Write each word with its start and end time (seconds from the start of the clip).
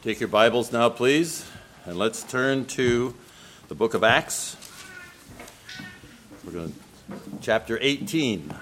Take 0.00 0.20
your 0.20 0.28
Bibles 0.28 0.70
now, 0.70 0.88
please, 0.90 1.44
and 1.84 1.98
let's 1.98 2.22
turn 2.22 2.66
to 2.66 3.16
the 3.66 3.74
book 3.74 3.94
of 3.94 4.04
Acts. 4.04 4.56
We're 6.44 6.52
going 6.52 6.68
to 6.68 7.18
chapter 7.40 7.80
18. 7.80 8.54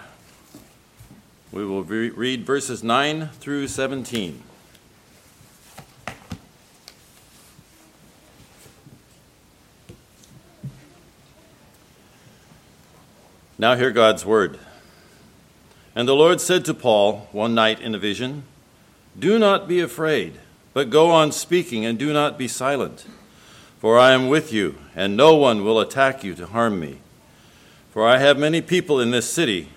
We 1.52 1.66
will 1.66 1.84
re- 1.84 2.08
read 2.08 2.46
verses 2.46 2.82
9 2.82 3.28
through 3.38 3.68
17. 3.68 4.42
Now 13.58 13.74
hear 13.74 13.90
God's 13.90 14.24
word. 14.24 14.58
And 15.94 16.08
the 16.08 16.16
Lord 16.16 16.40
said 16.40 16.64
to 16.64 16.72
Paul 16.72 17.28
one 17.30 17.54
night 17.54 17.78
in 17.78 17.94
a 17.94 17.98
vision, 17.98 18.44
Do 19.18 19.38
not 19.38 19.68
be 19.68 19.80
afraid, 19.80 20.40
but 20.76 20.90
go 20.90 21.10
on 21.10 21.32
speaking 21.32 21.86
and 21.86 21.98
do 21.98 22.12
not 22.12 22.36
be 22.36 22.46
silent. 22.46 23.06
For 23.78 23.98
I 23.98 24.12
am 24.12 24.28
with 24.28 24.52
you, 24.52 24.76
and 24.94 25.16
no 25.16 25.34
one 25.34 25.64
will 25.64 25.80
attack 25.80 26.22
you 26.22 26.34
to 26.34 26.44
harm 26.44 26.78
me. 26.78 26.98
For 27.92 28.06
I 28.06 28.18
have 28.18 28.38
many 28.38 28.60
people 28.60 29.00
in 29.00 29.10
this 29.10 29.26
city, 29.26 29.70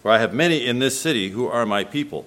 for 0.00 0.12
I 0.12 0.18
have 0.18 0.32
many 0.32 0.64
in 0.64 0.78
this 0.78 1.00
city 1.00 1.30
who 1.30 1.48
are 1.48 1.66
my 1.66 1.82
people. 1.82 2.24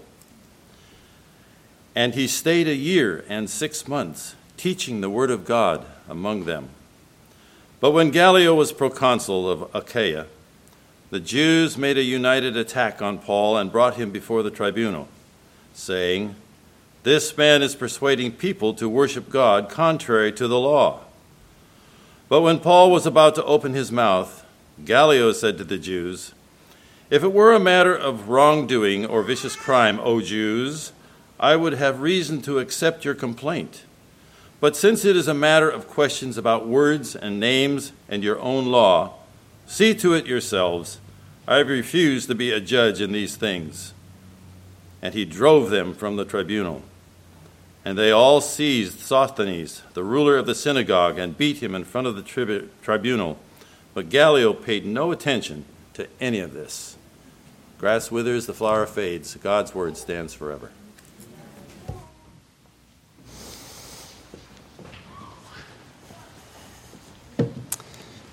And 1.96 2.16
he 2.16 2.28
stayed 2.28 2.68
a 2.68 2.76
year 2.76 3.24
and 3.30 3.50
six 3.50 3.88
months, 3.88 4.36
teaching 4.58 5.00
the 5.00 5.10
word 5.10 5.32
of 5.32 5.46
God 5.46 5.86
among 6.10 6.44
them. 6.44 6.68
But 7.80 7.92
when 7.92 8.12
Gallio 8.12 8.54
was 8.54 8.74
proconsul 8.74 9.50
of 9.50 9.74
Achaia, 9.74 10.26
the 11.12 11.22
Jews 11.22 11.78
made 11.78 11.98
a 11.98 12.04
united 12.04 12.58
attack 12.58 13.02
on 13.02 13.20
Paul 13.20 13.56
and 13.56 13.72
brought 13.72 13.96
him 13.96 14.12
before 14.12 14.44
the 14.44 14.52
tribunal, 14.52 15.08
saying, 15.74 16.36
This 17.04 17.38
man 17.38 17.62
is 17.62 17.76
persuading 17.76 18.32
people 18.32 18.74
to 18.76 18.88
worship 18.88 19.30
God 19.30 19.70
contrary 19.70 20.32
to 20.32 20.48
the 20.48 20.60
law. 20.60 21.02
But 22.30 22.42
when 22.42 22.60
Paul 22.60 22.92
was 22.92 23.06
about 23.06 23.36
to 23.36 23.44
open 23.44 23.74
his 23.74 23.92
mouth, 23.92 24.46
Gallio 24.86 25.34
said 25.34 25.58
to 25.58 25.66
the 25.66 25.78
Jews, 25.78 26.34
If 27.10 27.22
it 27.22 27.34
were 27.34 27.54
a 27.54 27.60
matter 27.60 27.94
of 27.94 28.30
wrongdoing 28.30 29.06
or 29.06 29.22
vicious 29.22 29.58
crime, 29.58 30.00
O 30.00 30.22
Jews, 30.22 30.94
I 31.38 31.58
would 31.58 31.74
have 31.74 32.00
reason 32.00 32.42
to 32.44 32.60
accept 32.60 33.04
your 33.04 33.16
complaint. 33.16 33.84
But 34.62 34.78
since 34.78 35.04
it 35.04 35.18
is 35.18 35.28
a 35.28 35.34
matter 35.34 35.70
of 35.70 35.90
questions 35.90 36.38
about 36.38 36.70
words 36.70 37.18
and 37.18 37.38
names 37.38 37.92
and 38.08 38.24
your 38.24 38.40
own 38.40 38.68
law, 38.68 39.16
see 39.68 39.94
to 39.96 40.14
it 40.14 40.26
yourselves 40.26 41.02
I 41.46 41.60
refuse 41.60 42.28
to 42.28 42.36
be 42.36 42.52
a 42.52 42.62
judge 42.62 43.02
in 43.02 43.12
these 43.12 43.36
things. 43.36 43.94
And 45.02 45.14
he 45.14 45.26
drove 45.26 45.70
them 45.70 45.94
from 45.94 46.16
the 46.16 46.24
tribunal. 46.24 46.82
And 47.86 47.98
they 47.98 48.12
all 48.12 48.40
seized 48.40 49.00
Sosthenes, 49.00 49.82
the 49.94 50.04
ruler 50.04 50.38
of 50.38 50.46
the 50.46 50.56
synagogue, 50.56 51.18
and 51.18 51.38
beat 51.38 51.62
him 51.62 51.76
in 51.76 51.84
front 51.84 52.08
of 52.08 52.16
the 52.16 52.22
tri- 52.22 52.68
tribunal. 52.82 53.38
But 53.94 54.10
Gallio 54.10 54.54
paid 54.54 54.86
no 54.86 55.12
attention 55.12 55.66
to 55.94 56.08
any 56.20 56.40
of 56.40 56.54
this. 56.54 56.96
Grass 57.80 58.10
withers, 58.10 58.46
the 58.46 58.54
flower 58.54 58.86
fades. 58.86 59.36
God's 59.36 59.76
word 59.76 59.98
stands 59.98 60.34
forever. 60.34 60.72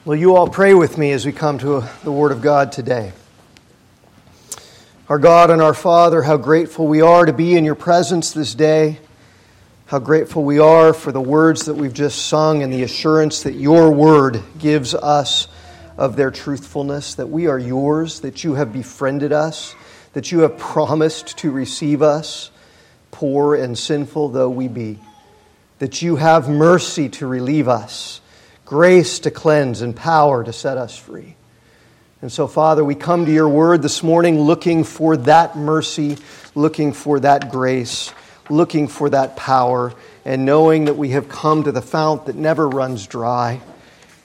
Will 0.04 0.16
you 0.16 0.34
all 0.34 0.48
pray 0.48 0.72
with 0.72 0.96
me 0.96 1.12
as 1.12 1.26
we 1.26 1.32
come 1.32 1.58
to 1.58 1.84
the 2.04 2.10
Word 2.10 2.32
of 2.32 2.40
God 2.40 2.72
today? 2.72 3.12
Our 5.08 5.18
God 5.18 5.50
and 5.50 5.60
our 5.60 5.74
Father, 5.74 6.22
how 6.22 6.36
grateful 6.36 6.86
we 6.86 7.02
are 7.02 7.26
to 7.26 7.32
be 7.32 7.56
in 7.56 7.64
your 7.64 7.74
presence 7.74 8.32
this 8.32 8.54
day. 8.54 8.98
How 9.90 9.98
grateful 9.98 10.44
we 10.44 10.60
are 10.60 10.94
for 10.94 11.10
the 11.10 11.20
words 11.20 11.64
that 11.64 11.74
we've 11.74 11.92
just 11.92 12.28
sung 12.28 12.62
and 12.62 12.72
the 12.72 12.84
assurance 12.84 13.42
that 13.42 13.54
your 13.54 13.90
Word 13.90 14.40
gives 14.56 14.94
us 14.94 15.48
of 15.96 16.14
their 16.14 16.30
truthfulness, 16.30 17.16
that 17.16 17.28
we 17.28 17.48
are 17.48 17.58
yours, 17.58 18.20
that 18.20 18.44
you 18.44 18.54
have 18.54 18.72
befriended 18.72 19.32
us, 19.32 19.74
that 20.12 20.30
you 20.30 20.42
have 20.42 20.56
promised 20.58 21.38
to 21.38 21.50
receive 21.50 22.02
us, 22.02 22.52
poor 23.10 23.56
and 23.56 23.76
sinful 23.76 24.28
though 24.28 24.48
we 24.48 24.68
be, 24.68 25.00
that 25.80 26.00
you 26.02 26.14
have 26.14 26.48
mercy 26.48 27.08
to 27.08 27.26
relieve 27.26 27.66
us 27.66 28.20
grace 28.64 29.18
to 29.18 29.32
cleanse, 29.32 29.82
and 29.82 29.96
power 29.96 30.44
to 30.44 30.52
set 30.52 30.78
us 30.78 30.96
free. 30.96 31.34
And 32.22 32.30
so, 32.30 32.46
Father, 32.46 32.84
we 32.84 32.94
come 32.94 33.26
to 33.26 33.32
your 33.32 33.48
word 33.48 33.82
this 33.82 34.04
morning 34.04 34.38
looking 34.38 34.84
for 34.84 35.16
that 35.16 35.56
mercy, 35.56 36.16
looking 36.54 36.92
for 36.92 37.18
that 37.18 37.50
grace, 37.50 38.12
looking 38.50 38.88
for 38.88 39.10
that 39.10 39.36
power, 39.36 39.92
and 40.24 40.44
knowing 40.44 40.86
that 40.86 40.96
we 40.96 41.10
have 41.10 41.28
come 41.28 41.64
to 41.64 41.72
the 41.72 41.82
fount 41.82 42.26
that 42.26 42.36
never 42.36 42.68
runs 42.68 43.06
dry, 43.06 43.60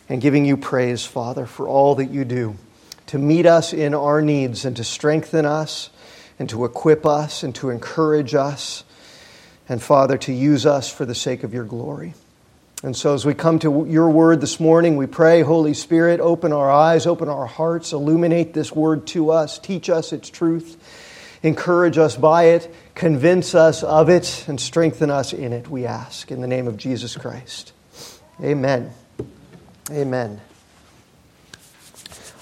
and 0.10 0.22
giving 0.22 0.46
you 0.46 0.58
praise, 0.58 1.06
Father, 1.06 1.46
for 1.46 1.68
all 1.68 1.96
that 1.96 2.12
you 2.12 2.26
do 2.26 2.56
to 3.08 3.18
meet 3.20 3.46
us 3.46 3.74
in 3.74 3.94
our 3.94 4.22
needs 4.22 4.66
and 4.66 4.76
to 4.78 4.84
strengthen 4.84 5.46
us 5.46 5.90
and 6.40 6.50
to 6.50 6.66
equip 6.66 7.06
us 7.06 7.44
and 7.44 7.56
to 7.56 7.70
encourage 7.70 8.36
us, 8.36 8.84
and, 9.70 9.82
Father, 9.82 10.18
to 10.18 10.34
use 10.34 10.66
us 10.66 10.92
for 10.92 11.06
the 11.06 11.16
sake 11.16 11.44
of 11.44 11.54
your 11.54 11.64
glory. 11.64 12.14
And 12.84 12.96
so, 12.96 13.14
as 13.14 13.26
we 13.26 13.34
come 13.34 13.58
to 13.60 13.86
your 13.90 14.10
word 14.10 14.42
this 14.42 14.60
morning, 14.60 14.98
we 14.98 15.08
pray, 15.08 15.42
Holy 15.42 15.74
Spirit, 15.74 16.20
open 16.20 16.52
our 16.52 16.70
eyes, 16.70 17.08
open 17.08 17.30
our 17.30 17.46
hearts, 17.46 17.94
illuminate 17.94 18.54
this 18.54 18.72
word 18.72 19.08
to 19.08 19.32
us, 19.32 19.58
teach 19.58 19.90
us 19.90 20.12
its 20.12 20.30
truth, 20.30 20.78
encourage 21.46 21.98
us 21.98 22.18
by 22.18 22.46
it, 22.46 22.74
convince 22.96 23.54
us 23.54 23.84
of 23.84 24.10
it, 24.10 24.46
and 24.48 24.60
strengthen 24.60 25.12
us 25.12 25.32
in 25.32 25.54
it, 25.54 25.70
we 25.70 25.86
ask, 25.86 26.32
in 26.32 26.42
the 26.42 26.48
name 26.48 26.68
of 26.68 26.76
Jesus 26.76 27.16
Christ. 27.16 27.72
Amen. 28.42 28.92
Amen. 29.92 30.42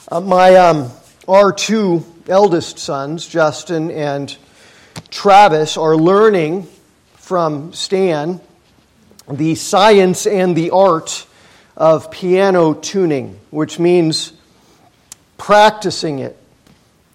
Uh, 0.09 0.21
my 0.21 0.55
um, 0.55 0.91
our 1.27 1.51
two 1.51 2.05
eldest 2.27 2.79
sons, 2.79 3.27
Justin 3.27 3.91
and 3.91 4.35
Travis, 5.09 5.75
are 5.75 5.95
learning 5.95 6.67
from 7.15 7.73
Stan 7.73 8.39
the 9.29 9.55
science 9.55 10.27
and 10.27 10.55
the 10.55 10.71
art 10.71 11.25
of 11.75 12.11
piano 12.11 12.73
tuning, 12.73 13.39
which 13.49 13.79
means 13.79 14.33
practicing 15.37 16.19
it 16.19 16.37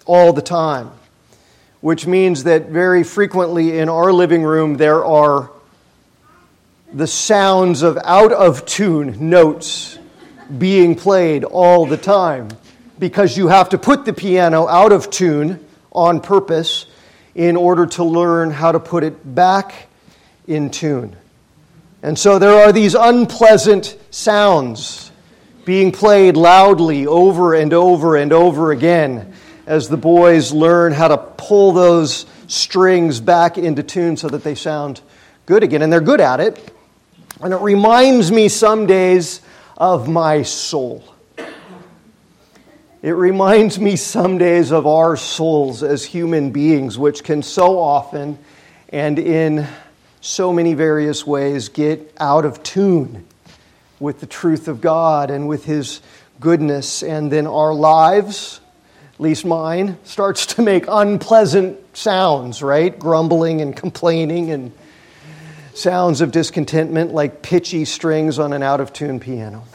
all 0.05 0.33
the 0.33 0.41
time, 0.41 0.91
which 1.81 2.05
means 2.05 2.43
that 2.43 2.69
very 2.69 3.03
frequently 3.03 3.77
in 3.77 3.89
our 3.89 4.11
living 4.11 4.43
room 4.43 4.75
there 4.75 5.03
are 5.03 5.51
the 6.93 7.07
sounds 7.07 7.81
of 7.83 7.97
out 8.03 8.31
of 8.31 8.65
tune 8.65 9.29
notes 9.29 9.99
being 10.57 10.95
played 10.95 11.43
all 11.43 11.85
the 11.85 11.97
time 11.97 12.49
because 12.97 13.37
you 13.37 13.47
have 13.47 13.69
to 13.69 13.77
put 13.77 14.05
the 14.05 14.13
piano 14.13 14.67
out 14.67 14.91
of 14.91 15.09
tune 15.09 15.65
on 15.91 16.19
purpose 16.19 16.85
in 17.35 17.55
order 17.55 17.85
to 17.85 18.03
learn 18.03 18.51
how 18.51 18.71
to 18.71 18.79
put 18.79 19.03
it 19.03 19.35
back 19.35 19.87
in 20.47 20.69
tune. 20.69 21.15
And 22.01 22.17
so 22.17 22.39
there 22.39 22.65
are 22.65 22.71
these 22.71 22.95
unpleasant 22.95 23.97
sounds 24.09 25.11
being 25.65 25.91
played 25.91 26.35
loudly 26.35 27.05
over 27.05 27.53
and 27.53 27.73
over 27.73 28.15
and 28.15 28.33
over 28.33 28.71
again 28.71 29.33
as 29.69 29.87
the 29.87 29.97
boys 29.97 30.51
learn 30.51 30.91
how 30.91 31.07
to 31.07 31.17
pull 31.17 31.73
those 31.73 32.25
strings 32.47 33.19
back 33.19 33.55
into 33.59 33.83
tune 33.83 34.17
so 34.17 34.27
that 34.27 34.43
they 34.43 34.55
sound 34.55 34.99
good 35.45 35.61
again. 35.61 35.83
And 35.83 35.93
they're 35.93 36.01
good 36.01 36.19
at 36.19 36.39
it. 36.39 36.73
And 37.39 37.53
it 37.53 37.61
reminds 37.61 38.31
me 38.31 38.49
some 38.49 38.87
days 38.87 39.41
of 39.77 40.09
my 40.09 40.41
soul. 40.41 41.03
It 43.03 43.11
reminds 43.11 43.79
me 43.79 43.95
some 43.95 44.39
days 44.39 44.71
of 44.71 44.87
our 44.87 45.15
souls 45.15 45.83
as 45.83 46.03
human 46.03 46.49
beings, 46.49 46.97
which 46.97 47.23
can 47.23 47.43
so 47.43 47.77
often 47.77 48.39
and 48.89 49.19
in 49.19 49.67
so 50.19 50.51
many 50.51 50.73
various 50.73 51.27
ways 51.27 51.69
get 51.69 52.11
out 52.19 52.43
of 52.43 52.63
tune 52.63 53.27
with 53.99 54.19
the 54.19 54.25
truth 54.25 54.67
of 54.67 54.81
God 54.81 55.29
and 55.29 55.47
with 55.47 55.65
His 55.65 56.01
goodness, 56.39 57.03
and 57.03 57.31
then 57.31 57.45
our 57.45 57.73
lives, 57.73 58.61
at 59.19 59.23
least 59.23 59.43
mine, 59.43 59.97
starts 60.05 60.45
to 60.45 60.61
make 60.61 60.85
unpleasant 60.87 61.77
sounds, 61.97 62.63
right? 62.63 62.97
Grumbling 62.97 63.59
and 63.59 63.75
complaining 63.75 64.49
and 64.49 64.71
sounds 65.73 66.21
of 66.21 66.31
discontentment 66.31 67.13
like 67.13 67.41
pitchy 67.41 67.83
strings 67.83 68.39
on 68.39 68.53
an 68.53 68.63
out 68.63 68.79
of 68.79 68.93
tune 68.93 69.19
piano. 69.19 69.65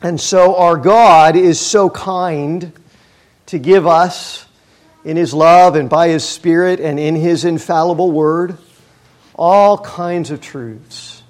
And 0.00 0.18
so 0.18 0.56
our 0.56 0.78
God 0.78 1.36
is 1.36 1.60
so 1.60 1.90
kind 1.90 2.72
to 3.44 3.58
give 3.58 3.86
us 3.86 4.46
in 5.04 5.18
His 5.18 5.34
love 5.34 5.76
and 5.76 5.90
by 5.90 6.08
His 6.08 6.24
Spirit 6.24 6.80
and 6.80 6.98
in 6.98 7.16
His 7.16 7.44
infallible 7.44 8.10
Word 8.10 8.56
all 9.34 9.76
kinds 9.76 10.30
of 10.30 10.40
truths 10.40 11.22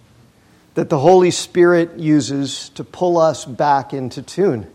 that 0.75 0.89
the 0.89 0.99
Holy 1.01 1.33
Spirit 1.33 1.99
uses 1.99 2.69
to 2.69 2.85
pull 2.85 3.19
us 3.19 3.45
back 3.45 3.93
into 3.93 4.23
tune. 4.23 4.69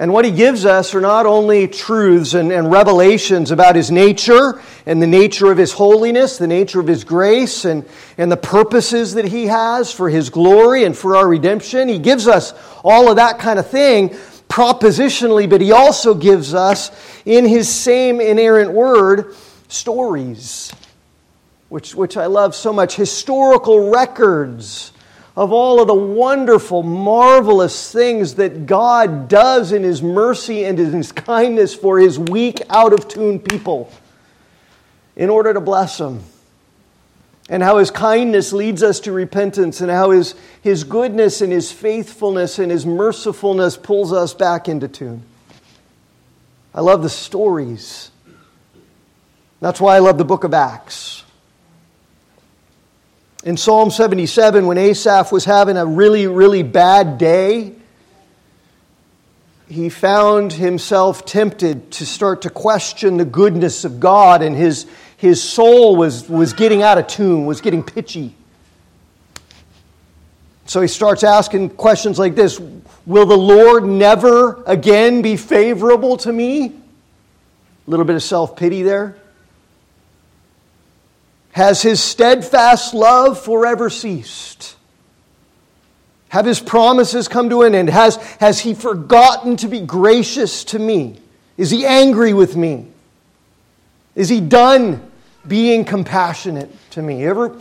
And 0.00 0.12
what 0.12 0.24
he 0.24 0.30
gives 0.30 0.64
us 0.64 0.94
are 0.94 1.00
not 1.00 1.26
only 1.26 1.66
truths 1.66 2.34
and, 2.34 2.52
and, 2.52 2.70
revelations 2.70 3.50
about 3.50 3.74
his 3.74 3.90
nature 3.90 4.62
and 4.86 5.02
the 5.02 5.08
nature 5.08 5.50
of 5.50 5.58
his 5.58 5.72
holiness, 5.72 6.38
the 6.38 6.46
nature 6.46 6.78
of 6.78 6.86
his 6.86 7.02
grace, 7.02 7.64
and, 7.64 7.84
and 8.16 8.30
the 8.30 8.36
purposes 8.36 9.14
that 9.14 9.24
he 9.24 9.46
has 9.46 9.92
for 9.92 10.08
his 10.08 10.30
glory 10.30 10.84
and 10.84 10.96
for 10.96 11.16
our 11.16 11.26
redemption. 11.26 11.88
He 11.88 11.98
gives 11.98 12.28
us 12.28 12.54
all 12.84 13.10
of 13.10 13.16
that 13.16 13.40
kind 13.40 13.58
of 13.58 13.68
thing 13.68 14.10
propositionally, 14.48 15.50
but 15.50 15.60
he 15.60 15.72
also 15.72 16.14
gives 16.14 16.54
us, 16.54 16.92
in 17.26 17.44
his 17.44 17.68
same 17.68 18.20
inerrant 18.20 18.70
word, 18.70 19.34
stories, 19.66 20.72
which, 21.70 21.96
which 21.96 22.16
I 22.16 22.26
love 22.26 22.54
so 22.54 22.72
much, 22.72 22.94
historical 22.94 23.90
records 23.90 24.92
of 25.38 25.52
all 25.52 25.80
of 25.80 25.86
the 25.86 25.94
wonderful, 25.94 26.82
marvelous 26.82 27.92
things 27.92 28.34
that 28.34 28.66
God 28.66 29.28
does 29.28 29.70
in 29.70 29.84
His 29.84 30.02
mercy 30.02 30.64
and 30.64 30.80
in 30.80 30.92
His 30.92 31.12
kindness 31.12 31.76
for 31.76 32.00
His 32.00 32.18
weak, 32.18 32.60
out 32.68 32.92
of 32.92 33.06
tune 33.06 33.38
people 33.38 33.88
in 35.14 35.30
order 35.30 35.54
to 35.54 35.60
bless 35.60 35.96
them. 35.96 36.24
And 37.48 37.62
how 37.62 37.78
His 37.78 37.92
kindness 37.92 38.52
leads 38.52 38.82
us 38.82 38.98
to 39.00 39.12
repentance, 39.12 39.80
and 39.80 39.92
how 39.92 40.10
His, 40.10 40.34
his 40.60 40.82
goodness 40.82 41.40
and 41.40 41.52
His 41.52 41.70
faithfulness 41.70 42.58
and 42.58 42.72
His 42.72 42.84
mercifulness 42.84 43.76
pulls 43.76 44.12
us 44.12 44.34
back 44.34 44.68
into 44.68 44.88
tune. 44.88 45.22
I 46.74 46.80
love 46.80 47.04
the 47.04 47.08
stories. 47.08 48.10
That's 49.60 49.80
why 49.80 49.94
I 49.94 50.00
love 50.00 50.18
the 50.18 50.24
book 50.24 50.42
of 50.42 50.52
Acts. 50.52 51.17
In 53.44 53.56
Psalm 53.56 53.90
77, 53.90 54.66
when 54.66 54.78
Asaph 54.78 55.30
was 55.30 55.44
having 55.44 55.76
a 55.76 55.86
really, 55.86 56.26
really 56.26 56.64
bad 56.64 57.18
day, 57.18 57.74
he 59.68 59.88
found 59.90 60.52
himself 60.52 61.24
tempted 61.24 61.92
to 61.92 62.06
start 62.06 62.42
to 62.42 62.50
question 62.50 63.16
the 63.16 63.24
goodness 63.24 63.84
of 63.84 64.00
God, 64.00 64.42
and 64.42 64.56
his, 64.56 64.86
his 65.16 65.42
soul 65.42 65.94
was, 65.94 66.28
was 66.28 66.52
getting 66.52 66.82
out 66.82 66.98
of 66.98 67.06
tune, 67.06 67.46
was 67.46 67.60
getting 67.60 67.82
pitchy. 67.82 68.34
So 70.66 70.80
he 70.80 70.88
starts 70.88 71.22
asking 71.22 71.70
questions 71.70 72.18
like 72.18 72.34
this 72.34 72.60
Will 73.06 73.24
the 73.24 73.38
Lord 73.38 73.84
never 73.84 74.62
again 74.64 75.22
be 75.22 75.36
favorable 75.36 76.16
to 76.18 76.32
me? 76.32 76.66
A 76.66 77.90
little 77.90 78.04
bit 78.04 78.16
of 78.16 78.22
self 78.22 78.56
pity 78.56 78.82
there. 78.82 79.16
Has 81.52 81.82
his 81.82 82.02
steadfast 82.02 82.94
love 82.94 83.40
forever 83.40 83.90
ceased? 83.90 84.76
Have 86.28 86.44
his 86.44 86.60
promises 86.60 87.26
come 87.26 87.50
to 87.50 87.62
an 87.62 87.74
end? 87.74 87.88
Has, 87.88 88.16
has 88.38 88.60
he 88.60 88.74
forgotten 88.74 89.56
to 89.58 89.68
be 89.68 89.80
gracious 89.80 90.64
to 90.64 90.78
me? 90.78 91.18
Is 91.56 91.70
he 91.70 91.86
angry 91.86 92.34
with 92.34 92.54
me? 92.54 92.86
Is 94.14 94.28
he 94.28 94.40
done 94.40 95.10
being 95.46 95.84
compassionate 95.84 96.70
to 96.90 97.02
me? 97.02 97.22
You 97.22 97.30
ever 97.30 97.58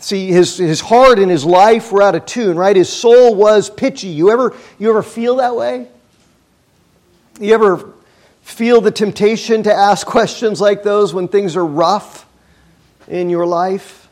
see 0.00 0.28
his, 0.28 0.56
his 0.56 0.80
heart 0.80 1.18
and 1.18 1.30
his 1.30 1.44
life 1.44 1.92
were 1.92 2.02
out 2.02 2.14
of 2.14 2.26
tune, 2.26 2.56
right? 2.56 2.74
His 2.74 2.88
soul 2.88 3.34
was 3.34 3.70
pitchy. 3.70 4.08
You 4.08 4.30
ever, 4.30 4.56
you 4.78 4.90
ever 4.90 5.02
feel 5.02 5.36
that 5.36 5.54
way? 5.54 5.88
You 7.40 7.54
ever 7.54 7.92
feel 8.42 8.80
the 8.80 8.90
temptation 8.90 9.62
to 9.64 9.74
ask 9.74 10.06
questions 10.06 10.60
like 10.60 10.82
those 10.82 11.14
when 11.14 11.28
things 11.28 11.54
are 11.54 11.66
rough? 11.66 12.26
In 13.08 13.30
your 13.30 13.46
life 13.46 14.08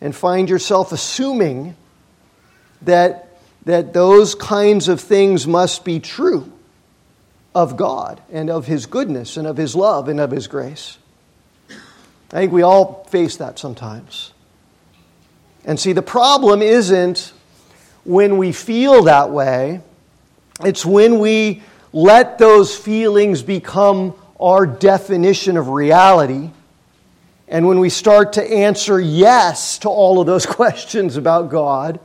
and 0.00 0.14
find 0.14 0.48
yourself 0.48 0.92
assuming 0.92 1.76
that, 2.82 3.38
that 3.64 3.92
those 3.92 4.34
kinds 4.34 4.88
of 4.88 5.00
things 5.00 5.46
must 5.46 5.84
be 5.84 6.00
true 6.00 6.50
of 7.54 7.76
God 7.76 8.20
and 8.30 8.50
of 8.50 8.66
His 8.66 8.86
goodness 8.86 9.36
and 9.36 9.46
of 9.46 9.56
His 9.56 9.74
love 9.74 10.08
and 10.08 10.20
of 10.20 10.30
His 10.30 10.46
grace. 10.46 10.98
I 11.70 12.40
think 12.40 12.52
we 12.52 12.62
all 12.62 13.04
face 13.10 13.36
that 13.38 13.58
sometimes. 13.58 14.32
And 15.64 15.80
see, 15.80 15.92
the 15.92 16.02
problem 16.02 16.62
isn't 16.62 17.32
when 18.04 18.38
we 18.38 18.52
feel 18.52 19.04
that 19.04 19.30
way, 19.30 19.80
it's 20.64 20.84
when 20.84 21.18
we 21.18 21.62
let 21.92 22.38
those 22.38 22.76
feelings 22.76 23.42
become 23.42 24.14
our 24.38 24.66
definition 24.66 25.56
of 25.56 25.68
reality 25.68 26.50
and 27.50 27.66
when 27.66 27.80
we 27.80 27.88
start 27.88 28.34
to 28.34 28.44
answer 28.44 29.00
yes 29.00 29.78
to 29.78 29.88
all 29.88 30.20
of 30.20 30.26
those 30.26 30.44
questions 30.46 31.16
about 31.16 31.50
God, 31.50 31.98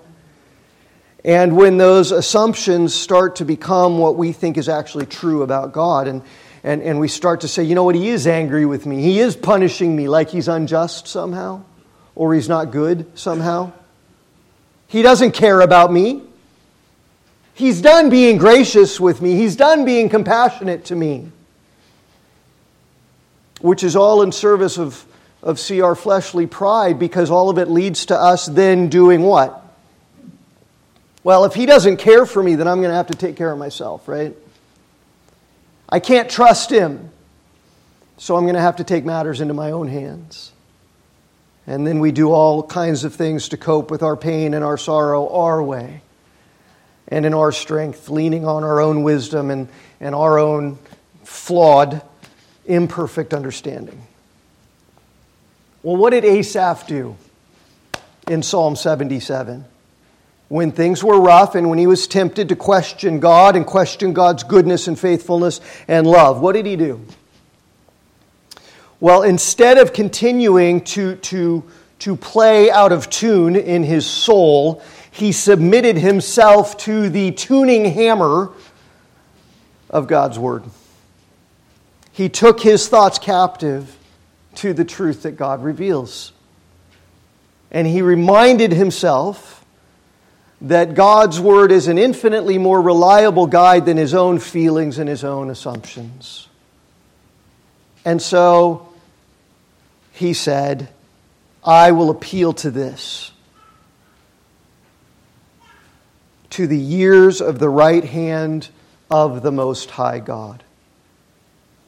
and 1.25 1.55
when 1.55 1.77
those 1.77 2.11
assumptions 2.11 2.93
start 2.93 3.37
to 3.37 3.45
become 3.45 3.97
what 3.97 4.15
we 4.17 4.31
think 4.31 4.57
is 4.57 4.67
actually 4.67 5.05
true 5.05 5.41
about 5.41 5.73
God, 5.73 6.07
and, 6.07 6.21
and, 6.63 6.81
and 6.81 6.99
we 6.99 7.07
start 7.07 7.41
to 7.41 7.47
say, 7.47 7.63
you 7.63 7.75
know 7.75 7.83
what, 7.83 7.95
He 7.95 8.09
is 8.09 8.25
angry 8.25 8.65
with 8.65 8.85
me. 8.85 9.01
He 9.01 9.19
is 9.19 9.35
punishing 9.35 9.95
me 9.95 10.07
like 10.07 10.29
He's 10.29 10.47
unjust 10.47 11.07
somehow, 11.07 11.63
or 12.15 12.33
He's 12.33 12.49
not 12.49 12.71
good 12.71 13.17
somehow. 13.17 13.71
He 14.87 15.01
doesn't 15.01 15.31
care 15.31 15.61
about 15.61 15.91
me. 15.91 16.23
He's 17.53 17.81
done 17.81 18.09
being 18.09 18.37
gracious 18.37 18.99
with 18.99 19.21
me, 19.21 19.35
He's 19.35 19.57
done 19.57 19.83
being 19.83 20.07
compassionate 20.07 20.85
to 20.85 20.95
me, 20.95 21.29
which 23.59 23.83
is 23.83 23.95
all 23.95 24.21
in 24.23 24.31
service 24.31 24.77
of 24.77 25.05
of 25.43 25.59
see 25.59 25.81
our 25.81 25.93
fleshly 25.93 26.47
pride 26.47 26.97
because 26.97 27.29
all 27.29 27.49
of 27.49 27.57
it 27.57 27.69
leads 27.69 28.07
to 28.07 28.15
us 28.15 28.47
then 28.47 28.87
doing 28.87 29.21
what? 29.21 29.59
Well, 31.23 31.45
if 31.45 31.53
he 31.53 31.65
doesn't 31.65 31.97
care 31.97 32.25
for 32.25 32.41
me, 32.41 32.55
then 32.55 32.67
I'm 32.67 32.79
going 32.79 32.89
to 32.89 32.95
have 32.95 33.07
to 33.07 33.17
take 33.17 33.35
care 33.35 33.51
of 33.51 33.57
myself, 33.57 34.07
right? 34.07 34.35
I 35.87 35.99
can't 35.99 36.29
trust 36.29 36.71
him, 36.71 37.11
so 38.17 38.35
I'm 38.35 38.43
going 38.43 38.55
to 38.55 38.61
have 38.61 38.77
to 38.77 38.83
take 38.83 39.05
matters 39.05 39.41
into 39.41 39.53
my 39.53 39.71
own 39.71 39.87
hands. 39.87 40.51
And 41.67 41.85
then 41.85 41.99
we 41.99 42.11
do 42.11 42.31
all 42.31 42.63
kinds 42.63 43.03
of 43.03 43.13
things 43.13 43.49
to 43.49 43.57
cope 43.57 43.91
with 43.91 44.01
our 44.01 44.17
pain 44.17 44.53
and 44.53 44.63
our 44.63 44.77
sorrow 44.77 45.29
our 45.29 45.61
way 45.61 46.01
and 47.07 47.25
in 47.25 47.33
our 47.33 47.51
strength, 47.51 48.09
leaning 48.09 48.45
on 48.45 48.63
our 48.63 48.81
own 48.81 49.03
wisdom 49.03 49.51
and, 49.51 49.67
and 49.99 50.15
our 50.15 50.39
own 50.39 50.79
flawed, 51.23 52.01
imperfect 52.65 53.33
understanding. 53.33 54.01
Well, 55.83 55.97
what 55.97 56.11
did 56.11 56.23
Asaph 56.23 56.87
do 56.87 57.17
in 58.29 58.41
Psalm 58.41 58.77
77? 58.77 59.65
When 60.47 60.71
things 60.71 61.03
were 61.03 61.19
rough 61.19 61.55
and 61.55 61.69
when 61.69 61.77
he 61.77 61.87
was 61.87 62.07
tempted 62.07 62.47
to 62.49 62.55
question 62.55 63.19
God 63.19 63.57
and 63.57 63.65
question 63.65 64.13
God's 64.13 64.43
goodness 64.43 64.87
and 64.87 64.97
faithfulness 64.97 65.59
and 65.89 66.07
love, 66.07 66.39
what 66.39 66.53
did 66.53 66.65
he 66.65 66.77
do? 66.77 67.05
Well, 69.01 69.23
instead 69.23 69.77
of 69.77 69.91
continuing 69.91 70.85
to, 70.85 71.17
to, 71.17 71.63
to 71.99 72.15
play 72.15 72.71
out 72.71 72.93
of 72.93 73.09
tune 73.09 73.57
in 73.57 73.83
his 73.83 74.05
soul, 74.05 74.81
he 75.11 75.33
submitted 75.33 75.97
himself 75.97 76.77
to 76.77 77.09
the 77.09 77.31
tuning 77.31 77.83
hammer 77.83 78.53
of 79.89 80.07
God's 80.07 80.39
Word. 80.39 80.63
He 82.13 82.29
took 82.29 82.61
his 82.61 82.87
thoughts 82.87 83.19
captive 83.19 83.97
to 84.55 84.73
the 84.73 84.85
truth 84.85 85.23
that 85.23 85.31
God 85.31 85.63
reveals. 85.63 86.31
And 87.71 87.87
he 87.87 88.01
reminded 88.01 88.71
himself 88.71 89.65
that 90.61 90.93
God's 90.93 91.39
word 91.39 91.71
is 91.71 91.87
an 91.87 91.97
infinitely 91.97 92.57
more 92.57 92.81
reliable 92.81 93.47
guide 93.47 93.85
than 93.85 93.97
his 93.97 94.13
own 94.13 94.39
feelings 94.39 94.97
and 94.97 95.09
his 95.09 95.23
own 95.23 95.49
assumptions. 95.49 96.47
And 98.05 98.21
so 98.21 98.93
he 100.11 100.33
said, 100.33 100.89
I 101.63 101.91
will 101.91 102.09
appeal 102.09 102.53
to 102.53 102.71
this, 102.71 103.31
to 106.51 106.67
the 106.67 106.77
years 106.77 107.41
of 107.41 107.59
the 107.59 107.69
right 107.69 108.03
hand 108.03 108.69
of 109.09 109.41
the 109.41 109.51
Most 109.51 109.89
High 109.91 110.19
God. 110.19 110.63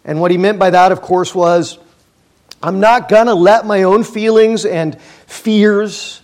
And 0.03 0.19
what 0.19 0.31
he 0.31 0.37
meant 0.37 0.59
by 0.59 0.69
that, 0.69 0.91
of 0.91 1.01
course, 1.01 1.33
was 1.33 1.77
I'm 2.61 2.79
not 2.79 3.09
going 3.09 3.27
to 3.27 3.33
let 3.33 3.65
my 3.65 3.83
own 3.83 4.03
feelings 4.03 4.65
and 4.65 4.99
fears 5.27 6.21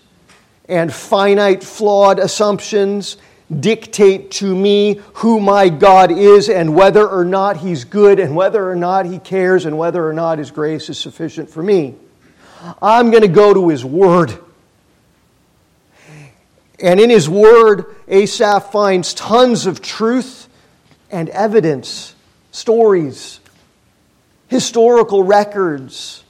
and 0.68 0.92
finite, 0.92 1.64
flawed 1.64 2.20
assumptions 2.20 3.18
dictate 3.60 4.32
to 4.32 4.56
me 4.56 5.02
who 5.16 5.42
my 5.42 5.68
God 5.68 6.10
is 6.12 6.48
and 6.48 6.74
whether 6.74 7.08
or 7.08 7.26
not 7.26 7.58
He's 7.58 7.84
good 7.84 8.20
and 8.20 8.36
whether 8.36 8.70
or 8.70 8.76
not 8.76 9.06
He 9.06 9.20
cares 9.20 9.66
and 9.66 9.78
whether 9.78 10.08
or 10.08 10.14
not 10.14 10.38
His 10.38 10.52
grace 10.52 10.90
is 10.90 10.98
sufficient 10.98 11.50
for 11.50 11.62
me. 11.62 11.96
I'm 12.82 13.12
going 13.12 13.24
to 13.24 13.28
go 13.28 13.54
to 13.54 13.68
His 13.68 13.84
Word. 13.84 14.34
And 16.80 17.00
in 17.00 17.10
His 17.10 17.28
Word, 17.28 17.94
Asaph 18.08 18.72
finds 18.72 19.14
tons 19.14 19.66
of 19.66 19.82
truth 19.82 20.48
and 21.12 21.28
evidence, 21.30 22.16
stories, 22.52 23.41
historical 24.52 25.24
records 25.24 26.24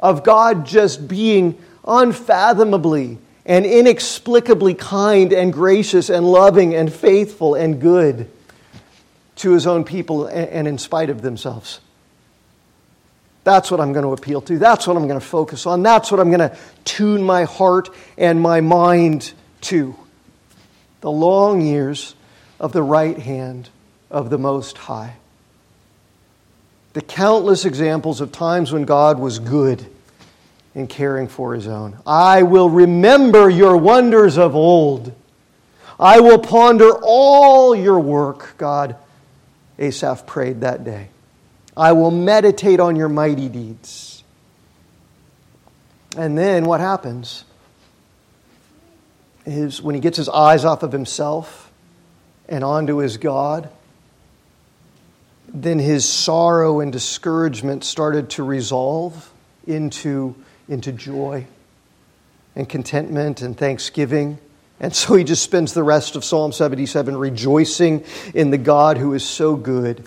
of 0.00 0.24
God 0.24 0.66
just 0.66 1.06
being 1.06 1.62
unfathomably 1.86 3.18
and 3.46 3.64
inexplicably 3.64 4.74
kind 4.74 5.32
and 5.32 5.52
gracious 5.52 6.08
and 6.08 6.26
loving 6.26 6.74
and 6.74 6.92
faithful 6.92 7.54
and 7.54 7.80
good. 7.80 8.28
to 9.36 9.52
his 9.52 9.66
own 9.66 9.84
people 9.84 10.26
and 10.26 10.68
in 10.68 10.76
spite 10.76 11.08
of 11.08 11.22
themselves. 11.22 11.80
That's 13.42 13.70
what 13.70 13.80
I'm 13.80 13.94
going 13.94 14.04
to 14.04 14.12
appeal 14.12 14.42
to. 14.42 14.58
That's 14.58 14.86
what 14.86 14.98
I'm 14.98 15.08
going 15.08 15.18
to 15.18 15.24
focus 15.24 15.64
on. 15.64 15.82
That's 15.82 16.10
what 16.10 16.20
I'm 16.20 16.28
going 16.28 16.50
to 16.50 16.56
tune 16.84 17.22
my 17.22 17.44
heart 17.44 17.88
and 18.18 18.38
my 18.38 18.60
mind 18.60 19.32
to. 19.62 19.96
The 21.00 21.10
long 21.10 21.62
years 21.62 22.14
of 22.58 22.72
the 22.72 22.82
right 22.82 23.18
hand 23.18 23.70
of 24.10 24.28
the 24.28 24.36
Most 24.36 24.76
High. 24.76 25.16
The 26.92 27.00
countless 27.00 27.64
examples 27.64 28.20
of 28.20 28.32
times 28.32 28.72
when 28.72 28.84
God 28.84 29.18
was 29.18 29.38
good 29.38 29.86
in 30.74 30.86
caring 30.86 31.28
for 31.28 31.54
his 31.54 31.66
own. 31.66 31.96
I 32.06 32.42
will 32.42 32.70
remember 32.70 33.48
your 33.48 33.76
wonders 33.76 34.38
of 34.38 34.56
old. 34.56 35.12
I 35.98 36.20
will 36.20 36.38
ponder 36.38 36.90
all 37.02 37.74
your 37.76 38.00
work, 38.00 38.54
God, 38.56 38.96
Asaph 39.78 40.26
prayed 40.26 40.62
that 40.62 40.84
day. 40.84 41.08
I 41.76 41.92
will 41.92 42.10
meditate 42.10 42.80
on 42.80 42.96
your 42.96 43.08
mighty 43.08 43.48
deeds. 43.48 44.24
And 46.16 46.36
then 46.36 46.64
what 46.64 46.80
happens 46.80 47.44
is 49.46 49.80
when 49.80 49.94
he 49.94 50.00
gets 50.00 50.16
his 50.16 50.28
eyes 50.28 50.64
off 50.64 50.82
of 50.82 50.92
himself 50.92 51.70
and 52.48 52.64
onto 52.64 52.96
his 52.96 53.16
God, 53.16 53.70
then 55.52 55.78
his 55.78 56.08
sorrow 56.08 56.80
and 56.80 56.92
discouragement 56.92 57.84
started 57.84 58.30
to 58.30 58.42
resolve 58.42 59.32
into, 59.66 60.34
into 60.68 60.92
joy 60.92 61.46
and 62.54 62.68
contentment 62.68 63.42
and 63.42 63.56
thanksgiving. 63.56 64.38
And 64.78 64.94
so 64.94 65.14
he 65.14 65.24
just 65.24 65.42
spends 65.42 65.74
the 65.74 65.82
rest 65.82 66.16
of 66.16 66.24
Psalm 66.24 66.52
77 66.52 67.16
rejoicing 67.16 68.04
in 68.34 68.50
the 68.50 68.58
God 68.58 68.96
who 68.96 69.12
is 69.14 69.24
so 69.24 69.56
good 69.56 70.06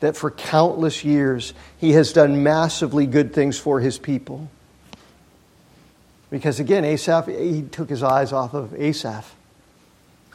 that 0.00 0.16
for 0.16 0.30
countless 0.30 1.04
years 1.04 1.54
he 1.78 1.92
has 1.92 2.12
done 2.12 2.42
massively 2.42 3.06
good 3.06 3.34
things 3.34 3.58
for 3.58 3.80
his 3.80 3.98
people. 3.98 4.48
Because 6.30 6.60
again, 6.60 6.84
Asaph, 6.84 7.26
he 7.26 7.62
took 7.62 7.88
his 7.88 8.02
eyes 8.02 8.32
off 8.32 8.54
of 8.54 8.74
Asaph, 8.74 9.34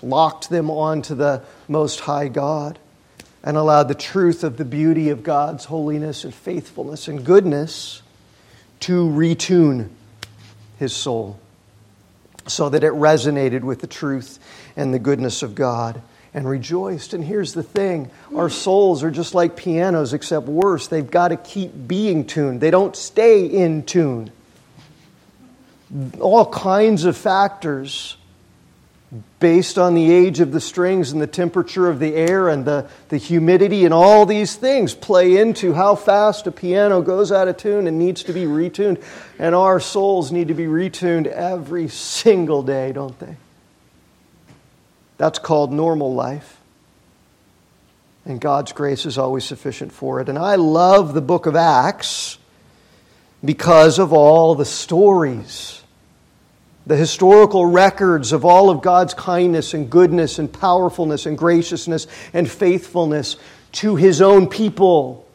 locked 0.01 0.49
them 0.49 0.69
onto 0.69 1.15
the 1.15 1.43
Most 1.67 2.01
High 2.01 2.27
God, 2.27 2.79
and 3.43 3.57
allowed 3.57 3.87
the 3.89 3.95
truth 3.95 4.43
of 4.43 4.57
the 4.57 4.65
beauty 4.65 5.09
of 5.09 5.23
God's 5.23 5.65
holiness 5.65 6.23
and 6.23 6.33
faithfulness 6.33 7.07
and 7.07 7.25
goodness 7.25 8.01
to 8.81 9.07
retune 9.07 9.89
his 10.79 10.93
soul 10.93 11.39
so 12.47 12.69
that 12.69 12.83
it 12.83 12.93
resonated 12.93 13.61
with 13.61 13.81
the 13.81 13.87
truth 13.87 14.39
and 14.75 14.93
the 14.93 14.99
goodness 14.99 15.43
of 15.43 15.55
God 15.55 16.01
and 16.33 16.47
rejoiced. 16.47 17.13
And 17.13 17.23
here's 17.23 17.53
the 17.53 17.63
thing 17.63 18.09
our 18.35 18.49
souls 18.49 19.03
are 19.03 19.11
just 19.11 19.35
like 19.35 19.55
pianos, 19.55 20.13
except 20.13 20.47
worse. 20.47 20.87
They've 20.87 21.09
got 21.09 21.29
to 21.29 21.37
keep 21.37 21.71
being 21.87 22.25
tuned, 22.25 22.61
they 22.61 22.71
don't 22.71 22.95
stay 22.95 23.45
in 23.45 23.83
tune. 23.83 24.31
All 26.19 26.49
kinds 26.51 27.05
of 27.05 27.15
factors 27.15 28.17
based 29.39 29.77
on 29.77 29.93
the 29.93 30.11
age 30.11 30.39
of 30.39 30.51
the 30.51 30.59
strings 30.59 31.11
and 31.11 31.21
the 31.21 31.27
temperature 31.27 31.89
of 31.89 31.99
the 31.99 32.15
air 32.15 32.49
and 32.49 32.65
the, 32.65 32.89
the 33.09 33.17
humidity 33.17 33.85
and 33.85 33.93
all 33.93 34.25
these 34.25 34.55
things 34.55 34.95
play 34.95 35.37
into 35.37 35.73
how 35.73 35.95
fast 35.95 36.47
a 36.47 36.51
piano 36.51 37.01
goes 37.01 37.31
out 37.31 37.47
of 37.47 37.57
tune 37.57 37.87
and 37.87 37.99
needs 37.99 38.23
to 38.23 38.33
be 38.33 38.45
retuned. 38.45 39.03
And 39.37 39.53
our 39.53 39.79
souls 39.79 40.31
need 40.31 40.47
to 40.47 40.53
be 40.53 40.65
retuned 40.65 41.27
every 41.27 41.89
single 41.89 42.63
day, 42.63 42.91
don't 42.91 43.17
they? 43.19 43.35
That's 45.17 45.39
called 45.39 45.71
normal 45.71 46.13
life. 46.13 46.57
And 48.25 48.39
God's 48.39 48.71
grace 48.71 49.05
is 49.05 49.17
always 49.17 49.43
sufficient 49.43 49.91
for 49.91 50.21
it. 50.21 50.29
And 50.29 50.39
I 50.39 50.55
love 50.55 51.13
the 51.13 51.21
book 51.21 51.45
of 51.45 51.55
Acts 51.55 52.37
because 53.43 53.99
of 53.99 54.13
all 54.13 54.55
the 54.55 54.65
stories, 54.65 55.82
the 56.85 56.95
historical 56.95 57.65
records 57.65 58.33
of 58.33 58.43
all 58.43 58.69
of 58.69 58.81
God's 58.81 59.13
kindness 59.13 59.73
and 59.73 59.89
goodness 59.89 60.39
and 60.39 60.51
powerfulness 60.51 61.25
and 61.25 61.37
graciousness 61.37 62.07
and 62.33 62.49
faithfulness 62.49 63.37
to 63.73 63.95
his 63.95 64.21
own 64.21 64.47
people 64.47 65.27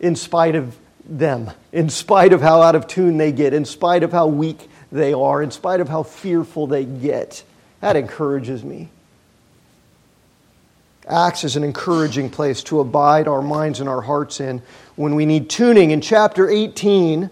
in 0.00 0.16
spite 0.16 0.54
of 0.54 0.76
them, 1.08 1.50
in 1.72 1.88
spite 1.88 2.32
of 2.32 2.40
how 2.40 2.62
out 2.62 2.74
of 2.74 2.86
tune 2.86 3.16
they 3.16 3.32
get, 3.32 3.52
in 3.54 3.64
spite 3.64 4.02
of 4.02 4.12
how 4.12 4.26
weak 4.26 4.68
they 4.90 5.12
are, 5.12 5.42
in 5.42 5.50
spite 5.50 5.80
of 5.80 5.88
how 5.88 6.02
fearful 6.02 6.66
they 6.66 6.84
get. 6.84 7.42
That 7.80 7.96
encourages 7.96 8.64
me. 8.64 8.88
Acts 11.08 11.44
is 11.44 11.54
an 11.54 11.62
encouraging 11.62 12.30
place 12.30 12.64
to 12.64 12.80
abide 12.80 13.28
our 13.28 13.42
minds 13.42 13.78
and 13.78 13.88
our 13.88 14.00
hearts 14.00 14.40
in 14.40 14.60
when 14.96 15.14
we 15.14 15.24
need 15.24 15.48
tuning. 15.48 15.92
In 15.92 16.00
chapter 16.00 16.48
18 16.48 17.30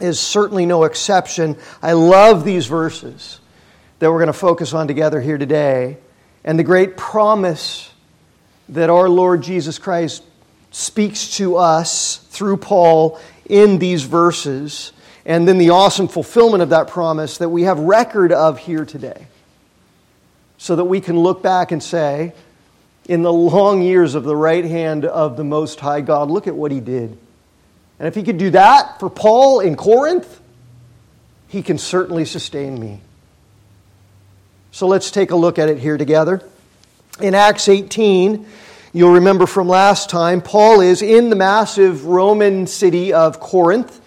is 0.00 0.18
certainly 0.18 0.66
no 0.66 0.84
exception. 0.84 1.56
I 1.82 1.92
love 1.92 2.44
these 2.44 2.66
verses 2.66 3.40
that 3.98 4.10
we're 4.10 4.18
going 4.18 4.26
to 4.26 4.32
focus 4.32 4.74
on 4.74 4.88
together 4.88 5.20
here 5.20 5.38
today 5.38 5.98
and 6.44 6.58
the 6.58 6.64
great 6.64 6.96
promise 6.96 7.92
that 8.68 8.90
our 8.90 9.08
Lord 9.08 9.42
Jesus 9.42 9.78
Christ 9.78 10.22
speaks 10.70 11.36
to 11.36 11.56
us 11.56 12.16
through 12.16 12.56
Paul 12.56 13.20
in 13.46 13.78
these 13.78 14.02
verses, 14.02 14.92
and 15.24 15.46
then 15.46 15.58
the 15.58 15.70
awesome 15.70 16.08
fulfillment 16.08 16.62
of 16.62 16.70
that 16.70 16.88
promise 16.88 17.38
that 17.38 17.48
we 17.48 17.62
have 17.62 17.78
record 17.78 18.32
of 18.32 18.58
here 18.58 18.84
today 18.84 19.26
so 20.58 20.76
that 20.76 20.84
we 20.84 21.00
can 21.00 21.18
look 21.18 21.42
back 21.42 21.72
and 21.72 21.82
say, 21.82 22.32
in 23.06 23.22
the 23.22 23.32
long 23.32 23.82
years 23.82 24.14
of 24.14 24.24
the 24.24 24.34
right 24.34 24.64
hand 24.64 25.04
of 25.04 25.36
the 25.36 25.44
Most 25.44 25.78
High 25.80 26.00
God, 26.00 26.30
look 26.30 26.46
at 26.46 26.56
what 26.56 26.72
he 26.72 26.80
did. 26.80 27.18
And 27.98 28.08
if 28.08 28.14
he 28.14 28.22
could 28.22 28.38
do 28.38 28.50
that 28.50 28.98
for 28.98 29.08
Paul 29.08 29.60
in 29.60 29.76
Corinth, 29.76 30.40
he 31.48 31.62
can 31.62 31.78
certainly 31.78 32.24
sustain 32.24 32.78
me. 32.78 33.00
So 34.72 34.88
let's 34.88 35.10
take 35.10 35.30
a 35.30 35.36
look 35.36 35.58
at 35.58 35.68
it 35.68 35.78
here 35.78 35.96
together. 35.96 36.42
In 37.20 37.34
Acts 37.34 37.68
18, 37.68 38.44
you'll 38.92 39.12
remember 39.12 39.46
from 39.46 39.68
last 39.68 40.10
time, 40.10 40.42
Paul 40.42 40.80
is 40.80 41.00
in 41.00 41.30
the 41.30 41.36
massive 41.36 42.06
Roman 42.06 42.66
city 42.66 43.12
of 43.12 43.38
Corinth 43.38 44.00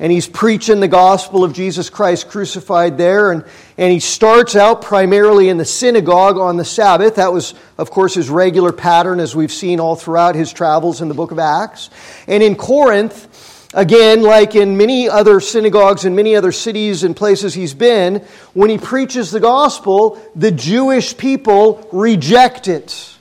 and 0.00 0.10
he's 0.10 0.26
preaching 0.26 0.80
the 0.80 0.88
gospel 0.88 1.44
of 1.44 1.52
Jesus 1.52 1.90
Christ 1.90 2.30
crucified 2.30 2.96
there. 2.96 3.32
And, 3.32 3.44
and 3.76 3.92
he 3.92 4.00
starts 4.00 4.56
out 4.56 4.80
primarily 4.80 5.50
in 5.50 5.58
the 5.58 5.66
synagogue 5.66 6.38
on 6.38 6.56
the 6.56 6.64
Sabbath. 6.64 7.16
That 7.16 7.34
was, 7.34 7.52
of 7.76 7.90
course, 7.90 8.14
his 8.14 8.30
regular 8.30 8.72
pattern, 8.72 9.20
as 9.20 9.36
we've 9.36 9.52
seen 9.52 9.78
all 9.78 9.96
throughout 9.96 10.34
his 10.34 10.54
travels 10.54 11.02
in 11.02 11.08
the 11.08 11.14
book 11.14 11.32
of 11.32 11.38
Acts. 11.38 11.90
And 12.26 12.42
in 12.42 12.56
Corinth, 12.56 13.28
Again, 13.72 14.22
like 14.22 14.56
in 14.56 14.76
many 14.76 15.08
other 15.08 15.38
synagogues 15.38 16.04
and 16.04 16.16
many 16.16 16.34
other 16.34 16.50
cities 16.50 17.04
and 17.04 17.14
places 17.14 17.54
he's 17.54 17.72
been, 17.72 18.16
when 18.52 18.68
he 18.68 18.78
preaches 18.78 19.30
the 19.30 19.38
gospel, 19.38 20.20
the 20.34 20.50
Jewish 20.50 21.16
people 21.16 21.88
reject 21.92 22.66
it. 22.66 23.16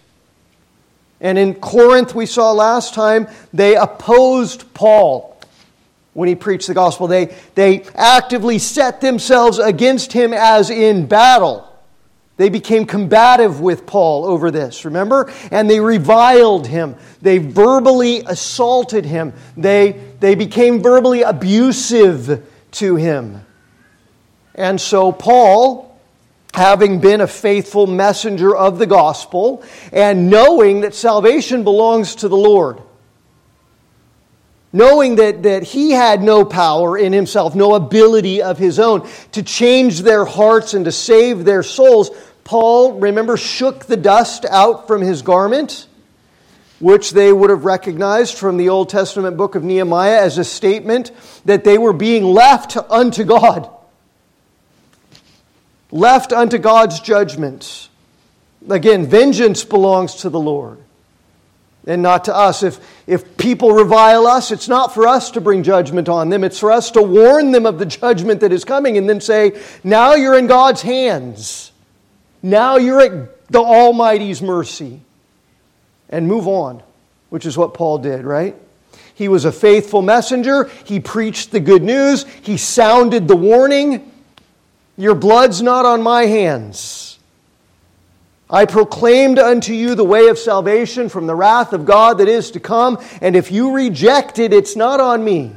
And 1.21 1.37
in 1.37 1.53
Corinth, 1.53 2.15
we 2.15 2.25
saw 2.25 2.51
last 2.51 2.95
time, 2.95 3.27
they 3.53 3.75
opposed 3.75 4.73
Paul 4.73 5.38
when 6.19 6.27
he 6.27 6.35
preached 6.35 6.67
the 6.67 6.73
gospel. 6.73 7.07
They, 7.07 7.33
they 7.55 7.83
actively 7.95 8.59
set 8.59 8.99
themselves 8.99 9.57
against 9.57 10.11
him 10.11 10.33
as 10.33 10.69
in 10.69 11.05
battle. 11.05 11.65
They 12.35 12.49
became 12.49 12.85
combative 12.85 13.61
with 13.61 13.85
Paul 13.85 14.25
over 14.25 14.51
this, 14.51 14.83
remember? 14.83 15.31
And 15.49 15.69
they 15.69 15.79
reviled 15.79 16.67
him. 16.67 16.97
They 17.21 17.37
verbally 17.37 18.23
assaulted 18.25 19.05
him. 19.05 19.31
They, 19.55 19.97
they 20.19 20.35
became 20.35 20.81
verbally 20.81 21.21
abusive 21.21 22.45
to 22.71 22.95
him. 22.97 23.45
And 24.55 24.79
so, 24.81 25.13
Paul, 25.13 25.97
having 26.53 26.99
been 26.99 27.21
a 27.21 27.27
faithful 27.27 27.87
messenger 27.87 28.53
of 28.53 28.77
the 28.77 28.87
gospel 28.87 29.63
and 29.93 30.29
knowing 30.29 30.81
that 30.81 30.93
salvation 30.93 31.63
belongs 31.63 32.15
to 32.15 32.27
the 32.27 32.35
Lord, 32.35 32.81
knowing 34.71 35.15
that, 35.15 35.43
that 35.43 35.63
he 35.63 35.91
had 35.91 36.21
no 36.21 36.45
power 36.45 36.97
in 36.97 37.13
himself, 37.13 37.55
no 37.55 37.75
ability 37.75 38.41
of 38.41 38.57
his 38.57 38.79
own 38.79 39.07
to 39.31 39.43
change 39.43 40.01
their 40.01 40.25
hearts 40.25 40.73
and 40.73 40.85
to 40.85 40.91
save 40.91 41.45
their 41.45 41.63
souls, 41.63 42.11
Paul, 42.43 42.93
remember, 42.93 43.37
shook 43.37 43.85
the 43.85 43.97
dust 43.97 44.45
out 44.45 44.87
from 44.87 45.01
his 45.01 45.21
garment, 45.21 45.87
which 46.79 47.11
they 47.11 47.31
would 47.31 47.49
have 47.49 47.65
recognized 47.65 48.37
from 48.37 48.57
the 48.57 48.69
Old 48.69 48.89
Testament 48.89 49.37
book 49.37 49.55
of 49.55 49.63
Nehemiah 49.63 50.21
as 50.21 50.37
a 50.37 50.43
statement 50.43 51.11
that 51.45 51.63
they 51.63 51.77
were 51.77 51.93
being 51.93 52.23
left 52.23 52.77
unto 52.89 53.23
God. 53.23 53.69
Left 55.91 56.31
unto 56.31 56.59
God's 56.59 56.99
judgment. 56.99 57.89
Again, 58.69 59.07
vengeance 59.07 59.63
belongs 59.63 60.15
to 60.15 60.29
the 60.29 60.39
Lord 60.39 60.79
and 61.87 62.01
not 62.01 62.25
to 62.25 62.35
us. 62.35 62.63
If, 62.63 62.79
if 63.07 63.37
people 63.37 63.71
revile 63.71 64.27
us, 64.27 64.51
it's 64.51 64.67
not 64.67 64.93
for 64.93 65.07
us 65.07 65.31
to 65.31 65.41
bring 65.41 65.63
judgment 65.63 66.09
on 66.09 66.29
them. 66.29 66.43
It's 66.43 66.59
for 66.59 66.71
us 66.71 66.91
to 66.91 67.01
warn 67.01 67.51
them 67.51 67.65
of 67.65 67.79
the 67.79 67.85
judgment 67.85 68.41
that 68.41 68.51
is 68.51 68.65
coming 68.65 68.97
and 68.97 69.09
then 69.09 69.21
say, 69.21 69.59
now 69.83 70.13
you're 70.13 70.37
in 70.37 70.47
God's 70.47 70.81
hands. 70.81 71.71
Now 72.41 72.77
you're 72.77 73.01
at 73.01 73.47
the 73.47 73.59
Almighty's 73.59 74.41
mercy. 74.41 75.01
and 76.09 76.27
move 76.27 76.47
on, 76.47 76.81
which 77.29 77.45
is 77.45 77.57
what 77.57 77.73
Paul 77.73 77.99
did, 77.99 78.25
right? 78.25 78.55
He 79.13 79.27
was 79.27 79.45
a 79.45 79.51
faithful 79.51 80.01
messenger. 80.01 80.65
He 80.85 80.99
preached 80.99 81.51
the 81.51 81.59
good 81.59 81.83
news. 81.83 82.25
He 82.41 82.57
sounded 82.57 83.27
the 83.27 83.35
warning 83.35 84.11
Your 84.97 85.15
blood's 85.15 85.61
not 85.61 85.85
on 85.85 86.01
my 86.01 86.25
hands. 86.25 87.08
I 88.49 88.65
proclaimed 88.65 89.37
unto 89.37 89.73
you 89.73 89.93
the 89.93 90.03
way 90.03 90.27
of 90.27 90.39
salvation 90.39 91.07
from 91.09 91.27
the 91.27 91.35
wrath 91.35 91.71
of 91.71 91.85
God 91.85 92.17
that 92.17 92.27
is 92.27 92.51
to 92.51 92.59
come, 92.59 92.97
and 93.21 93.35
if 93.35 93.51
you 93.51 93.73
reject 93.73 94.39
it, 94.39 94.53
it's 94.53 94.75
not 94.75 94.99
on 94.99 95.23
me. 95.23 95.53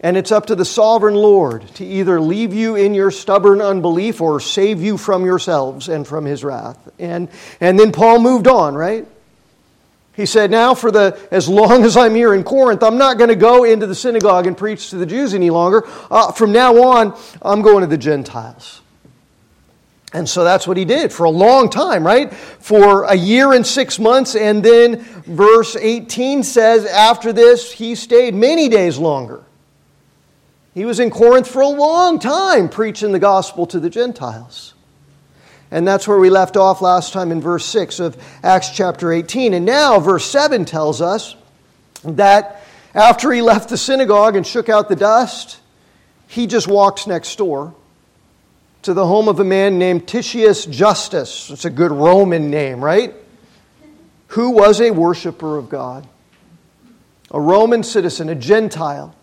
And 0.00 0.16
it's 0.16 0.32
up 0.32 0.46
to 0.46 0.54
the 0.54 0.64
sovereign 0.64 1.14
Lord 1.14 1.68
to 1.74 1.84
either 1.84 2.20
leave 2.20 2.54
you 2.54 2.74
in 2.74 2.94
your 2.94 3.10
stubborn 3.10 3.60
unbelief 3.60 4.20
or 4.20 4.40
save 4.40 4.80
you 4.80 4.96
from 4.96 5.26
yourselves 5.26 5.90
and 5.90 6.06
from 6.06 6.24
his 6.24 6.42
wrath. 6.42 6.88
And, 6.98 7.28
and 7.60 7.78
then 7.78 7.92
Paul 7.92 8.18
moved 8.18 8.48
on, 8.48 8.74
right? 8.74 9.06
He 10.14 10.24
said, 10.26 10.50
Now, 10.50 10.74
for 10.74 10.90
the 10.90 11.18
as 11.30 11.48
long 11.48 11.84
as 11.84 11.96
I'm 11.96 12.14
here 12.14 12.34
in 12.34 12.44
Corinth, 12.44 12.82
I'm 12.82 12.98
not 12.98 13.18
going 13.18 13.28
to 13.28 13.36
go 13.36 13.64
into 13.64 13.86
the 13.86 13.94
synagogue 13.94 14.46
and 14.46 14.56
preach 14.56 14.90
to 14.90 14.96
the 14.96 15.06
Jews 15.06 15.34
any 15.34 15.50
longer. 15.50 15.86
Uh, 16.10 16.32
from 16.32 16.50
now 16.50 16.82
on, 16.82 17.18
I'm 17.42 17.62
going 17.62 17.82
to 17.82 17.86
the 17.86 17.98
Gentiles. 17.98 18.80
And 20.12 20.28
so 20.28 20.42
that's 20.42 20.66
what 20.66 20.76
he 20.76 20.84
did 20.84 21.12
for 21.12 21.24
a 21.24 21.30
long 21.30 21.70
time, 21.70 22.04
right? 22.04 22.32
For 22.34 23.04
a 23.04 23.14
year 23.14 23.52
and 23.52 23.64
six 23.64 23.98
months. 23.98 24.34
And 24.34 24.62
then 24.62 25.00
verse 25.24 25.76
18 25.76 26.42
says, 26.42 26.84
After 26.84 27.32
this, 27.32 27.72
he 27.72 27.94
stayed 27.94 28.34
many 28.34 28.68
days 28.68 28.98
longer. 28.98 29.44
He 30.74 30.84
was 30.84 30.98
in 30.98 31.10
Corinth 31.10 31.48
for 31.48 31.62
a 31.62 31.68
long 31.68 32.18
time 32.18 32.68
preaching 32.68 33.12
the 33.12 33.18
gospel 33.18 33.66
to 33.66 33.78
the 33.78 33.90
Gentiles. 33.90 34.74
And 35.70 35.86
that's 35.86 36.08
where 36.08 36.18
we 36.18 36.30
left 36.30 36.56
off 36.56 36.80
last 36.80 37.12
time 37.12 37.30
in 37.30 37.40
verse 37.40 37.64
6 37.66 38.00
of 38.00 38.20
Acts 38.42 38.70
chapter 38.70 39.12
18. 39.12 39.54
And 39.54 39.64
now, 39.64 40.00
verse 40.00 40.24
7 40.24 40.64
tells 40.64 41.00
us 41.00 41.36
that 42.02 42.62
after 42.94 43.30
he 43.30 43.42
left 43.42 43.68
the 43.68 43.76
synagogue 43.76 44.34
and 44.34 44.44
shook 44.44 44.68
out 44.68 44.88
the 44.88 44.96
dust, 44.96 45.60
he 46.26 46.48
just 46.48 46.66
walked 46.66 47.06
next 47.06 47.36
door 47.36 47.74
to 48.82 48.94
the 48.94 49.06
home 49.06 49.28
of 49.28 49.40
a 49.40 49.44
man 49.44 49.78
named 49.78 50.08
Titius 50.08 50.64
Justus. 50.66 51.50
It's 51.50 51.64
a 51.64 51.70
good 51.70 51.92
Roman 51.92 52.50
name, 52.50 52.82
right? 52.82 53.14
Who 54.28 54.50
was 54.50 54.80
a 54.80 54.90
worshiper 54.90 55.56
of 55.58 55.68
God, 55.68 56.06
a 57.30 57.40
Roman 57.40 57.82
citizen, 57.82 58.28
a 58.28 58.34
Gentile. 58.34 59.14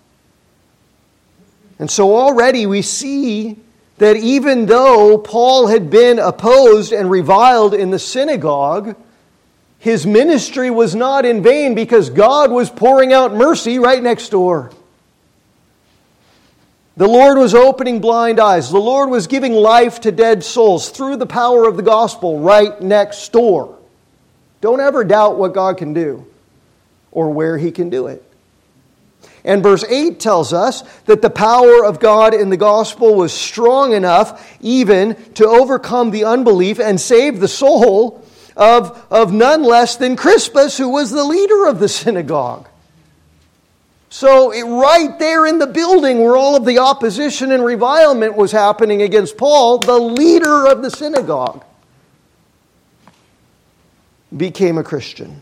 And 1.80 1.90
so 1.90 2.16
already 2.16 2.66
we 2.66 2.82
see 2.82 3.58
that 3.98 4.16
even 4.16 4.68
though 4.68 5.18
Paul 5.18 5.68
had 5.68 5.90
been 5.90 6.20
opposed 6.20 6.94
and 6.94 7.10
reviled 7.10 7.74
in 7.74 7.90
the 7.90 8.00
synagogue, 8.00 8.96
his 9.80 10.06
ministry 10.06 10.70
was 10.70 10.96
not 10.96 11.26
in 11.26 11.42
vain 11.42 11.74
because 11.74 12.10
God 12.10 12.52
was 12.52 12.70
pouring 12.70 13.14
out 13.14 13.34
mercy 13.34 13.80
right 13.80 14.02
next 14.02 14.30
door. 14.30 14.72
The 16.98 17.08
Lord 17.08 17.38
was 17.38 17.54
opening 17.54 18.02
blind 18.02 18.40
eyes. 18.40 18.72
The 18.72 18.80
Lord 18.80 19.12
was 19.12 19.28
giving 19.28 19.54
life 19.54 20.02
to 20.02 20.12
dead 20.12 20.44
souls 20.44 20.90
through 20.90 21.18
the 21.18 21.28
power 21.28 21.68
of 21.68 21.78
the 21.78 21.84
gospel 21.84 22.40
right 22.40 22.82
next 22.82 23.32
door. 23.32 23.78
Don't 24.62 24.80
ever 24.80 25.04
doubt 25.04 25.38
what 25.38 25.54
God 25.54 25.78
can 25.78 25.94
do 25.94 26.26
or 27.12 27.30
where 27.30 27.56
He 27.60 27.70
can 27.70 27.92
do 27.92 28.08
it. 28.08 28.24
And 29.46 29.62
verse 29.62 29.86
8 29.88 30.20
tells 30.20 30.54
us 30.54 30.82
that 31.06 31.22
the 31.22 31.30
power 31.30 31.86
of 31.86 32.00
God 32.00 32.34
in 32.34 32.50
the 32.50 32.58
gospel 32.58 33.14
was 33.14 33.32
strong 33.32 33.94
enough 33.94 34.58
even 34.60 35.16
to 35.36 35.48
overcome 35.48 36.10
the 36.10 36.26
unbelief 36.26 36.80
and 36.80 37.00
save 37.00 37.40
the 37.40 37.48
soul 37.48 38.26
of, 38.56 39.06
of 39.12 39.32
none 39.32 39.62
less 39.62 39.98
than 39.98 40.16
Crispus, 40.16 40.80
who 40.80 40.90
was 40.90 41.12
the 41.12 41.24
leader 41.24 41.68
of 41.68 41.78
the 41.78 41.88
synagogue. 41.88 42.68
So, 44.10 44.52
it, 44.52 44.64
right 44.64 45.20
there 45.20 45.46
in 45.46 45.60
the 45.60 45.68
building 45.68 46.20
where 46.24 46.38
all 46.38 46.56
of 46.56 46.66
the 46.66 46.80
opposition 46.80 47.52
and 47.52 47.64
revilement 47.64 48.36
was 48.36 48.52
happening 48.52 49.02
against 49.02 49.38
Paul, 49.38 49.80
the 49.80 49.98
leader 49.98 50.66
of 50.66 50.82
the 50.82 50.90
synagogue 50.90 51.64
became 54.36 54.78
a 54.78 54.84
Christian. 54.84 55.42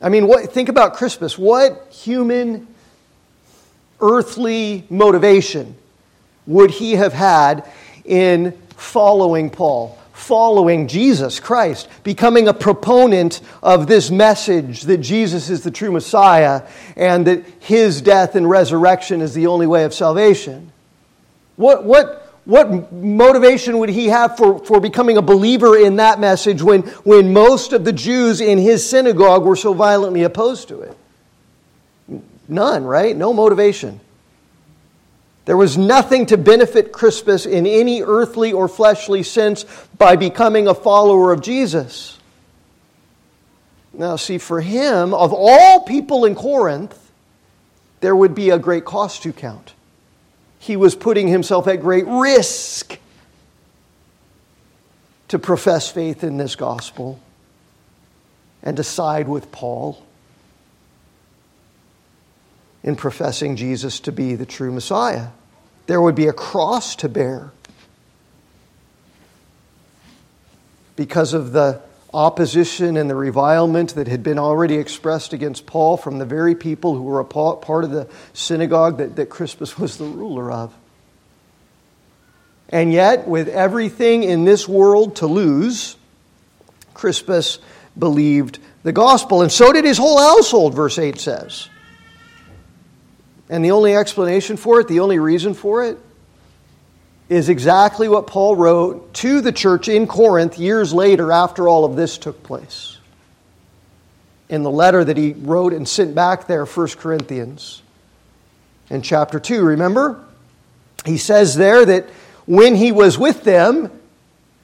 I 0.00 0.08
mean, 0.08 0.28
what, 0.28 0.52
think 0.52 0.68
about 0.68 0.94
Crispus. 0.94 1.36
What 1.36 1.88
human, 1.90 2.68
earthly 4.00 4.84
motivation 4.90 5.76
would 6.46 6.70
he 6.70 6.92
have 6.92 7.12
had 7.12 7.68
in 8.04 8.52
following 8.70 9.50
Paul, 9.50 9.97
following 10.28 10.86
Jesus 10.86 11.40
Christ, 11.40 11.88
becoming 12.04 12.48
a 12.48 12.54
proponent 12.54 13.40
of 13.62 13.86
this 13.86 14.10
message 14.10 14.82
that 14.82 14.98
Jesus 14.98 15.48
is 15.48 15.62
the 15.62 15.70
true 15.70 15.90
Messiah 15.90 16.64
and 16.96 17.26
that 17.26 17.46
his 17.60 18.02
death 18.02 18.36
and 18.36 18.48
resurrection 18.48 19.22
is 19.22 19.32
the 19.32 19.46
only 19.46 19.66
way 19.66 19.84
of 19.84 19.94
salvation? 19.94 20.70
What, 21.56 21.84
what, 21.84 22.34
what 22.44 22.92
motivation 22.92 23.78
would 23.78 23.88
he 23.88 24.08
have 24.08 24.36
for, 24.36 24.62
for 24.66 24.80
becoming 24.80 25.16
a 25.16 25.22
believer 25.22 25.78
in 25.78 25.96
that 25.96 26.20
message 26.20 26.62
when, 26.62 26.82
when 27.04 27.32
most 27.32 27.72
of 27.72 27.86
the 27.86 27.92
Jews 27.92 28.42
in 28.42 28.58
his 28.58 28.88
synagogue 28.88 29.44
were 29.44 29.56
so 29.56 29.72
violently 29.72 30.24
opposed 30.24 30.68
to 30.68 30.82
it? 30.82 30.96
None, 32.46 32.84
right? 32.84 33.16
No 33.16 33.32
motivation. 33.32 33.98
There 35.48 35.56
was 35.56 35.78
nothing 35.78 36.26
to 36.26 36.36
benefit 36.36 36.92
Crispus 36.92 37.46
in 37.46 37.66
any 37.66 38.02
earthly 38.02 38.52
or 38.52 38.68
fleshly 38.68 39.22
sense 39.22 39.64
by 39.96 40.14
becoming 40.14 40.68
a 40.68 40.74
follower 40.74 41.32
of 41.32 41.40
Jesus. 41.40 42.18
Now, 43.94 44.16
see, 44.16 44.36
for 44.36 44.60
him, 44.60 45.14
of 45.14 45.32
all 45.32 45.80
people 45.80 46.26
in 46.26 46.34
Corinth, 46.34 47.10
there 48.00 48.14
would 48.14 48.34
be 48.34 48.50
a 48.50 48.58
great 48.58 48.84
cost 48.84 49.22
to 49.22 49.32
count 49.32 49.72
he 50.58 50.76
was 50.76 50.94
putting 50.94 51.28
himself 51.28 51.66
at 51.66 51.80
great 51.80 52.04
risk 52.06 52.98
to 55.28 55.38
profess 55.38 55.90
faith 55.90 56.22
in 56.22 56.36
this 56.36 56.56
gospel 56.56 57.18
and 58.62 58.76
to 58.76 58.84
side 58.84 59.28
with 59.28 59.50
Paul 59.50 60.04
in 62.82 62.96
professing 62.96 63.56
Jesus 63.56 64.00
to 64.00 64.12
be 64.12 64.34
the 64.34 64.46
true 64.46 64.72
Messiah. 64.72 65.28
There 65.86 66.00
would 66.00 66.14
be 66.14 66.26
a 66.26 66.32
cross 66.32 66.96
to 66.96 67.08
bear 67.08 67.50
because 70.96 71.32
of 71.32 71.52
the 71.52 71.80
opposition 72.12 72.96
and 72.96 73.08
the 73.08 73.14
revilement 73.14 73.94
that 73.94 74.08
had 74.08 74.22
been 74.22 74.38
already 74.38 74.76
expressed 74.76 75.32
against 75.32 75.66
Paul 75.66 75.96
from 75.96 76.18
the 76.18 76.24
very 76.24 76.54
people 76.54 76.94
who 76.94 77.02
were 77.02 77.20
a 77.20 77.24
part 77.24 77.84
of 77.84 77.90
the 77.90 78.08
synagogue 78.32 78.98
that, 78.98 79.16
that 79.16 79.26
Crispus 79.26 79.78
was 79.78 79.98
the 79.98 80.04
ruler 80.04 80.50
of. 80.50 80.74
And 82.70 82.92
yet, 82.92 83.26
with 83.26 83.48
everything 83.48 84.24
in 84.24 84.44
this 84.44 84.68
world 84.68 85.16
to 85.16 85.26
lose, 85.26 85.96
Crispus 86.92 87.60
believed 87.98 88.58
the 88.82 88.92
gospel. 88.92 89.40
And 89.40 89.50
so 89.50 89.72
did 89.72 89.84
his 89.84 89.96
whole 89.96 90.18
household, 90.20 90.74
verse 90.74 90.98
8 90.98 91.18
says. 91.18 91.68
And 93.50 93.64
the 93.64 93.70
only 93.70 93.94
explanation 93.96 94.56
for 94.56 94.80
it, 94.80 94.88
the 94.88 95.00
only 95.00 95.18
reason 95.18 95.54
for 95.54 95.84
it, 95.84 95.98
is 97.28 97.48
exactly 97.48 98.08
what 98.08 98.26
Paul 98.26 98.56
wrote 98.56 99.12
to 99.14 99.40
the 99.40 99.52
church 99.52 99.88
in 99.88 100.06
Corinth 100.06 100.58
years 100.58 100.92
later 100.94 101.32
after 101.32 101.68
all 101.68 101.84
of 101.84 101.96
this 101.96 102.18
took 102.18 102.42
place. 102.42 102.96
In 104.48 104.62
the 104.62 104.70
letter 104.70 105.04
that 105.04 105.16
he 105.16 105.34
wrote 105.34 105.74
and 105.74 105.86
sent 105.86 106.14
back 106.14 106.46
there, 106.46 106.64
1 106.64 106.88
Corinthians, 106.98 107.82
in 108.88 109.02
chapter 109.02 109.38
2, 109.38 109.62
remember? 109.62 110.24
He 111.04 111.18
says 111.18 111.54
there 111.54 111.84
that 111.84 112.08
when 112.46 112.74
he 112.74 112.92
was 112.92 113.18
with 113.18 113.44
them, 113.44 113.90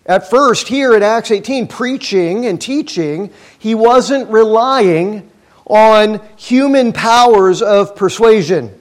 at 0.07 0.29
first, 0.29 0.69
here 0.69 0.95
in 0.95 1.03
Acts 1.03 1.31
18, 1.31 1.67
preaching 1.67 2.47
and 2.47 2.61
teaching, 2.61 3.31
he 3.59 3.75
wasn't 3.75 4.31
relying 4.31 5.31
on 5.67 6.21
human 6.37 6.93
powers 6.93 7.63
of 7.63 7.97
persuasion 7.97 8.81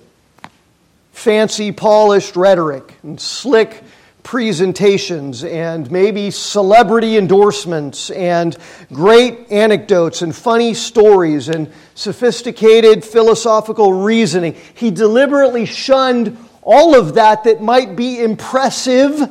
fancy, 1.12 1.72
polished 1.72 2.36
rhetoric 2.36 2.96
and 3.04 3.22
slick 3.22 3.84
presentations 4.24 5.43
and 5.43 5.91
maybe 5.91 6.32
celebrity 6.32 7.17
endorsements 7.17 8.10
and 8.10 8.58
great 8.91 9.52
anecdotes 9.52 10.22
and 10.22 10.36
funny 10.36 10.74
stories 10.74 11.50
and 11.50 11.72
sophisticated 11.93 13.04
philosophical 13.04 13.93
reasoning. 13.93 14.56
He 14.74 14.91
deliberately 14.91 15.65
shunned 15.65 16.38
all 16.62 16.96
of 16.96 17.15
that 17.15 17.43
that 17.43 17.62
might 17.62 17.96
be 17.96 18.24
impressive 18.24 19.30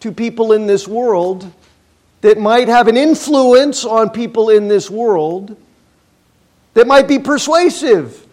to 0.00 0.12
people 0.12 0.52
in 0.52 0.66
this 0.66 0.86
world, 0.86 1.50
that 2.20 2.38
might 2.38 2.68
have 2.68 2.86
an 2.88 2.96
influence 2.96 3.84
on 3.84 4.10
people 4.10 4.50
in 4.50 4.68
this 4.68 4.90
world, 4.90 5.56
that 6.76 6.86
might 6.86 7.08
be 7.08 7.18
persuasive 7.18 8.26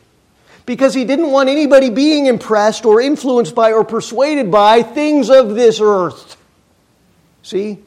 because 0.66 0.94
he 0.94 1.06
didn't 1.06 1.32
want 1.32 1.48
anybody 1.48 1.90
being 1.90 2.26
impressed 2.26 2.86
or 2.86 3.00
influenced 3.00 3.56
by 3.56 3.72
or 3.72 3.86
persuaded 3.86 4.52
by 4.52 4.84
things 4.84 5.30
of 5.30 5.56
this 5.56 5.80
earth. 5.82 6.36
See? 7.42 7.80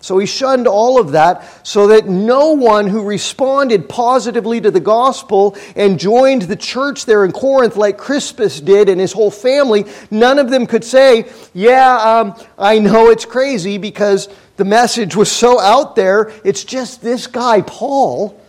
So 0.00 0.18
he 0.18 0.26
shunned 0.26 0.68
all 0.68 1.00
of 1.00 1.10
that 1.10 1.66
so 1.66 1.88
that 1.88 2.06
no 2.06 2.52
one 2.52 2.86
who 2.86 3.02
responded 3.02 3.88
positively 3.88 4.60
to 4.60 4.70
the 4.70 4.78
gospel 4.78 5.56
and 5.74 5.98
joined 5.98 6.42
the 6.42 6.54
church 6.54 7.04
there 7.04 7.24
in 7.24 7.32
Corinth, 7.32 7.76
like 7.76 7.98
Crispus 7.98 8.60
did 8.60 8.88
and 8.88 9.00
his 9.00 9.12
whole 9.12 9.32
family, 9.32 9.86
none 10.08 10.38
of 10.38 10.50
them 10.50 10.68
could 10.68 10.84
say, 10.84 11.28
Yeah, 11.52 11.96
um, 11.96 12.40
I 12.56 12.78
know 12.78 13.10
it's 13.10 13.24
crazy 13.24 13.76
because 13.76 14.28
the 14.56 14.64
message 14.64 15.16
was 15.16 15.32
so 15.32 15.58
out 15.58 15.96
there. 15.96 16.30
It's 16.44 16.62
just 16.62 17.02
this 17.02 17.26
guy, 17.26 17.62
Paul, 17.62 18.40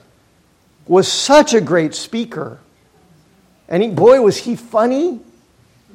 was 0.87 1.11
such 1.11 1.53
a 1.53 1.61
great 1.61 1.93
speaker. 1.93 2.59
And 3.67 3.83
he, 3.83 3.89
boy, 3.89 4.21
was 4.21 4.37
he 4.37 4.55
funny. 4.55 5.19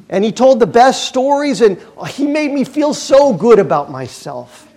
And 0.08 0.24
he 0.24 0.32
told 0.32 0.60
the 0.60 0.66
best 0.66 1.04
stories, 1.04 1.60
and 1.60 1.80
he 2.08 2.26
made 2.26 2.52
me 2.52 2.64
feel 2.64 2.92
so 2.92 3.32
good 3.32 3.58
about 3.58 3.90
myself. 3.90 4.68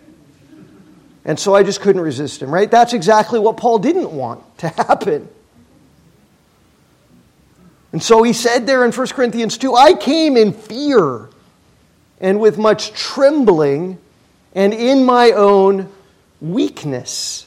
And 1.25 1.39
so 1.39 1.55
I 1.55 1.63
just 1.63 1.81
couldn't 1.81 2.01
resist 2.01 2.41
him, 2.41 2.53
right? 2.53 2.69
That's 2.69 2.93
exactly 2.93 3.39
what 3.39 3.57
Paul 3.57 3.79
didn't 3.79 4.11
want 4.11 4.41
to 4.59 4.69
happen. 4.77 5.27
And 7.91 8.03
so 8.03 8.23
he 8.23 8.33
said 8.33 8.67
there 8.67 8.85
in 8.85 8.91
1 8.91 9.07
Corinthians 9.07 9.57
2 9.57 9.73
I 9.73 9.93
came 9.93 10.37
in 10.37 10.53
fear 10.53 11.29
and 12.19 12.39
with 12.39 12.57
much 12.57 12.91
trembling 12.93 13.97
and 14.53 14.73
in 14.73 15.05
my 15.05 15.31
own 15.31 15.89
weakness. 16.41 17.44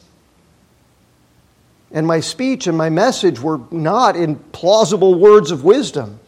And 1.91 2.05
my 2.05 2.19
speech 2.19 2.67
and 2.67 2.77
my 2.77 2.89
message 2.89 3.39
were 3.39 3.61
not 3.71 4.15
in 4.15 4.35
plausible 4.35 5.15
words 5.15 5.51
of 5.51 5.63
wisdom, 5.63 6.19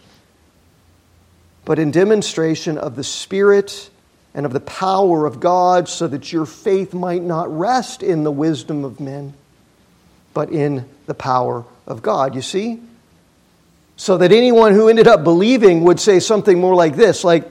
but 1.66 1.78
in 1.78 1.92
demonstration 1.92 2.78
of 2.78 2.96
the 2.96 3.04
Spirit 3.04 3.90
and 4.34 4.46
of 4.46 4.54
the 4.54 4.60
power 4.62 5.26
of 5.26 5.40
God, 5.40 5.88
so 5.88 6.08
that 6.08 6.32
your 6.32 6.46
faith 6.46 6.94
might 6.94 7.22
not 7.22 7.56
rest 7.56 8.02
in 8.02 8.24
the 8.24 8.32
wisdom 8.32 8.84
of 8.84 9.00
men, 9.00 9.34
but 10.34 10.50
in 10.50 10.86
the 11.06 11.14
power 11.14 11.66
of 11.86 12.02
God. 12.02 12.34
You 12.34 12.42
see? 12.42 12.80
So 13.98 14.18
that 14.18 14.32
anyone 14.32 14.74
who 14.74 14.90
ended 14.90 15.08
up 15.08 15.24
believing 15.24 15.84
would 15.84 16.00
say 16.00 16.20
something 16.20 16.60
more 16.60 16.74
like 16.74 16.96
this 16.96 17.24
like, 17.24 17.44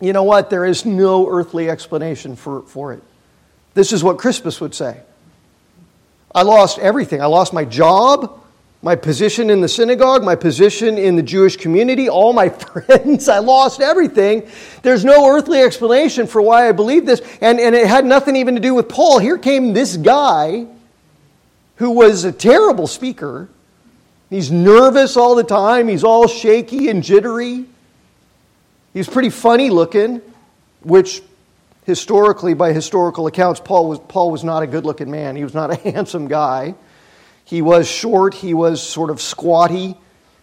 you 0.00 0.12
know 0.12 0.24
what? 0.24 0.50
There 0.50 0.64
is 0.64 0.84
no 0.84 1.28
earthly 1.28 1.70
explanation 1.70 2.34
for, 2.34 2.62
for 2.62 2.92
it. 2.92 3.02
This 3.74 3.92
is 3.92 4.02
what 4.02 4.18
Crispus 4.18 4.60
would 4.60 4.74
say. 4.74 5.00
I 6.36 6.42
lost 6.42 6.78
everything. 6.78 7.20
I 7.20 7.26
lost 7.26 7.52
my 7.52 7.64
job 7.64 8.40
my 8.86 8.94
position 8.94 9.50
in 9.50 9.60
the 9.60 9.68
synagogue, 9.68 10.22
my 10.22 10.36
position 10.36 10.96
in 10.96 11.16
the 11.16 11.22
Jewish 11.22 11.56
community, 11.56 12.08
all 12.08 12.32
my 12.32 12.48
friends. 12.84 13.28
I 13.28 13.38
lost 13.38 13.80
everything. 13.80 14.48
There's 14.82 15.04
no 15.04 15.28
earthly 15.28 15.60
explanation 15.60 16.28
for 16.28 16.40
why 16.40 16.68
I 16.68 16.72
believe 16.72 17.04
this. 17.04 17.20
And, 17.40 17.58
and 17.58 17.74
it 17.74 17.88
had 17.88 18.04
nothing 18.04 18.36
even 18.36 18.54
to 18.54 18.60
do 18.60 18.74
with 18.74 18.88
Paul. 18.88 19.18
Here 19.18 19.38
came 19.38 19.72
this 19.72 19.96
guy 19.96 20.66
who 21.76 21.90
was 21.90 22.22
a 22.22 22.30
terrible 22.30 22.86
speaker. 22.86 23.48
He's 24.30 24.52
nervous 24.52 25.16
all 25.16 25.34
the 25.34 25.44
time, 25.44 25.88
he's 25.88 26.04
all 26.04 26.28
shaky 26.28 26.88
and 26.88 27.02
jittery. 27.02 27.64
He's 28.94 29.08
pretty 29.08 29.30
funny 29.30 29.68
looking, 29.68 30.22
which 30.82 31.22
historically, 31.86 32.52
by 32.52 32.72
historical 32.72 33.28
accounts, 33.28 33.60
Paul 33.60 33.88
was, 33.88 34.00
Paul 34.00 34.32
was 34.32 34.42
not 34.42 34.62
a 34.64 34.66
good 34.66 34.84
looking 34.84 35.10
man. 35.10 35.36
He 35.36 35.44
was 35.44 35.54
not 35.54 35.70
a 35.70 35.76
handsome 35.90 36.28
guy. 36.28 36.74
He 37.44 37.62
was 37.62 37.88
short, 37.88 38.34
he 38.34 38.54
was 38.54 38.82
sort 38.82 39.08
of 39.08 39.20
squatty, 39.20 39.96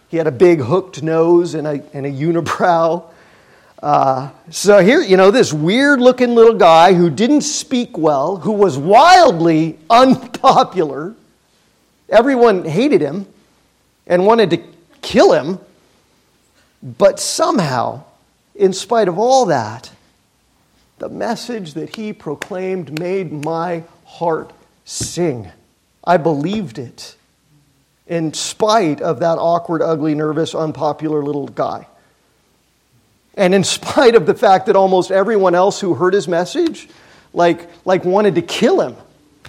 he 0.08 0.16
had 0.16 0.26
a 0.26 0.32
big 0.32 0.60
hooked 0.60 1.02
nose 1.02 1.54
and 1.54 1.66
a, 1.66 1.82
and 1.92 2.06
a 2.06 2.10
unibrow. 2.10 3.04
Uh, 3.82 4.30
so 4.50 4.82
here, 4.82 5.02
you 5.02 5.18
know, 5.18 5.30
this 5.30 5.52
weird 5.52 6.00
looking 6.00 6.34
little 6.34 6.54
guy 6.54 6.94
who 6.94 7.10
didn't 7.10 7.42
speak 7.42 7.98
well, 7.98 8.38
who 8.38 8.52
was 8.52 8.78
wildly 8.78 9.78
unpopular. 9.90 11.14
Everyone 12.08 12.64
hated 12.64 13.02
him 13.02 13.26
and 14.06 14.24
wanted 14.24 14.50
to 14.50 14.62
kill 15.02 15.32
him. 15.32 15.58
But 16.82 17.20
somehow, 17.20 18.04
in 18.54 18.72
spite 18.72 19.08
of 19.08 19.18
all 19.18 19.46
that, 19.46 19.90
the 21.04 21.10
message 21.10 21.74
that 21.74 21.96
he 21.96 22.14
proclaimed 22.14 22.98
made 22.98 23.30
my 23.30 23.84
heart 24.06 24.50
sing. 24.86 25.46
I 26.02 26.16
believed 26.16 26.78
it 26.78 27.16
in 28.06 28.32
spite 28.32 29.02
of 29.02 29.20
that 29.20 29.36
awkward, 29.36 29.82
ugly, 29.82 30.14
nervous, 30.14 30.54
unpopular 30.54 31.22
little 31.22 31.46
guy. 31.46 31.86
And 33.34 33.54
in 33.54 33.64
spite 33.64 34.14
of 34.14 34.24
the 34.24 34.32
fact 34.32 34.64
that 34.64 34.76
almost 34.76 35.10
everyone 35.10 35.54
else 35.54 35.78
who 35.78 35.92
heard 35.92 36.14
his 36.14 36.26
message 36.26 36.88
like, 37.34 37.68
like 37.84 38.06
wanted 38.06 38.36
to 38.36 38.42
kill 38.42 38.80
him, 38.80 38.96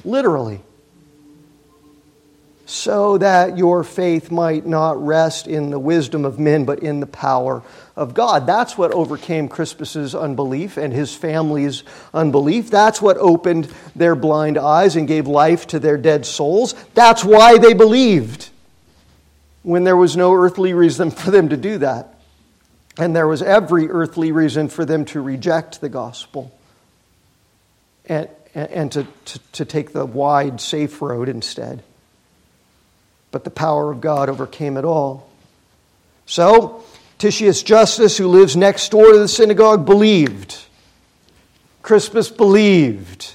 literally 0.04 0.60
so 2.66 3.20
that 3.20 3.58
your 3.58 3.84
faith 3.84 4.32
might 4.32 4.66
not 4.66 5.04
rest 5.04 5.48
in 5.48 5.70
the 5.70 5.80
wisdom 5.80 6.26
of 6.26 6.40
men, 6.40 6.66
but 6.66 6.80
in 6.80 7.00
the 7.00 7.08
power 7.08 7.62
of 7.96 8.16
God. 8.16 8.48
That's 8.48 8.76
what 8.76 8.92
overcame 8.92 9.48
Crispus's 9.48 10.16
unbelief 10.16 10.78
and 10.78 10.92
his 10.92 11.16
family's 11.16 11.84
unbelief. 12.14 12.72
That's 12.72 13.02
what 13.02 13.18
opened 13.18 13.72
their 13.96 14.16
blind 14.16 14.58
eyes 14.58 14.96
and 14.96 15.08
gave 15.08 15.28
life 15.28 15.68
to 15.68 15.80
their 15.80 15.98
dead 15.98 16.26
souls. 16.26 16.74
That's 16.96 17.24
why 17.24 17.60
they 17.60 17.76
believed 17.76 18.50
when 19.62 19.84
there 19.84 19.98
was 19.98 20.18
no 20.18 20.34
earthly 20.34 20.74
reason 20.74 21.12
for 21.12 21.30
them 21.30 21.50
to 21.50 21.58
do 21.58 21.78
that. 21.80 22.16
And 22.98 23.16
there 23.16 23.28
was 23.28 23.44
every 23.44 23.90
earthly 23.90 24.32
reason 24.32 24.70
for 24.70 24.86
them 24.86 25.06
to 25.06 25.22
reject 25.22 25.82
the 25.82 25.90
gospel 25.90 26.58
and, 28.06 28.30
and 28.56 28.92
to, 28.94 29.06
to, 29.26 29.40
to 29.52 29.66
take 29.66 29.92
the 29.92 30.06
wide, 30.06 30.62
safe 30.62 31.00
road 31.02 31.30
instead 31.30 31.84
but 33.36 33.44
the 33.44 33.50
power 33.50 33.92
of 33.92 34.00
God 34.00 34.30
overcame 34.30 34.78
it 34.78 34.86
all. 34.86 35.28
So, 36.26 36.86
Titius 37.18 37.64
Justus, 37.64 38.18
who 38.18 38.30
lives 38.30 38.56
next 38.56 38.88
door 38.92 39.12
to 39.12 39.20
the 39.20 39.28
synagogue, 39.28 39.86
believed. 39.86 40.58
Crispus 41.82 42.32
believed. 42.32 43.34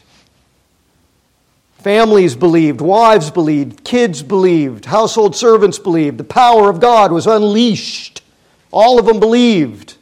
Families 1.81 2.35
believed, 2.35 2.81
wives 2.81 3.31
believed, 3.31 3.85
kids 3.85 4.23
believed, 4.23 4.87
household 4.87 5.37
servants 5.37 5.79
believed. 5.79 6.17
The 6.17 6.25
power 6.25 6.71
of 6.71 6.81
God 6.81 7.13
was 7.13 7.27
unleashed. 7.27 8.23
All 8.71 8.99
of 8.99 9.05
them 9.05 9.21
believed. 9.21 9.99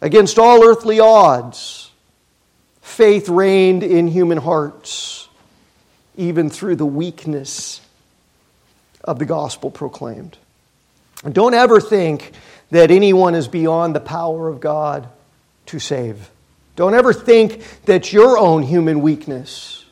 Against 0.00 0.38
all 0.38 0.62
earthly 0.62 1.00
odds, 1.00 1.90
faith 2.82 3.28
reigned 3.28 3.82
in 3.82 4.06
human 4.06 4.38
hearts, 4.38 5.28
even 6.16 6.48
through 6.50 6.76
the 6.76 6.86
weakness 6.86 7.80
of 9.04 9.18
the 9.18 9.24
gospel 9.24 9.70
proclaimed. 9.70 10.36
Don't 11.30 11.54
ever 11.54 11.80
think 11.80 12.32
that 12.70 12.90
anyone 12.90 13.34
is 13.34 13.48
beyond 13.48 13.94
the 13.94 14.00
power 14.00 14.48
of 14.48 14.60
God 14.60 15.08
to 15.66 15.78
save. 15.78 16.30
Don't 16.76 16.94
ever 16.94 17.12
think 17.12 17.62
that 17.84 18.12
your 18.12 18.36
own 18.36 18.62
human 18.62 19.00
weakness, 19.00 19.84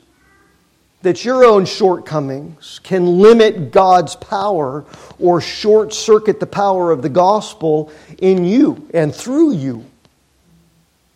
that 1.02 1.24
your 1.24 1.44
own 1.44 1.64
shortcomings 1.64 2.80
can 2.82 3.20
limit 3.20 3.70
God's 3.70 4.16
power 4.16 4.84
or 5.18 5.40
short 5.40 5.92
circuit 5.94 6.40
the 6.40 6.46
power 6.46 6.90
of 6.90 7.02
the 7.02 7.08
gospel 7.08 7.92
in 8.18 8.44
you 8.44 8.88
and 8.92 9.14
through 9.14 9.52
you. 9.52 9.84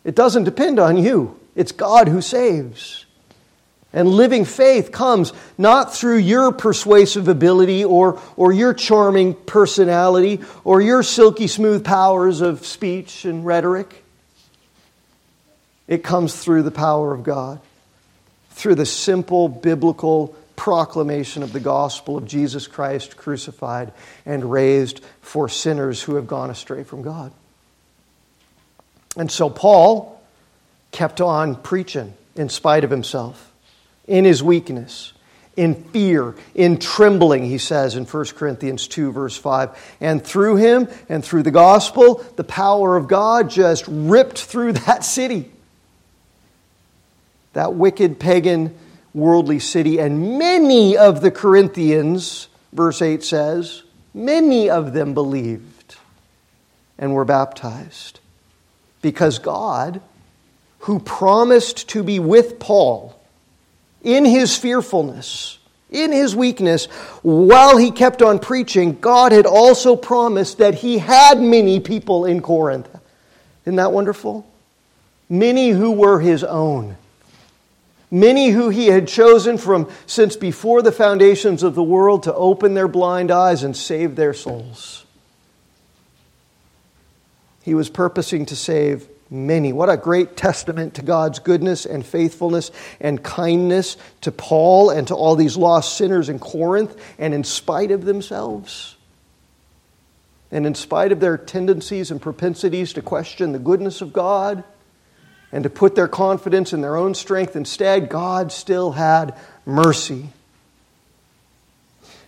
It 0.05 0.15
doesn't 0.15 0.45
depend 0.45 0.79
on 0.79 0.97
you, 0.97 1.39
it's 1.57 1.73
God 1.73 2.09
who 2.09 2.21
saves. 2.21 3.06
And 3.97 4.11
living 4.11 4.45
faith 4.45 4.93
comes 4.93 5.33
not 5.57 5.95
through 5.95 6.19
your 6.19 6.53
persuasive 6.53 7.29
ability 7.29 7.83
or, 7.83 8.21
or 8.37 8.53
your 8.53 8.75
charming 8.75 9.33
personality 9.33 10.43
or 10.65 10.83
your 10.83 11.03
silky 11.03 11.47
smooth 11.47 11.83
powers 11.83 12.43
of 12.43 12.67
speech 12.67 13.25
and 13.25 13.47
rhetoric. 13.47 14.05
It 15.89 16.05
comes 16.05 16.37
through 16.37 16.65
the 16.65 16.71
power 16.71 17.15
of 17.15 17.23
God, 17.23 17.59
through 18.51 18.75
the 18.75 18.85
simple 18.85 19.49
biblical 19.49 20.37
proclamation 20.57 21.43
of 21.43 21.55
the 21.55 21.61
gospel 21.61 22.19
of 22.19 22.27
Jesus 22.27 22.67
Christ 22.67 23.17
crucified 23.17 23.95
and 24.27 24.51
raised 24.51 25.01
for 25.23 25.49
sinners 25.49 26.03
who 26.03 26.17
have 26.17 26.27
gone 26.27 26.51
astray 26.51 26.85
from 26.85 27.01
God. 27.01 27.33
And 29.17 29.33
so 29.33 29.49
Paul 29.49 30.21
kept 30.93 31.23
on 31.23 31.57
preaching 31.57 32.13
in 32.35 32.51
spite 32.51 32.85
of 32.85 32.91
himself 32.91 33.55
in 34.07 34.25
his 34.25 34.43
weakness, 34.43 35.13
in 35.57 35.75
fear, 35.75 36.35
in 36.55 36.79
trembling, 36.79 37.45
he 37.45 37.59
says 37.59 37.97
in 37.97 38.05
1 38.05 38.25
Corinthians 38.37 38.87
2, 38.89 39.13
verse 39.13 39.37
5. 39.37 39.97
And 40.01 40.23
through 40.23 40.57
him 40.57 40.89
and 41.09 41.25
through 41.25 41.43
the 41.43 41.51
gospel, 41.51 42.25
the 42.37 42.45
power 42.45 42.97
of 42.97 43.09
God 43.09 43.51
just 43.51 43.85
ripped 43.89 44.39
through 44.39 44.73
that 44.87 45.05
city. 45.05 45.51
That 47.55 47.75
wicked 47.75 48.21
pagan 48.21 48.77
worldly 49.15 49.59
city. 49.59 49.99
And 49.99 50.39
many 50.39 50.97
of 50.97 51.23
the 51.23 51.31
Corinthians, 51.31 52.49
verse 52.73 53.01
8 53.01 53.25
says, 53.25 53.83
many 54.13 54.69
of 54.69 54.93
them 54.93 55.15
believed 55.15 55.97
and 56.99 57.15
were 57.15 57.25
baptized 57.25 58.21
because 59.01 59.39
God 59.39 60.03
who 60.81 61.01
promised 61.01 61.89
to 61.89 62.03
be 62.03 62.19
with 62.19 62.59
Paul 62.59 63.16
in 64.07 64.25
his 64.25 64.57
fearfulness, 64.57 65.59
in 65.91 66.13
his 66.13 66.35
weakness, 66.35 66.87
while 67.23 67.77
he 67.77 67.91
kept 67.91 68.23
on 68.23 68.39
preaching, 68.39 68.99
God 69.01 69.33
had 69.33 69.47
also 69.47 69.97
promised 69.97 70.59
that 70.59 70.77
he 70.77 70.99
had 70.99 71.41
many 71.41 71.81
people 71.81 72.25
in 72.25 72.41
Corinth. 72.41 72.89
Isn't 73.65 73.77
that 73.77 73.91
wonderful? 73.91 74.47
Many 75.29 75.71
who 75.71 75.91
were 75.91 76.21
his 76.21 76.45
own. 76.45 76.97
Many 78.09 78.51
who 78.51 78.69
he 78.69 78.87
had 78.87 79.09
chosen 79.09 79.59
from 79.59 79.91
since 80.07 80.37
before 80.37 80.83
the 80.83 80.93
foundations 80.93 81.65
of 81.65 81.75
the 81.75 81.83
world 81.83 82.23
to 82.23 82.35
open 82.35 82.75
their 82.75 82.87
blind 82.87 83.33
eyes 83.33 83.65
and 83.65 83.77
save 83.77 84.15
their 84.15 84.33
souls. 84.33 85.05
He 87.63 87.75
was 87.75 87.91
purposing 87.91 88.47
to 88.47 88.55
save 88.55 89.09
many. 89.31 89.73
What 89.73 89.89
a 89.89 89.97
great 89.97 90.37
testament 90.37 90.95
to 90.95 91.03
God's 91.03 91.39
goodness 91.39 91.87
and 91.87 92.05
faithfulness 92.05 92.71
and 93.01 93.23
kindness 93.23 93.97
to 94.23 94.33
Paul 94.33 94.91
and 94.91 95.09
to 95.09 95.15
all 95.15 95.37
these 95.37 95.57
lost 95.57 95.97
sinners 95.97 96.29
in 96.29 96.39
Corinth, 96.39 96.97
and 97.19 97.35
in 97.35 97.45
spite 97.45 97.91
of 97.91 98.05
themselves. 98.05 98.97
And 100.51 100.67
in 100.67 100.75
spite 100.75 101.13
of 101.13 101.21
their 101.21 101.37
tendencies 101.37 102.11
and 102.11 102.23
propensities 102.23 102.93
to 102.93 103.03
question 103.03 103.53
the 103.53 103.59
goodness 103.59 104.01
of 104.01 104.13
God 104.13 104.63
and 105.53 105.65
to 105.65 105.71
put 105.71 105.95
their 105.95 106.09
confidence 106.09 106.73
in 106.73 106.81
their 106.81 106.97
own 106.97 107.15
strength 107.15 107.57
instead, 107.57 108.09
God 108.09 108.53
still 108.53 108.93
had 108.93 109.37
mercy. 109.65 110.29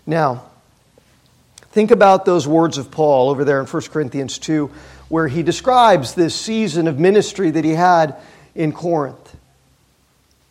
Now, 0.07 0.45
think 1.71 1.91
about 1.91 2.25
those 2.25 2.49
words 2.49 2.79
of 2.79 2.91
Paul 2.91 3.31
over 3.31 3.45
there 3.45 3.61
in 3.61 3.67
1 3.67 3.83
Corinthians 3.83 4.39
2 4.39 4.71
where 5.09 5.29
he 5.29 5.43
describes 5.43 6.15
this 6.15 6.35
season 6.35 6.87
of 6.87 6.99
ministry 6.99 7.51
that 7.51 7.65
he 7.65 7.73
had 7.73 8.17
in 8.55 8.73
Corinth, 8.73 9.37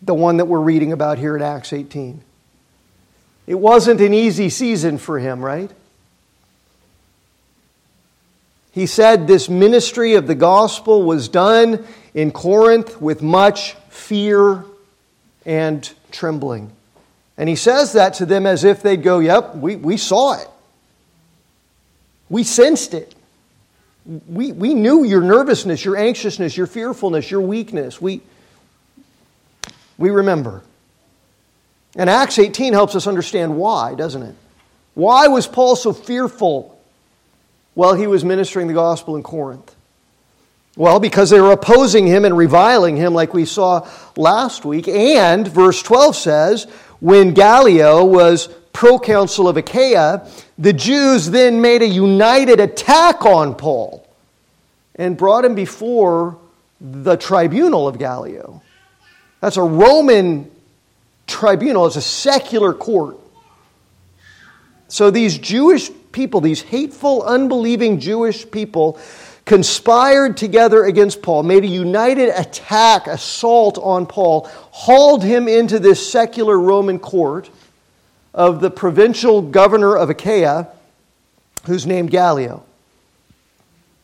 the 0.01 0.13
one 0.13 0.37
that 0.37 0.45
we're 0.45 0.59
reading 0.59 0.91
about 0.91 1.17
here 1.17 1.35
in 1.35 1.41
Acts 1.41 1.73
18. 1.73 2.21
It 3.45 3.55
wasn't 3.55 4.01
an 4.01 4.13
easy 4.13 4.49
season 4.49 4.97
for 4.97 5.19
him, 5.19 5.43
right? 5.43 5.71
He 8.71 8.85
said 8.85 9.27
this 9.27 9.49
ministry 9.49 10.15
of 10.15 10.27
the 10.27 10.35
gospel 10.35 11.03
was 11.03 11.29
done 11.29 11.85
in 12.13 12.31
Corinth 12.31 13.01
with 13.01 13.21
much 13.21 13.73
fear 13.89 14.63
and 15.45 15.89
trembling. 16.11 16.71
And 17.37 17.47
he 17.47 17.55
says 17.55 17.93
that 17.93 18.15
to 18.15 18.25
them 18.25 18.45
as 18.45 18.63
if 18.63 18.81
they'd 18.81 19.01
go, 19.01 19.19
Yep, 19.19 19.55
we, 19.55 19.75
we 19.75 19.97
saw 19.97 20.39
it. 20.39 20.47
We 22.29 22.43
sensed 22.43 22.93
it 22.93 23.15
we, 24.07 24.53
we 24.53 24.73
knew 24.73 25.03
your 25.03 25.21
nervousness, 25.21 25.83
your 25.83 25.97
anxiousness, 25.97 26.55
your 26.55 26.67
fearfulness, 26.67 27.29
your 27.29 27.41
weakness. 27.41 28.01
We, 28.01 28.21
we 29.97 30.09
remember. 30.09 30.63
And 31.95 32.09
Acts 32.09 32.39
18 32.39 32.73
helps 32.73 32.95
us 32.95 33.05
understand 33.05 33.57
why, 33.57 33.95
doesn't 33.95 34.23
it? 34.23 34.35
Why 34.93 35.27
was 35.27 35.45
Paul 35.45 35.75
so 35.75 35.91
fearful 35.93 36.79
while 37.73 37.95
he 37.95 38.07
was 38.07 38.23
ministering 38.23 38.67
the 38.67 38.73
gospel 38.73 39.15
in 39.15 39.23
Corinth? 39.23 39.75
Well, 40.77 40.99
because 40.99 41.31
they 41.31 41.41
were 41.41 41.51
opposing 41.51 42.07
him 42.07 42.23
and 42.23 42.37
reviling 42.37 42.95
him, 42.95 43.13
like 43.13 43.33
we 43.33 43.45
saw 43.45 43.89
last 44.15 44.63
week. 44.63 44.87
And 44.87 45.47
verse 45.47 45.81
12 45.81 46.15
says, 46.15 46.63
when 46.99 47.33
Gallio 47.33 48.05
was 48.05 48.47
proconsul 48.77 49.47
of 49.47 49.57
Achaia, 49.57 50.29
the 50.59 50.71
Jews 50.71 51.31
then 51.31 51.61
made 51.61 51.81
a 51.81 51.87
united 51.87 52.59
attack 52.59 53.25
on 53.25 53.55
Paul 53.55 54.07
and 54.93 55.17
brought 55.17 55.43
him 55.43 55.55
before 55.55 56.37
the 56.79 57.17
tribunal 57.17 57.87
of 57.87 57.97
Gallio. 57.97 58.61
That's 59.41 59.57
a 59.57 59.63
Roman 59.63 60.51
tribunal, 61.25 61.87
it's 61.87 61.95
a 61.95 62.01
secular 62.01 62.71
court. 62.71 63.17
So 64.89 65.09
these 65.09 65.39
Jewish 65.39 65.89
people, 66.11 66.39
these 66.39 66.61
hateful, 66.61 67.23
unbelieving 67.23 67.99
Jewish 67.99 68.49
people, 68.51 68.99
conspired 69.45 70.37
together 70.37 70.83
against 70.83 71.23
Paul, 71.23 71.41
made 71.41 71.63
a 71.63 71.67
united 71.67 72.29
attack, 72.29 73.07
assault 73.07 73.79
on 73.79 74.05
Paul, 74.05 74.47
hauled 74.69 75.23
him 75.23 75.47
into 75.47 75.79
this 75.79 76.11
secular 76.11 76.59
Roman 76.59 76.99
court 76.99 77.49
of 78.37 78.61
the 78.61 78.69
provincial 78.69 79.41
governor 79.41 79.97
of 79.97 80.11
Achaia, 80.11 80.67
who's 81.65 81.87
named 81.87 82.11
Gallio. 82.11 82.63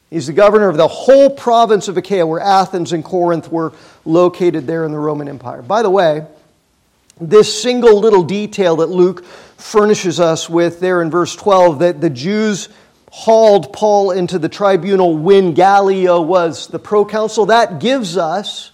He's 0.09 0.27
the 0.27 0.33
governor 0.33 0.69
of 0.69 0.75
the 0.75 0.87
whole 0.87 1.29
province 1.29 1.87
of 1.87 1.97
Achaia, 1.97 2.25
where 2.25 2.39
Athens 2.39 2.93
and 2.93 3.03
Corinth 3.05 3.51
were 3.51 3.73
located 4.05 4.65
there 4.65 4.85
in 4.85 4.91
the 4.91 4.97
Roman 4.97 5.29
Empire. 5.29 5.61
By 5.61 5.83
the 5.83 5.89
way, 5.89 6.25
this 7.21 7.61
single 7.61 7.99
little 7.99 8.23
detail 8.23 8.77
that 8.77 8.89
Luke 8.89 9.23
furnishes 9.57 10.19
us 10.19 10.49
with 10.49 10.79
there 10.79 11.03
in 11.03 11.11
verse 11.11 11.35
12 11.35 11.79
that 11.79 12.01
the 12.01 12.09
Jews 12.09 12.69
hauled 13.11 13.71
Paul 13.71 14.09
into 14.09 14.39
the 14.39 14.49
tribunal 14.49 15.15
when 15.15 15.53
Gallio 15.53 16.19
was 16.21 16.67
the 16.67 16.79
proconsul, 16.79 17.45
that 17.47 17.79
gives 17.79 18.17
us 18.17 18.71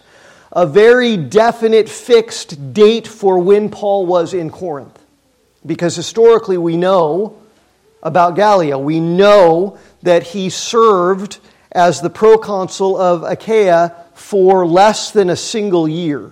a 0.53 0.65
very 0.65 1.17
definite 1.17 1.89
fixed 1.89 2.73
date 2.73 3.07
for 3.07 3.39
when 3.39 3.69
Paul 3.69 4.05
was 4.05 4.33
in 4.33 4.49
Corinth. 4.49 4.98
Because 5.69 5.95
historically, 5.95 6.57
we 6.57 6.77
know 6.77 7.37
about 8.01 8.35
Gallio. 8.35 8.79
We 8.79 8.99
know 8.99 9.77
that 10.01 10.23
he 10.23 10.49
served 10.49 11.37
as 11.71 12.01
the 12.01 12.09
proconsul 12.09 12.99
of 12.99 13.21
Achaia 13.21 13.93
for 14.15 14.65
less 14.65 15.11
than 15.11 15.29
a 15.29 15.35
single 15.35 15.87
year, 15.87 16.31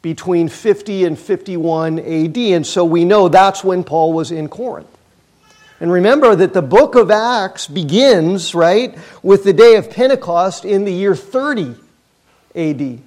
between 0.00 0.48
50 0.48 1.04
and 1.04 1.18
51 1.18 1.98
AD. 1.98 2.38
And 2.38 2.66
so 2.66 2.86
we 2.86 3.04
know 3.04 3.28
that's 3.28 3.62
when 3.62 3.84
Paul 3.84 4.14
was 4.14 4.30
in 4.32 4.48
Corinth. 4.48 4.88
And 5.78 5.92
remember 5.92 6.34
that 6.34 6.54
the 6.54 6.62
book 6.62 6.94
of 6.94 7.10
Acts 7.10 7.66
begins, 7.66 8.54
right, 8.54 8.96
with 9.22 9.44
the 9.44 9.52
day 9.52 9.76
of 9.76 9.90
Pentecost 9.90 10.64
in 10.64 10.86
the 10.86 10.92
year 10.92 11.14
30 11.14 11.74
AD. 12.54 12.98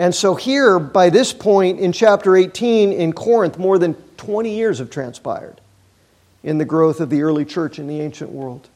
And 0.00 0.14
so, 0.14 0.34
here, 0.34 0.78
by 0.78 1.10
this 1.10 1.34
point 1.34 1.78
in 1.78 1.92
chapter 1.92 2.34
18 2.34 2.90
in 2.90 3.12
Corinth, 3.12 3.58
more 3.58 3.78
than 3.78 3.92
20 4.16 4.50
years 4.50 4.78
have 4.78 4.88
transpired 4.88 5.60
in 6.42 6.56
the 6.56 6.64
growth 6.64 7.00
of 7.00 7.10
the 7.10 7.20
early 7.20 7.44
church 7.44 7.78
in 7.78 7.86
the 7.86 8.00
ancient 8.00 8.30
world. 8.30 8.66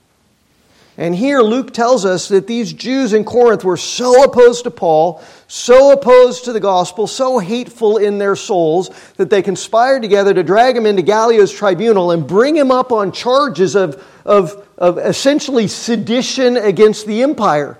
And 0.98 1.14
here, 1.14 1.40
Luke 1.40 1.72
tells 1.72 2.04
us 2.04 2.28
that 2.28 2.46
these 2.46 2.74
Jews 2.74 3.14
in 3.14 3.24
Corinth 3.24 3.64
were 3.64 3.78
so 3.78 4.24
opposed 4.24 4.64
to 4.64 4.70
Paul, 4.70 5.24
so 5.48 5.92
opposed 5.92 6.44
to 6.44 6.52
the 6.52 6.60
gospel, 6.60 7.06
so 7.06 7.38
hateful 7.38 7.96
in 7.96 8.18
their 8.18 8.36
souls, 8.36 8.90
that 9.16 9.30
they 9.30 9.40
conspired 9.40 10.02
together 10.02 10.34
to 10.34 10.42
drag 10.42 10.76
him 10.76 10.84
into 10.84 11.00
Gallio's 11.00 11.50
tribunal 11.50 12.10
and 12.10 12.26
bring 12.26 12.54
him 12.54 12.70
up 12.70 12.92
on 12.92 13.12
charges 13.12 13.76
of, 13.76 14.06
of, 14.26 14.68
of 14.76 14.98
essentially 14.98 15.68
sedition 15.68 16.58
against 16.58 17.06
the 17.06 17.22
empire. 17.22 17.78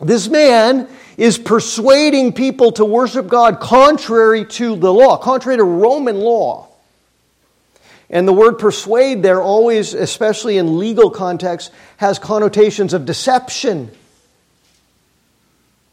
This 0.00 0.28
man 0.28 0.88
is 1.16 1.38
persuading 1.38 2.32
people 2.32 2.72
to 2.72 2.84
worship 2.84 3.26
God 3.26 3.58
contrary 3.58 4.44
to 4.44 4.76
the 4.76 4.92
law, 4.92 5.16
contrary 5.16 5.56
to 5.58 5.64
Roman 5.64 6.18
law. 6.18 6.68
And 8.10 8.26
the 8.26 8.32
word 8.32 8.58
persuade 8.58 9.22
there 9.22 9.42
always, 9.42 9.92
especially 9.92 10.56
in 10.56 10.78
legal 10.78 11.10
context, 11.10 11.72
has 11.98 12.18
connotations 12.18 12.94
of 12.94 13.04
deception, 13.04 13.90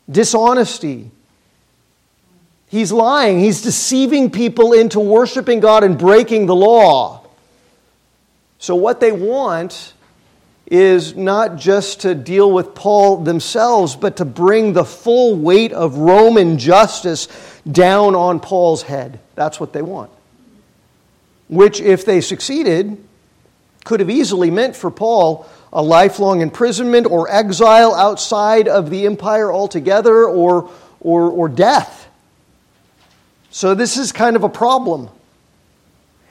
dishonesty. 0.10 1.12
He's 2.68 2.92
lying, 2.92 3.40
he's 3.40 3.64
deceiving 3.64 4.32
people 4.32 4.74
into 4.74 5.00
worshiping 5.00 5.60
God 5.60 5.84
and 5.84 5.98
breaking 5.98 6.46
the 6.46 6.56
law. 6.56 7.26
So, 8.60 8.76
what 8.76 9.00
they 9.00 9.12
want 9.12 9.94
is 10.68 11.16
not 11.16 11.58
just 11.58 12.02
to 12.02 12.16
deal 12.16 12.52
with 12.52 12.74
Paul 12.74 13.18
themselves, 13.18 13.96
but 13.96 14.18
to 14.18 14.26
bring 14.26 14.74
the 14.74 14.86
full 14.86 15.36
weight 15.36 15.72
of 15.72 15.98
Roman 15.98 16.58
justice 16.58 17.28
down 17.70 18.16
on 18.16 18.40
Paul's 18.40 18.82
head. 18.82 19.20
That's 19.36 19.60
what 19.60 19.74
they 19.74 19.84
want. 19.84 20.10
Which, 21.48 21.80
if 21.80 22.06
they 22.06 22.22
succeeded, 22.22 22.98
could 23.84 24.00
have 24.00 24.10
easily 24.10 24.50
meant 24.50 24.76
for 24.76 24.90
Paul 24.90 25.48
a 25.72 25.84
lifelong 25.84 26.42
imprisonment 26.42 27.06
or 27.06 27.30
exile 27.30 27.94
outside 27.94 28.68
of 28.68 28.90
the 28.90 29.06
empire 29.06 29.52
altogether 29.52 30.26
or, 30.26 30.72
or, 31.00 31.30
or 31.30 31.48
death. 31.48 32.08
So, 33.52 33.76
this 33.76 33.98
is 33.98 34.12
kind 34.12 34.36
of 34.36 34.44
a 34.44 34.50
problem. 34.50 35.10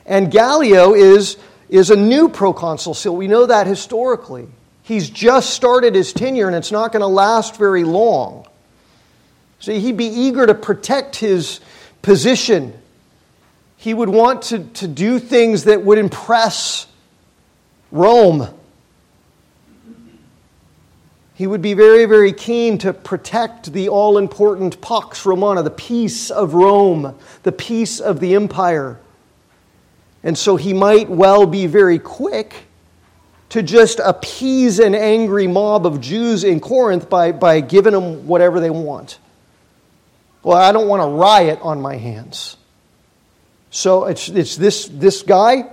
And 0.07 0.31
Gallio 0.31 0.94
is 0.94 1.37
is 1.68 1.90
a 1.90 1.96
new 1.96 2.29
proconsul 2.29 2.94
so 2.94 3.12
We 3.12 3.29
know 3.29 3.46
that 3.46 3.66
historically. 3.66 4.46
He's 4.83 5.09
just 5.09 5.50
started 5.50 5.94
his 5.94 6.12
tenure 6.12 6.46
and 6.46 6.55
it's 6.55 6.72
not 6.72 6.92
going 6.92 7.00
to 7.00 7.07
last 7.07 7.57
very 7.57 7.85
long. 7.85 8.46
See, 9.61 9.81
he'd 9.81 9.96
be 9.96 10.07
eager 10.07 10.46
to 10.46 10.55
protect 10.55 11.16
his 11.16 11.61
position. 12.03 12.74
He 13.79 13.94
would 13.94 14.11
want 14.11 14.42
to, 14.42 14.64
to 14.64 14.87
do 14.87 15.18
things 15.18 15.64
that 15.64 15.83
would 15.83 15.96
impress 15.96 16.87
Rome. 17.90 18.48
He 21.35 21.46
would 21.46 21.62
be 21.62 21.74
very, 21.74 22.05
very 22.05 22.33
keen 22.33 22.79
to 22.79 22.92
protect 22.92 23.72
the 23.72 23.88
all 23.88 24.18
important 24.18 24.81
Pax 24.81 25.24
Romana, 25.24 25.62
the 25.62 25.70
peace 25.70 26.31
of 26.31 26.55
Rome, 26.55 27.18
the 27.42 27.53
peace 27.53 28.00
of 28.00 28.20
the 28.20 28.35
empire. 28.35 29.00
And 30.24 30.37
so 30.37 30.56
he 30.56 30.72
might 30.72 31.08
well 31.08 31.46
be 31.46 31.66
very 31.66 31.98
quick 31.98 32.54
to 33.50 33.62
just 33.62 34.00
appease 34.02 34.80
an 34.80 34.94
angry 34.94 35.46
mob 35.46 35.87
of 35.87 36.00
Jews 36.00 36.42
in 36.42 36.58
Corinth 36.58 37.08
by, 37.08 37.30
by 37.30 37.60
giving 37.60 37.92
them 37.92 38.26
whatever 38.26 38.58
they 38.58 38.70
want. 38.70 39.18
Well, 40.42 40.56
I 40.56 40.72
don't 40.72 40.88
want 40.88 41.02
a 41.02 41.06
riot 41.06 41.60
on 41.62 41.80
my 41.80 41.96
hands. 41.96 42.56
So 43.70 44.06
it's, 44.06 44.28
it's 44.28 44.56
this, 44.56 44.87
this 44.87 45.22
guy 45.22 45.64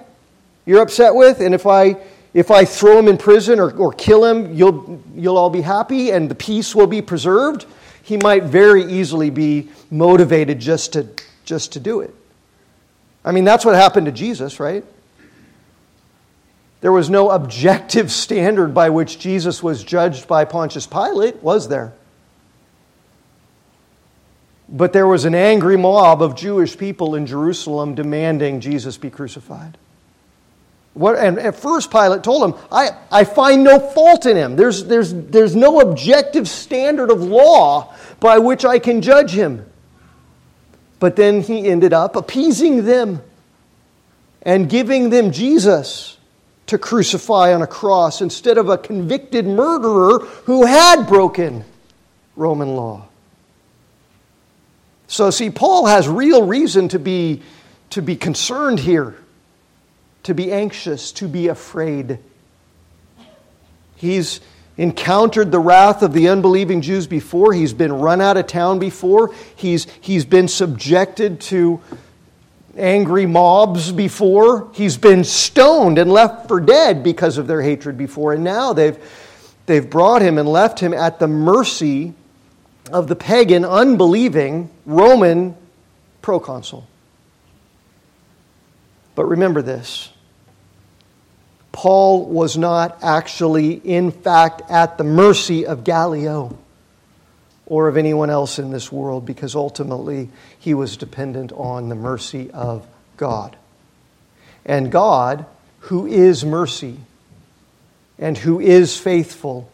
you're 0.65 0.81
upset 0.81 1.15
with, 1.15 1.39
and 1.39 1.55
if 1.55 1.65
I, 1.65 1.97
if 2.33 2.51
I 2.51 2.65
throw 2.65 2.99
him 2.99 3.07
in 3.07 3.17
prison 3.17 3.59
or, 3.59 3.71
or 3.71 3.93
kill 3.93 4.25
him, 4.25 4.53
you'll, 4.53 5.01
you'll 5.15 5.37
all 5.37 5.49
be 5.49 5.61
happy 5.61 6.11
and 6.11 6.29
the 6.29 6.35
peace 6.35 6.75
will 6.75 6.87
be 6.87 7.01
preserved. 7.01 7.65
He 8.03 8.17
might 8.17 8.43
very 8.43 8.83
easily 8.83 9.29
be 9.29 9.69
motivated 9.89 10.59
just 10.59 10.93
to, 10.93 11.07
just 11.45 11.73
to 11.73 11.79
do 11.79 12.01
it. 12.01 12.13
I 13.23 13.31
mean, 13.31 13.43
that's 13.43 13.63
what 13.63 13.75
happened 13.75 14.07
to 14.07 14.11
Jesus, 14.11 14.59
right? 14.59 14.83
There 16.81 16.91
was 16.91 17.09
no 17.09 17.29
objective 17.29 18.11
standard 18.11 18.73
by 18.73 18.89
which 18.89 19.19
Jesus 19.19 19.61
was 19.61 19.83
judged 19.83 20.27
by 20.27 20.45
Pontius 20.45 20.87
Pilate, 20.87 21.41
was 21.43 21.67
there? 21.67 21.93
But 24.67 24.93
there 24.93 25.07
was 25.07 25.25
an 25.25 25.35
angry 25.35 25.77
mob 25.77 26.21
of 26.21 26.35
Jewish 26.35 26.77
people 26.77 27.15
in 27.15 27.25
Jerusalem 27.25 27.93
demanding 27.93 28.61
Jesus 28.61 28.97
be 28.97 29.09
crucified. 29.09 29.77
What, 30.93 31.17
and 31.17 31.39
at 31.39 31.55
first, 31.55 31.91
Pilate 31.91 32.23
told 32.23 32.43
him, 32.43 32.59
I, 32.71 32.89
I 33.09 33.23
find 33.23 33.63
no 33.63 33.79
fault 33.79 34.25
in 34.25 34.35
him. 34.35 34.55
There's, 34.55 34.85
there's, 34.85 35.13
there's 35.13 35.55
no 35.55 35.79
objective 35.79 36.49
standard 36.49 37.11
of 37.11 37.21
law 37.21 37.93
by 38.19 38.39
which 38.39 38.65
I 38.65 38.79
can 38.79 39.01
judge 39.01 39.31
him. 39.31 39.70
But 41.01 41.15
then 41.15 41.41
he 41.41 41.65
ended 41.65 41.93
up 41.93 42.15
appeasing 42.15 42.85
them 42.85 43.23
and 44.43 44.69
giving 44.69 45.09
them 45.09 45.31
Jesus 45.31 46.19
to 46.67 46.77
crucify 46.77 47.55
on 47.55 47.63
a 47.63 47.67
cross 47.67 48.21
instead 48.21 48.59
of 48.59 48.69
a 48.69 48.77
convicted 48.77 49.47
murderer 49.47 50.19
who 50.45 50.63
had 50.63 51.07
broken 51.07 51.65
Roman 52.35 52.75
law. 52.75 53.07
So, 55.07 55.31
see, 55.31 55.49
Paul 55.49 55.87
has 55.87 56.07
real 56.07 56.45
reason 56.45 56.87
to 56.89 56.99
be, 56.99 57.41
to 57.89 58.03
be 58.03 58.15
concerned 58.15 58.79
here, 58.79 59.15
to 60.21 60.35
be 60.35 60.51
anxious, 60.51 61.11
to 61.13 61.27
be 61.27 61.47
afraid. 61.47 62.19
He's 63.95 64.39
encountered 64.77 65.51
the 65.51 65.59
wrath 65.59 66.01
of 66.01 66.13
the 66.13 66.29
unbelieving 66.29 66.81
Jews 66.81 67.07
before. 67.07 67.53
He's 67.53 67.73
been 67.73 67.93
run 67.93 68.21
out 68.21 68.37
of 68.37 68.47
town 68.47 68.79
before. 68.79 69.33
He's, 69.55 69.87
he's 70.01 70.25
been 70.25 70.47
subjected 70.47 71.41
to 71.41 71.81
angry 72.77 73.25
mobs 73.25 73.91
before. 73.91 74.69
He's 74.73 74.97
been 74.97 75.23
stoned 75.23 75.97
and 75.97 76.11
left 76.11 76.47
for 76.47 76.59
dead 76.59 77.03
because 77.03 77.37
of 77.37 77.47
their 77.47 77.61
hatred 77.61 77.97
before. 77.97 78.33
And 78.33 78.43
now 78.43 78.73
they've, 78.73 78.97
they've 79.65 79.87
brought 79.87 80.21
him 80.21 80.37
and 80.37 80.47
left 80.47 80.79
him 80.79 80.93
at 80.93 81.19
the 81.19 81.27
mercy 81.27 82.13
of 82.91 83.07
the 83.07 83.15
pagan, 83.15 83.65
unbelieving 83.65 84.69
Roman 84.85 85.55
proconsul. 86.21 86.87
But 89.15 89.25
remember 89.25 89.61
this 89.61 90.09
Paul 91.71 92.25
was 92.25 92.57
not 92.57 92.99
actually, 93.01 93.73
in 93.73 94.11
fact, 94.11 94.61
at 94.69 94.97
the 94.97 95.03
mercy 95.03 95.65
of 95.65 95.83
Gallio 95.83 96.57
or 97.65 97.87
of 97.87 97.95
anyone 97.95 98.29
else 98.29 98.59
in 98.59 98.71
this 98.71 98.91
world 98.91 99.25
because 99.25 99.55
ultimately 99.55 100.29
he 100.59 100.73
was 100.73 100.97
dependent 100.97 101.53
on 101.53 101.87
the 101.87 101.95
mercy 101.95 102.51
of 102.51 102.85
God. 103.15 103.55
And 104.65 104.91
God, 104.91 105.45
who 105.79 106.05
is 106.05 106.43
mercy 106.43 106.97
and 108.19 108.37
who 108.37 108.59
is 108.59 108.99
faithful, 108.99 109.71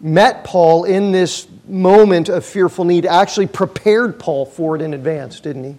met 0.00 0.42
Paul 0.42 0.84
in 0.84 1.12
this 1.12 1.46
moment 1.66 2.28
of 2.28 2.44
fearful 2.44 2.84
need, 2.84 3.06
actually 3.06 3.46
prepared 3.46 4.18
Paul 4.18 4.44
for 4.44 4.74
it 4.74 4.82
in 4.82 4.92
advance, 4.92 5.38
didn't 5.38 5.64
he? 5.64 5.76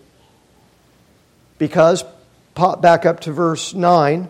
Because, 1.58 2.03
pop 2.55 2.81
back 2.81 3.05
up 3.05 3.19
to 3.21 3.34
verse 3.34 3.73
9. 3.73 4.29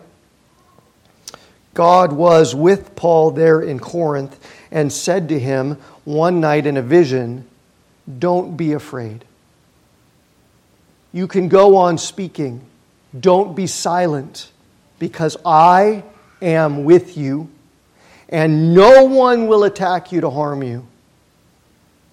God 1.76 2.10
was 2.10 2.54
with 2.54 2.96
Paul 2.96 3.32
there 3.32 3.60
in 3.60 3.78
Corinth 3.78 4.40
and 4.70 4.90
said 4.90 5.28
to 5.28 5.38
him 5.38 5.74
one 6.04 6.40
night 6.40 6.64
in 6.64 6.78
a 6.78 6.82
vision, 6.82 7.46
Don't 8.18 8.56
be 8.56 8.72
afraid. 8.72 9.26
You 11.12 11.28
can 11.28 11.48
go 11.48 11.76
on 11.76 11.98
speaking. 11.98 12.62
Don't 13.20 13.54
be 13.54 13.66
silent, 13.66 14.50
because 14.98 15.36
I 15.44 16.02
am 16.40 16.84
with 16.84 17.18
you, 17.18 17.50
and 18.30 18.74
no 18.74 19.04
one 19.04 19.46
will 19.46 19.64
attack 19.64 20.12
you 20.12 20.22
to 20.22 20.30
harm 20.30 20.62
you, 20.62 20.86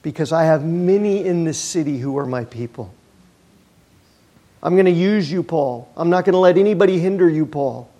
because 0.02 0.34
I 0.34 0.44
have 0.44 0.66
many 0.66 1.26
in 1.26 1.46
this 1.46 1.58
city 1.58 2.00
who 2.00 2.18
are 2.18 2.26
my 2.26 2.44
people. 2.44 2.94
I'm 4.62 4.74
going 4.74 4.86
to 4.86 4.92
use 4.92 5.32
you, 5.32 5.42
Paul. 5.42 5.90
I'm 5.96 6.10
not 6.10 6.26
going 6.26 6.34
to 6.34 6.40
let 6.40 6.58
anybody 6.58 7.00
hinder 7.00 7.30
you, 7.30 7.46
Paul 7.46 7.93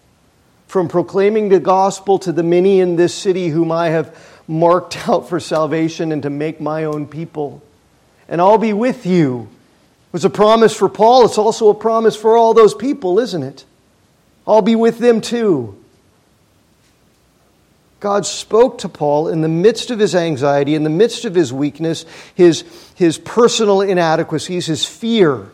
from 0.74 0.88
proclaiming 0.88 1.50
the 1.50 1.60
gospel 1.60 2.18
to 2.18 2.32
the 2.32 2.42
many 2.42 2.80
in 2.80 2.96
this 2.96 3.14
city 3.14 3.50
whom 3.50 3.72
I 3.72 3.90
have 3.90 4.18
marked 4.48 5.08
out 5.08 5.30
for 5.30 5.40
salvation 5.40 6.12
and 6.12 6.24
to 6.24 6.32
make 6.32 6.60
my 6.60 6.86
own 6.86 7.06
people. 7.06 7.62
And 8.28 8.42
I'll 8.42 8.58
be 8.58 8.74
with 8.74 9.06
you. 9.06 9.42
It 10.08 10.14
was 10.14 10.26
a 10.26 10.32
promise 10.32 10.76
for 10.76 10.90
Paul. 10.90 11.26
It's 11.26 11.38
also 11.38 11.70
a 11.70 11.76
promise 11.76 12.16
for 12.16 12.36
all 12.36 12.56
those 12.56 12.74
people, 12.74 13.20
isn't 13.20 13.44
it? 13.44 13.66
I'll 14.48 14.64
be 14.64 14.76
with 14.76 14.98
them 14.98 15.22
too. 15.22 15.78
God 18.00 18.26
spoke 18.26 18.80
to 18.80 18.90
Paul 18.90 19.28
in 19.28 19.42
the 19.42 19.48
midst 19.48 19.92
of 19.92 20.00
his 20.00 20.16
anxiety, 20.16 20.74
in 20.74 20.84
the 20.84 20.90
midst 20.90 21.24
of 21.24 21.36
his 21.36 21.54
weakness, 21.54 22.04
his, 22.34 22.64
his 22.96 23.20
personal 23.20 23.82
inadequacies, 23.82 24.66
his 24.66 24.88
fear, 24.88 25.52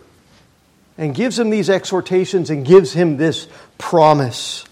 and 0.98 1.14
gives 1.14 1.38
him 1.38 1.50
these 1.50 1.70
exhortations 1.70 2.50
and 2.50 2.66
gives 2.66 2.94
him 2.94 3.18
this 3.18 3.50
promise. 3.78 4.64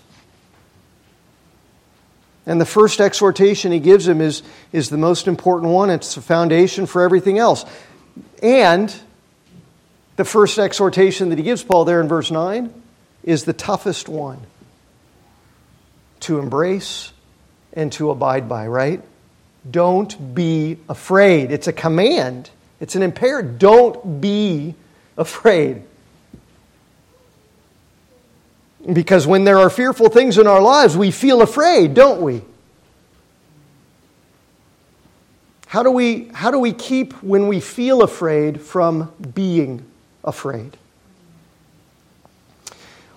And 2.48 2.62
the 2.62 2.66
first 2.66 3.02
exhortation 3.02 3.74
he 3.74 3.80
gives 3.80 4.08
him 4.08 4.22
is, 4.22 4.42
is 4.72 4.90
the 4.90 4.98
most 4.98 5.28
important 5.28 5.74
one. 5.74 5.90
It's 5.90 6.16
the 6.16 6.22
foundation 6.22 6.86
for 6.86 7.04
everything 7.04 7.38
else. 7.38 7.66
And 8.42 8.96
the 10.16 10.24
first 10.24 10.58
exhortation 10.58 11.30
that 11.30 11.38
he 11.38 11.44
gives 11.44 11.62
Paul 11.62 11.84
there 11.84 12.00
in 12.00 12.08
verse 12.08 12.32
9 12.32 12.74
is 13.24 13.44
the 13.44 13.52
toughest 13.52 14.08
one 14.08 14.40
to 16.22 16.40
embrace 16.40 17.12
and 17.74 17.92
to 17.92 18.12
abide 18.12 18.48
by, 18.48 18.66
right? 18.68 19.02
Don't 19.70 20.34
be 20.34 20.78
afraid. 20.88 21.52
It's 21.52 21.68
a 21.68 21.74
command, 21.74 22.50
it's 22.80 22.96
an 22.96 23.04
imperative. 23.04 23.60
Don't 23.60 24.22
be 24.22 24.74
afraid. 25.18 25.84
Because 28.92 29.28
when 29.28 29.44
there 29.44 29.60
are 29.60 29.70
fearful 29.70 30.10
things 30.10 30.38
in 30.38 30.48
our 30.48 30.62
lives, 30.62 30.96
we 30.96 31.12
feel 31.12 31.42
afraid, 31.42 31.94
don't 31.94 32.22
we? 32.22 32.42
How 35.68 35.84
do 35.84 35.92
we, 35.92 36.30
how 36.34 36.52
do 36.52 36.60
we 36.60 36.72
keep, 36.72 37.12
when 37.22 37.50
we 37.50 37.60
feel 37.60 38.02
afraid, 38.02 38.62
from 38.62 39.12
being 39.36 39.86
afraid? 40.24 40.78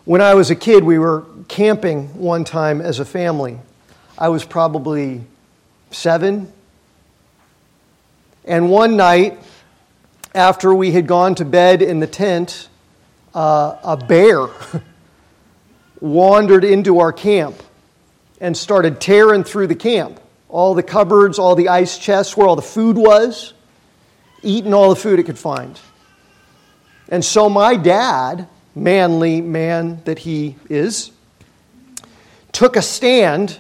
When 0.04 0.20
I 0.20 0.35
was 0.35 0.50
a 0.50 0.56
kid, 0.56 0.83
we 0.83 0.98
were 0.98 1.24
camping 1.46 2.09
one 2.18 2.42
time 2.42 2.80
as 2.80 2.98
a 2.98 3.04
family. 3.04 3.61
I 4.18 4.28
was 4.28 4.44
probably 4.44 5.20
seven. 5.92 6.52
And 8.44 8.68
one 8.68 8.96
night, 8.96 9.38
after 10.35 10.75
we 10.75 10.90
had 10.90 11.06
gone 11.06 11.37
to 11.37 11.44
bed 11.44 11.81
in 11.81 12.00
the 12.00 12.08
tent, 12.08 12.68
uh, 13.33 13.77
a 13.85 13.96
bear 13.96 14.48
wandered 16.01 16.65
into 16.65 17.01
our 17.01 17.13
camp 17.13 17.63
and 18.40 18.57
started 18.57 19.01
tearing 19.01 19.44
through 19.44 19.67
the 19.67 19.75
camp. 19.75 20.21
All 20.48 20.75
the 20.75 20.83
cupboards, 20.83 21.38
all 21.38 21.55
the 21.55 21.69
ice 21.69 21.98
chests 21.98 22.37
where 22.37 22.46
all 22.46 22.57
the 22.57 22.63
food 22.63 22.96
was, 22.96 23.53
eating 24.42 24.75
all 24.75 24.88
the 24.88 24.96
food 24.96 25.19
it 25.19 25.25
could 25.25 25.38
find. 25.38 25.79
And 27.09 27.25
so 27.25 27.48
my 27.48 27.77
dad, 27.77 28.48
manly 28.75 29.40
man 29.40 30.03
that 30.05 30.21
he 30.21 30.57
is, 30.69 31.11
took 32.53 32.77
a 32.77 32.83
stand 32.83 33.59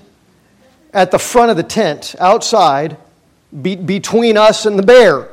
at 0.92 1.10
the 1.10 1.18
front 1.18 1.50
of 1.50 1.56
the 1.56 1.62
tent 1.62 2.14
outside 2.18 2.96
be- 3.62 3.76
between 3.76 4.36
us 4.36 4.66
and 4.66 4.78
the 4.78 4.82
bear 4.82 5.28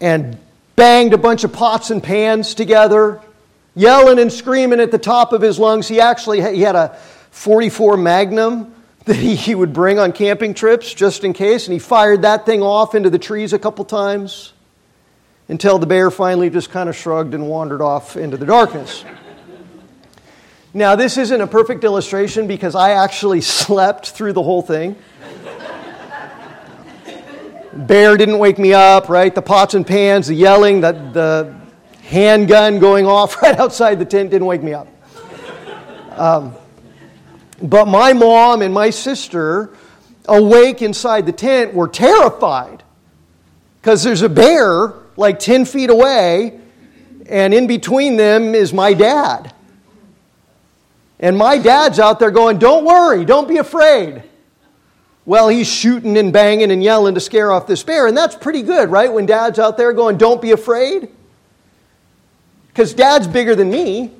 and 0.00 0.38
banged 0.76 1.12
a 1.12 1.18
bunch 1.18 1.44
of 1.44 1.52
pots 1.52 1.90
and 1.90 2.02
pans 2.02 2.54
together 2.54 3.20
yelling 3.74 4.18
and 4.18 4.32
screaming 4.32 4.80
at 4.80 4.90
the 4.90 4.98
top 4.98 5.32
of 5.32 5.42
his 5.42 5.58
lungs. 5.58 5.88
He 5.88 6.00
actually 6.00 6.40
he 6.54 6.62
had 6.62 6.76
a 6.76 6.96
44 7.30 7.96
Magnum 7.96 8.74
that 9.04 9.16
he, 9.16 9.34
he 9.34 9.54
would 9.54 9.72
bring 9.72 9.98
on 9.98 10.12
camping 10.12 10.54
trips 10.54 10.92
just 10.92 11.24
in 11.24 11.32
case, 11.32 11.66
and 11.66 11.72
he 11.72 11.78
fired 11.78 12.22
that 12.22 12.46
thing 12.46 12.62
off 12.62 12.94
into 12.94 13.10
the 13.10 13.18
trees 13.18 13.52
a 13.52 13.58
couple 13.58 13.84
times 13.84 14.52
until 15.48 15.78
the 15.78 15.86
bear 15.86 16.10
finally 16.10 16.48
just 16.48 16.70
kind 16.70 16.88
of 16.88 16.96
shrugged 16.96 17.34
and 17.34 17.48
wandered 17.48 17.82
off 17.82 18.16
into 18.16 18.36
the 18.36 18.46
darkness. 18.46 19.04
Now, 20.72 20.94
this 20.94 21.16
isn't 21.16 21.40
a 21.40 21.48
perfect 21.48 21.82
illustration 21.82 22.46
because 22.46 22.76
I 22.76 22.92
actually 22.92 23.40
slept 23.40 24.10
through 24.10 24.34
the 24.34 24.42
whole 24.42 24.62
thing. 24.62 24.96
Bear 27.72 28.16
didn't 28.16 28.38
wake 28.38 28.58
me 28.58 28.72
up, 28.72 29.08
right? 29.08 29.34
The 29.34 29.42
pots 29.42 29.74
and 29.74 29.86
pans, 29.86 30.26
the 30.26 30.34
yelling, 30.34 30.80
the, 30.80 30.92
the 30.92 31.59
handgun 32.10 32.80
going 32.80 33.06
off 33.06 33.40
right 33.42 33.58
outside 33.58 33.98
the 33.98 34.04
tent 34.04 34.30
didn't 34.30 34.46
wake 34.46 34.62
me 34.62 34.74
up. 34.74 34.88
Um, 36.10 36.54
but 37.62 37.86
my 37.86 38.12
mom 38.12 38.62
and 38.62 38.74
my 38.74 38.90
sister, 38.90 39.74
awake 40.26 40.82
inside 40.82 41.26
the 41.26 41.32
tent, 41.32 41.72
were 41.72 41.88
terrified 41.88 42.82
because 43.80 44.02
there's 44.02 44.22
a 44.22 44.28
bear 44.28 44.92
like 45.16 45.38
10 45.38 45.64
feet 45.64 45.90
away, 45.90 46.58
and 47.26 47.54
in 47.54 47.66
between 47.66 48.16
them 48.16 48.54
is 48.54 48.72
my 48.72 48.92
dad. 48.92 49.54
And 51.20 51.36
my 51.36 51.58
dad's 51.58 51.98
out 51.98 52.18
there 52.18 52.30
going, 52.30 52.58
Don't 52.58 52.84
worry, 52.84 53.24
don't 53.24 53.46
be 53.46 53.58
afraid. 53.58 54.22
Well, 55.26 55.48
he's 55.48 55.68
shooting 55.68 56.16
and 56.16 56.32
banging 56.32 56.72
and 56.72 56.82
yelling 56.82 57.14
to 57.14 57.20
scare 57.20 57.52
off 57.52 57.66
this 57.66 57.82
bear, 57.82 58.06
and 58.06 58.16
that's 58.16 58.34
pretty 58.34 58.62
good, 58.62 58.90
right? 58.90 59.12
When 59.12 59.26
dad's 59.26 59.58
out 59.58 59.76
there 59.76 59.92
going, 59.92 60.16
Don't 60.16 60.40
be 60.40 60.52
afraid. 60.52 61.10
Because 62.80 62.94
dad's 62.94 63.26
bigger 63.26 63.54
than 63.54 63.68
me, 63.68 64.10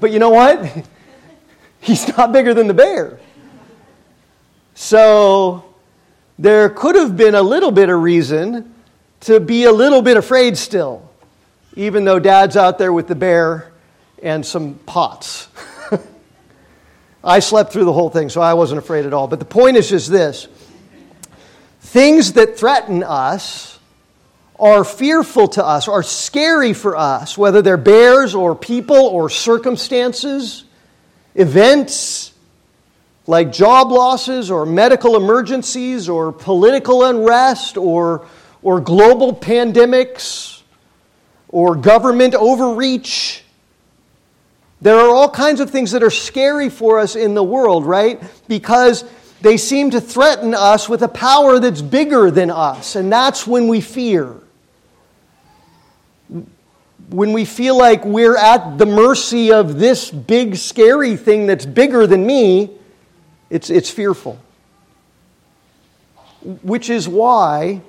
but 0.00 0.10
you 0.10 0.18
know 0.18 0.30
what? 0.30 0.84
He's 1.80 2.08
not 2.16 2.32
bigger 2.32 2.52
than 2.52 2.66
the 2.66 2.74
bear. 2.74 3.20
So 4.74 5.72
there 6.36 6.68
could 6.68 6.96
have 6.96 7.16
been 7.16 7.36
a 7.36 7.42
little 7.42 7.70
bit 7.70 7.88
of 7.88 8.02
reason 8.02 8.74
to 9.20 9.38
be 9.38 9.62
a 9.66 9.70
little 9.70 10.02
bit 10.02 10.16
afraid 10.16 10.58
still, 10.58 11.08
even 11.76 12.04
though 12.04 12.18
dad's 12.18 12.56
out 12.56 12.76
there 12.78 12.92
with 12.92 13.06
the 13.06 13.14
bear 13.14 13.70
and 14.20 14.44
some 14.44 14.74
pots. 14.86 15.46
I 17.22 17.38
slept 17.38 17.72
through 17.72 17.84
the 17.84 17.92
whole 17.92 18.10
thing, 18.10 18.30
so 18.30 18.40
I 18.40 18.54
wasn't 18.54 18.80
afraid 18.80 19.06
at 19.06 19.12
all. 19.12 19.28
But 19.28 19.38
the 19.38 19.44
point 19.44 19.76
is 19.76 19.88
just 19.88 20.10
this 20.10 20.48
things 21.78 22.32
that 22.32 22.58
threaten 22.58 23.04
us 23.04 23.75
are 24.58 24.84
fearful 24.84 25.48
to 25.48 25.64
us, 25.64 25.88
are 25.88 26.02
scary 26.02 26.72
for 26.72 26.96
us, 26.96 27.36
whether 27.36 27.62
they're 27.62 27.76
bears 27.76 28.34
or 28.34 28.54
people 28.54 28.96
or 28.96 29.28
circumstances, 29.28 30.64
events 31.34 32.32
like 33.26 33.52
job 33.52 33.90
losses 33.90 34.50
or 34.50 34.64
medical 34.64 35.16
emergencies 35.16 36.08
or 36.08 36.32
political 36.32 37.04
unrest 37.04 37.76
or, 37.76 38.26
or 38.62 38.80
global 38.80 39.34
pandemics 39.34 40.62
or 41.48 41.74
government 41.74 42.34
overreach 42.34 43.42
there 44.80 44.96
are 44.96 45.14
all 45.14 45.30
kinds 45.30 45.60
of 45.60 45.70
things 45.70 45.92
that 45.92 46.02
are 46.02 46.10
scary 46.10 46.68
for 46.68 46.98
us 46.98 47.16
in 47.16 47.34
the 47.34 47.42
world, 47.42 47.86
right? 47.86 48.22
Because 48.46 49.04
they 49.40 49.56
seem 49.56 49.90
to 49.90 50.00
threaten 50.00 50.54
us 50.54 50.88
with 50.88 51.02
a 51.02 51.08
power 51.08 51.58
that's 51.58 51.82
bigger 51.82 52.30
than 52.30 52.50
us, 52.50 52.96
and 52.96 53.10
that's 53.10 53.46
when 53.46 53.68
we 53.68 53.80
fear. 53.80 54.36
When 57.10 57.32
we 57.32 57.44
feel 57.44 57.78
like 57.78 58.04
we're 58.04 58.36
at 58.36 58.78
the 58.78 58.86
mercy 58.86 59.52
of 59.52 59.78
this 59.78 60.10
big, 60.10 60.56
scary 60.56 61.16
thing 61.16 61.46
that's 61.46 61.64
bigger 61.64 62.06
than 62.06 62.26
me, 62.26 62.70
it's, 63.48 63.70
it's 63.70 63.90
fearful. 63.90 64.38
Which 66.62 66.90
is 66.90 67.08
why 67.08 67.80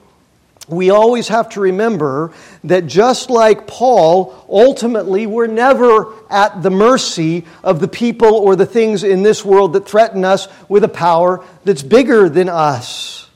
we 0.68 0.90
always 0.90 1.30
have 1.30 1.50
to 1.50 1.62
remember 1.62 2.34
that 2.66 2.88
just 2.88 3.30
like 3.30 3.68
Paul, 3.68 4.46
ultimately 4.50 5.26
we're 5.26 5.48
never 5.48 6.14
at 6.30 6.62
the 6.62 6.70
mercy 6.70 7.46
of 7.64 7.80
the 7.80 7.88
people 7.88 8.36
or 8.36 8.56
the 8.56 8.66
things 8.66 9.04
in 9.04 9.24
this 9.24 9.46
world 9.46 9.74
that 9.74 9.88
threaten 9.88 10.26
us 10.26 10.48
with 10.68 10.84
a 10.84 10.90
power 10.90 11.44
that's 11.64 11.84
bigger 11.84 12.28
than 12.28 12.50
us. 12.50 13.30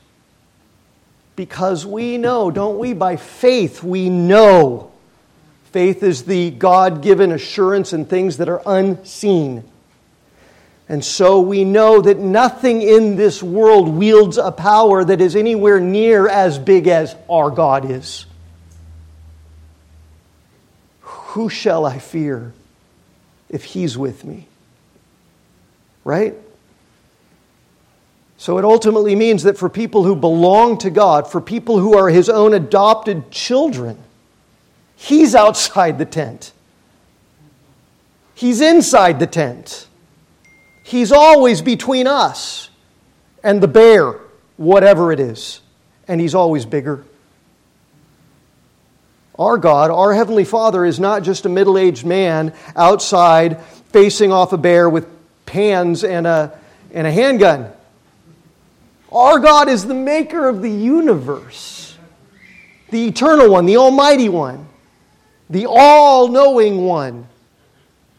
Because 1.34 1.86
we 1.86 2.18
know, 2.18 2.50
don't 2.50 2.78
we? 2.78 2.92
By 2.92 3.16
faith, 3.16 3.82
we 3.82 4.10
know. 4.10 4.91
Faith 5.72 6.02
is 6.02 6.24
the 6.24 6.50
God 6.50 7.02
given 7.02 7.32
assurance 7.32 7.94
in 7.94 8.04
things 8.04 8.36
that 8.36 8.48
are 8.50 8.60
unseen. 8.66 9.64
And 10.86 11.02
so 11.02 11.40
we 11.40 11.64
know 11.64 12.02
that 12.02 12.18
nothing 12.18 12.82
in 12.82 13.16
this 13.16 13.42
world 13.42 13.88
wields 13.88 14.36
a 14.36 14.52
power 14.52 15.02
that 15.02 15.22
is 15.22 15.34
anywhere 15.34 15.80
near 15.80 16.28
as 16.28 16.58
big 16.58 16.88
as 16.88 17.16
our 17.30 17.48
God 17.48 17.90
is. 17.90 18.26
Who 21.00 21.48
shall 21.48 21.86
I 21.86 21.98
fear 21.98 22.52
if 23.48 23.64
He's 23.64 23.96
with 23.96 24.22
me? 24.26 24.46
Right? 26.04 26.34
So 28.36 28.58
it 28.58 28.66
ultimately 28.66 29.16
means 29.16 29.44
that 29.44 29.56
for 29.56 29.70
people 29.70 30.04
who 30.04 30.16
belong 30.16 30.76
to 30.78 30.90
God, 30.90 31.30
for 31.30 31.40
people 31.40 31.78
who 31.78 31.96
are 31.96 32.10
His 32.10 32.28
own 32.28 32.52
adopted 32.52 33.30
children, 33.30 33.96
He's 35.02 35.34
outside 35.34 35.98
the 35.98 36.04
tent, 36.04 36.52
He's 38.36 38.60
inside 38.60 39.18
the 39.18 39.26
tent. 39.26 39.88
He's 40.84 41.10
always 41.10 41.60
between 41.60 42.06
us 42.06 42.70
and 43.42 43.60
the 43.60 43.68
bear, 43.68 44.20
whatever 44.56 45.10
it 45.12 45.18
is. 45.18 45.60
And 46.06 46.20
He's 46.20 46.34
always 46.36 46.66
bigger. 46.66 47.04
Our 49.38 49.58
God, 49.58 49.90
our 49.90 50.12
Heavenly 50.12 50.44
Father, 50.44 50.84
is 50.84 51.00
not 51.00 51.24
just 51.24 51.46
a 51.46 51.48
middle 51.48 51.78
aged 51.78 52.04
man 52.04 52.52
outside 52.76 53.60
facing 53.92 54.30
off 54.30 54.52
a 54.52 54.58
bear 54.58 54.88
with 54.88 55.08
pans 55.46 56.04
and 56.04 56.28
a, 56.28 56.56
and 56.92 57.08
a 57.08 57.10
handgun. 57.10 57.72
Our 59.10 59.40
God 59.40 59.68
is 59.68 59.84
the 59.84 59.94
maker 59.94 60.48
of 60.48 60.62
the 60.62 60.70
universe, 60.70 61.96
the 62.90 63.08
eternal 63.08 63.50
one, 63.50 63.66
the 63.66 63.78
almighty 63.78 64.28
one, 64.28 64.68
the 65.50 65.66
all 65.68 66.28
knowing 66.28 66.84
one, 66.84 67.26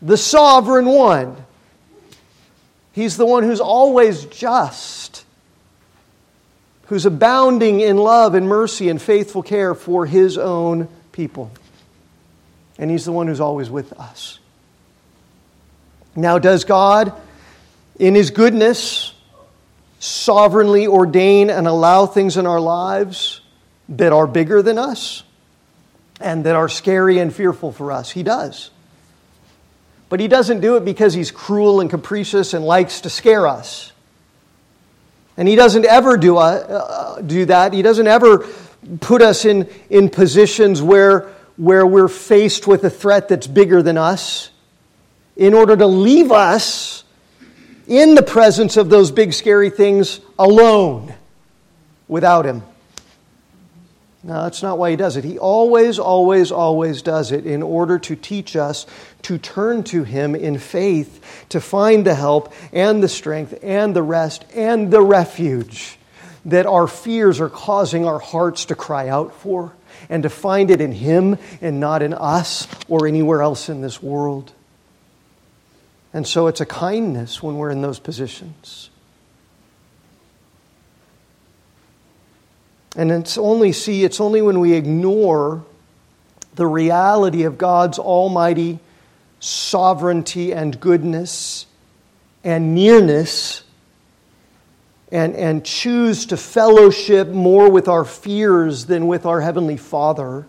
the 0.01 0.17
sovereign 0.17 0.85
one. 0.85 1.35
He's 2.91 3.17
the 3.17 3.25
one 3.25 3.43
who's 3.43 3.59
always 3.59 4.25
just, 4.25 5.25
who's 6.85 7.05
abounding 7.05 7.79
in 7.79 7.97
love 7.97 8.35
and 8.35 8.47
mercy 8.47 8.89
and 8.89 9.01
faithful 9.01 9.41
care 9.41 9.73
for 9.73 10.05
his 10.05 10.37
own 10.37 10.87
people. 11.11 11.51
And 12.77 12.91
he's 12.91 13.05
the 13.05 13.11
one 13.11 13.27
who's 13.27 13.39
always 13.39 13.69
with 13.69 13.93
us. 13.93 14.39
Now, 16.15 16.37
does 16.37 16.65
God, 16.65 17.13
in 17.97 18.13
his 18.13 18.29
goodness, 18.29 19.13
sovereignly 19.99 20.85
ordain 20.85 21.49
and 21.49 21.65
allow 21.65 22.05
things 22.05 22.37
in 22.37 22.45
our 22.45 22.59
lives 22.59 23.41
that 23.89 24.13
are 24.13 24.27
bigger 24.27 24.61
than 24.61 24.77
us 24.77 25.23
and 26.19 26.45
that 26.45 26.55
are 26.55 26.69
scary 26.69 27.19
and 27.19 27.33
fearful 27.33 27.71
for 27.71 27.91
us? 27.91 28.11
He 28.11 28.23
does. 28.23 28.71
But 30.09 30.19
he 30.19 30.27
doesn't 30.27 30.61
do 30.61 30.75
it 30.75 30.85
because 30.85 31.13
he's 31.13 31.31
cruel 31.31 31.81
and 31.81 31.89
capricious 31.89 32.53
and 32.53 32.63
likes 32.63 33.01
to 33.01 33.09
scare 33.09 33.47
us. 33.47 33.91
And 35.37 35.47
he 35.47 35.55
doesn't 35.55 35.85
ever 35.85 36.17
do, 36.17 36.37
uh, 36.37 37.21
do 37.21 37.45
that. 37.45 37.73
He 37.73 37.81
doesn't 37.81 38.05
ever 38.05 38.47
put 39.01 39.21
us 39.21 39.45
in, 39.45 39.67
in 39.89 40.09
positions 40.09 40.81
where, 40.81 41.31
where 41.57 41.85
we're 41.85 42.07
faced 42.07 42.67
with 42.67 42.83
a 42.83 42.89
threat 42.89 43.29
that's 43.29 43.47
bigger 43.47 43.81
than 43.81 43.97
us 43.97 44.51
in 45.35 45.53
order 45.53 45.75
to 45.75 45.87
leave 45.87 46.31
us 46.31 47.03
in 47.87 48.15
the 48.15 48.23
presence 48.23 48.77
of 48.77 48.89
those 48.89 49.11
big, 49.11 49.33
scary 49.33 49.69
things 49.69 50.19
alone 50.37 51.13
without 52.07 52.45
him. 52.45 52.61
No, 54.25 54.43
that's 54.43 54.63
not 54.63 54.77
why 54.77 54.91
he 54.91 54.95
does 54.95 55.17
it. 55.17 55.25
He 55.25 55.37
always, 55.37 55.99
always, 55.99 56.51
always 56.51 57.01
does 57.01 57.33
it 57.33 57.45
in 57.45 57.61
order 57.61 57.99
to 57.99 58.15
teach 58.15 58.55
us 58.55 58.85
to 59.23 59.37
turn 59.37 59.83
to 59.85 60.03
him 60.03 60.33
in 60.33 60.57
faith, 60.57 61.45
to 61.49 61.59
find 61.59 62.05
the 62.05 62.15
help 62.15 62.53
and 62.71 63.03
the 63.03 63.09
strength 63.09 63.59
and 63.61 63.93
the 63.93 64.01
rest 64.01 64.45
and 64.55 64.91
the 64.91 65.01
refuge 65.01 65.97
that 66.45 66.65
our 66.65 66.87
fears 66.87 67.41
are 67.41 67.49
causing 67.49 68.05
our 68.05 68.19
hearts 68.19 68.65
to 68.65 68.75
cry 68.75 69.09
out 69.09 69.33
for, 69.33 69.73
and 70.09 70.23
to 70.23 70.29
find 70.29 70.71
it 70.71 70.81
in 70.81 70.91
him 70.91 71.37
and 71.61 71.79
not 71.79 72.01
in 72.01 72.13
us 72.13 72.67
or 72.87 73.07
anywhere 73.07 73.41
else 73.41 73.69
in 73.69 73.81
this 73.81 74.01
world. 74.01 74.51
And 76.13 76.27
so 76.27 76.47
it's 76.47 76.61
a 76.61 76.65
kindness 76.65 77.41
when 77.41 77.57
we're 77.57 77.71
in 77.71 77.81
those 77.81 77.99
positions. 77.99 78.89
And 82.95 83.11
it's 83.11 83.37
only, 83.37 83.71
see, 83.71 84.03
it's 84.03 84.21
only 84.21 84.41
when 84.41 84.59
we 84.59 84.73
ignore 84.73 85.65
the 86.55 86.67
reality 86.67 87.43
of 87.43 87.57
God's 87.57 87.97
almighty 87.97 88.79
sovereignty 89.39 90.53
and 90.53 90.79
goodness 90.79 91.65
and 92.43 92.73
nearness 92.73 93.63
and, 95.11 95.35
and 95.35 95.65
choose 95.65 96.27
to 96.27 96.37
fellowship 96.37 97.27
more 97.27 97.69
with 97.69 97.87
our 97.87 98.05
fears 98.05 98.85
than 98.85 99.07
with 99.07 99.25
our 99.25 99.41
Heavenly 99.41 99.77
Father. 99.77 100.47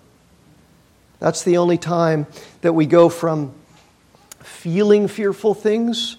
That's 1.18 1.42
the 1.42 1.57
only 1.57 1.76
time 1.76 2.26
that 2.61 2.72
we 2.72 2.86
go 2.86 3.09
from 3.09 3.53
feeling 4.40 5.09
fearful 5.09 5.55
things 5.55 6.16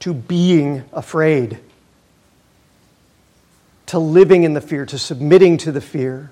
to 0.00 0.12
being 0.12 0.84
afraid, 0.92 1.58
to 3.86 3.98
living 3.98 4.42
in 4.42 4.54
the 4.54 4.60
fear, 4.60 4.84
to 4.86 4.98
submitting 4.98 5.58
to 5.58 5.72
the 5.72 5.80
fear, 5.80 6.30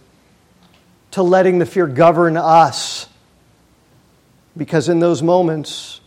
to 1.12 1.22
letting 1.22 1.58
the 1.58 1.66
fear 1.66 1.86
govern 1.86 2.36
us. 2.36 3.08
Because 4.56 4.88
in 4.88 4.98
those 4.98 5.22
moments, 5.22 6.00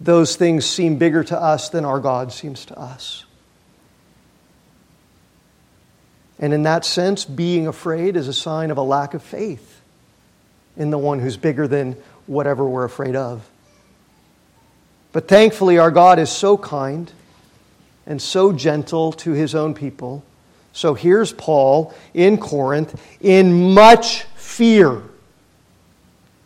those 0.00 0.36
things 0.36 0.64
seem 0.64 0.96
bigger 0.96 1.24
to 1.24 1.40
us 1.40 1.70
than 1.70 1.84
our 1.84 2.00
God 2.00 2.32
seems 2.32 2.64
to 2.66 2.78
us. 2.78 3.24
And 6.38 6.52
in 6.52 6.64
that 6.64 6.84
sense, 6.84 7.24
being 7.24 7.66
afraid 7.66 8.16
is 8.16 8.28
a 8.28 8.32
sign 8.32 8.70
of 8.70 8.76
a 8.76 8.82
lack 8.82 9.14
of 9.14 9.22
faith 9.22 9.80
in 10.76 10.90
the 10.90 10.98
one 10.98 11.20
who's 11.20 11.36
bigger 11.36 11.68
than 11.68 11.96
whatever 12.26 12.68
we're 12.68 12.84
afraid 12.84 13.16
of. 13.16 13.48
But 15.12 15.28
thankfully, 15.28 15.78
our 15.78 15.92
God 15.92 16.18
is 16.18 16.30
so 16.30 16.58
kind 16.58 17.10
and 18.06 18.20
so 18.20 18.52
gentle 18.52 19.12
to 19.12 19.32
his 19.32 19.54
own 19.54 19.74
people. 19.74 20.24
So 20.74 20.94
here's 20.94 21.32
Paul 21.32 21.94
in 22.14 22.36
Corinth 22.36 23.00
in 23.20 23.72
much 23.74 24.24
fear 24.34 25.02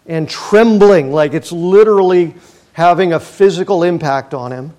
and 0.06 0.28
trembling, 0.28 1.12
like 1.12 1.32
it's 1.32 1.50
literally 1.50 2.34
having 2.74 3.14
a 3.14 3.20
physical 3.20 3.82
impact 3.82 4.34
on 4.34 4.52
him 4.52 4.74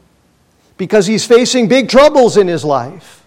because 0.77 1.07
he's 1.07 1.25
facing 1.25 1.67
big 1.67 1.89
troubles 1.89 2.37
in 2.37 2.47
his 2.47 2.63
life. 2.63 3.25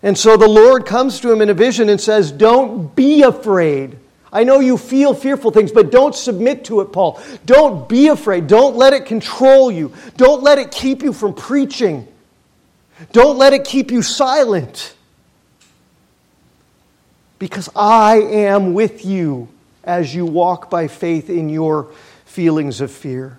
And 0.00 0.16
so 0.16 0.36
the 0.36 0.48
Lord 0.48 0.86
comes 0.86 1.18
to 1.20 1.32
him 1.32 1.42
in 1.42 1.50
a 1.50 1.54
vision 1.54 1.88
and 1.88 2.00
says, 2.00 2.30
Don't 2.30 2.94
be 2.94 3.22
afraid. 3.22 3.98
I 4.32 4.44
know 4.44 4.60
you 4.60 4.78
feel 4.78 5.12
fearful 5.12 5.50
things, 5.50 5.72
but 5.72 5.90
don't 5.90 6.14
submit 6.14 6.66
to 6.66 6.82
it, 6.82 6.92
Paul. 6.92 7.20
Don't 7.46 7.88
be 7.88 8.08
afraid. 8.08 8.46
Don't 8.46 8.76
let 8.76 8.92
it 8.92 9.06
control 9.06 9.72
you. 9.72 9.92
Don't 10.16 10.44
let 10.44 10.58
it 10.58 10.70
keep 10.70 11.02
you 11.02 11.12
from 11.12 11.34
preaching. 11.34 12.06
Don't 13.12 13.38
let 13.38 13.52
it 13.52 13.64
keep 13.64 13.90
you 13.90 14.02
silent. 14.02 14.94
Because 17.38 17.68
I 17.76 18.16
am 18.16 18.74
with 18.74 19.04
you 19.04 19.48
as 19.84 20.14
you 20.14 20.26
walk 20.26 20.68
by 20.70 20.88
faith 20.88 21.30
in 21.30 21.48
your 21.48 21.88
feelings 22.24 22.80
of 22.80 22.90
fear. 22.90 23.38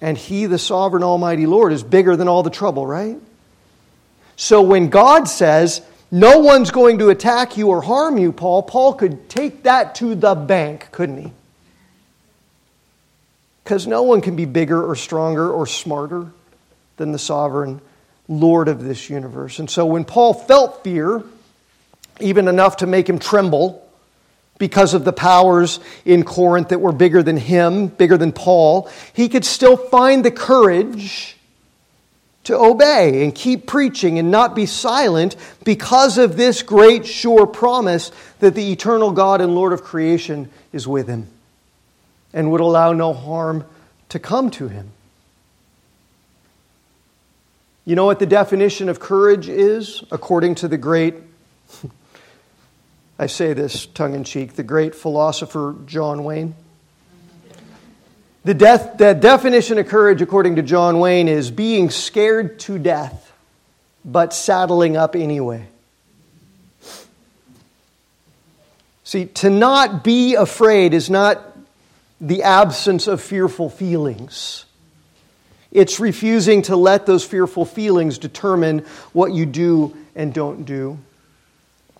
And 0.00 0.16
He, 0.16 0.46
the 0.46 0.58
sovereign 0.58 1.02
Almighty 1.02 1.46
Lord, 1.46 1.72
is 1.72 1.82
bigger 1.82 2.16
than 2.16 2.28
all 2.28 2.42
the 2.42 2.50
trouble, 2.50 2.86
right? 2.86 3.16
So 4.36 4.62
when 4.62 4.88
God 4.88 5.28
says, 5.28 5.82
no 6.10 6.38
one's 6.38 6.70
going 6.70 6.98
to 6.98 7.10
attack 7.10 7.56
you 7.56 7.68
or 7.68 7.82
harm 7.82 8.16
you, 8.16 8.32
Paul, 8.32 8.62
Paul 8.62 8.94
could 8.94 9.28
take 9.28 9.64
that 9.64 9.96
to 9.96 10.14
the 10.14 10.34
bank, 10.34 10.88
couldn't 10.90 11.22
he? 11.22 11.32
Because 13.62 13.86
no 13.86 14.04
one 14.04 14.22
can 14.22 14.34
be 14.34 14.46
bigger 14.46 14.82
or 14.82 14.96
stronger 14.96 15.50
or 15.50 15.66
smarter 15.66 16.28
than 16.96 17.12
the 17.12 17.18
sovereign 17.18 17.82
Lord 18.28 18.68
of 18.68 18.84
this 18.84 19.08
universe. 19.08 19.58
And 19.58 19.70
so 19.70 19.86
when 19.86 20.04
Paul 20.04 20.34
felt 20.34 20.84
fear, 20.84 21.22
even 22.20 22.46
enough 22.46 22.78
to 22.78 22.86
make 22.86 23.08
him 23.08 23.18
tremble, 23.18 23.84
because 24.58 24.92
of 24.92 25.04
the 25.04 25.12
powers 25.12 25.80
in 26.04 26.24
Corinth 26.24 26.68
that 26.68 26.80
were 26.80 26.92
bigger 26.92 27.22
than 27.22 27.36
him, 27.36 27.86
bigger 27.86 28.18
than 28.18 28.32
Paul, 28.32 28.90
he 29.12 29.28
could 29.28 29.44
still 29.44 29.76
find 29.76 30.24
the 30.24 30.30
courage 30.30 31.36
to 32.44 32.58
obey 32.58 33.22
and 33.22 33.34
keep 33.34 33.66
preaching 33.66 34.18
and 34.18 34.30
not 34.30 34.54
be 34.56 34.66
silent 34.66 35.36
because 35.64 36.18
of 36.18 36.36
this 36.36 36.62
great 36.62 37.06
sure 37.06 37.46
promise 37.46 38.10
that 38.40 38.54
the 38.54 38.72
eternal 38.72 39.12
God 39.12 39.40
and 39.40 39.54
Lord 39.54 39.72
of 39.72 39.84
creation 39.84 40.50
is 40.72 40.88
with 40.88 41.08
him 41.08 41.28
and 42.32 42.50
would 42.50 42.60
allow 42.60 42.92
no 42.92 43.12
harm 43.12 43.64
to 44.10 44.18
come 44.18 44.50
to 44.52 44.68
him. 44.68 44.90
You 47.88 47.96
know 47.96 48.04
what 48.04 48.18
the 48.18 48.26
definition 48.26 48.90
of 48.90 49.00
courage 49.00 49.48
is, 49.48 50.04
according 50.10 50.56
to 50.56 50.68
the 50.68 50.76
great, 50.76 51.14
I 53.18 53.28
say 53.28 53.54
this 53.54 53.86
tongue 53.86 54.14
in 54.14 54.24
cheek, 54.24 54.56
the 54.56 54.62
great 54.62 54.94
philosopher 54.94 55.74
John 55.86 56.22
Wayne? 56.22 56.54
The, 58.44 58.52
death, 58.52 58.98
the 58.98 59.14
definition 59.14 59.78
of 59.78 59.88
courage, 59.88 60.20
according 60.20 60.56
to 60.56 60.62
John 60.62 61.00
Wayne, 61.00 61.28
is 61.28 61.50
being 61.50 61.88
scared 61.88 62.58
to 62.58 62.78
death, 62.78 63.32
but 64.04 64.34
saddling 64.34 64.98
up 64.98 65.16
anyway. 65.16 65.66
See, 69.02 69.24
to 69.24 69.48
not 69.48 70.04
be 70.04 70.34
afraid 70.34 70.92
is 70.92 71.08
not 71.08 71.56
the 72.20 72.42
absence 72.42 73.06
of 73.06 73.22
fearful 73.22 73.70
feelings. 73.70 74.66
It's 75.70 76.00
refusing 76.00 76.62
to 76.62 76.76
let 76.76 77.06
those 77.06 77.24
fearful 77.24 77.64
feelings 77.64 78.18
determine 78.18 78.80
what 79.12 79.32
you 79.32 79.46
do 79.46 79.96
and 80.14 80.32
don't 80.32 80.64
do 80.64 80.98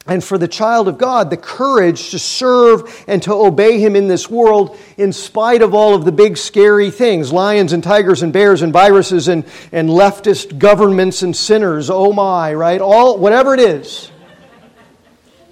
and 0.08 0.24
for 0.24 0.38
the 0.38 0.48
child 0.48 0.88
of 0.88 0.96
God, 0.96 1.28
the 1.28 1.36
courage 1.36 2.10
to 2.10 2.18
serve 2.18 3.04
and 3.06 3.22
to 3.24 3.32
obey 3.34 3.78
Him 3.78 3.94
in 3.94 4.08
this 4.08 4.30
world, 4.30 4.78
in 4.96 5.12
spite 5.12 5.60
of 5.60 5.74
all 5.74 5.94
of 5.94 6.06
the 6.06 6.12
big 6.12 6.38
scary 6.38 6.90
things 6.90 7.30
lions 7.30 7.74
and 7.74 7.84
tigers 7.84 8.22
and 8.22 8.32
bears 8.32 8.62
and 8.62 8.72
viruses 8.72 9.28
and, 9.28 9.44
and 9.70 9.90
leftist 9.90 10.58
governments 10.58 11.22
and 11.22 11.36
sinners, 11.36 11.90
oh 11.90 12.12
my, 12.12 12.54
right? 12.54 12.80
All, 12.80 13.18
whatever 13.18 13.52
it 13.52 13.60
is. 13.60 14.10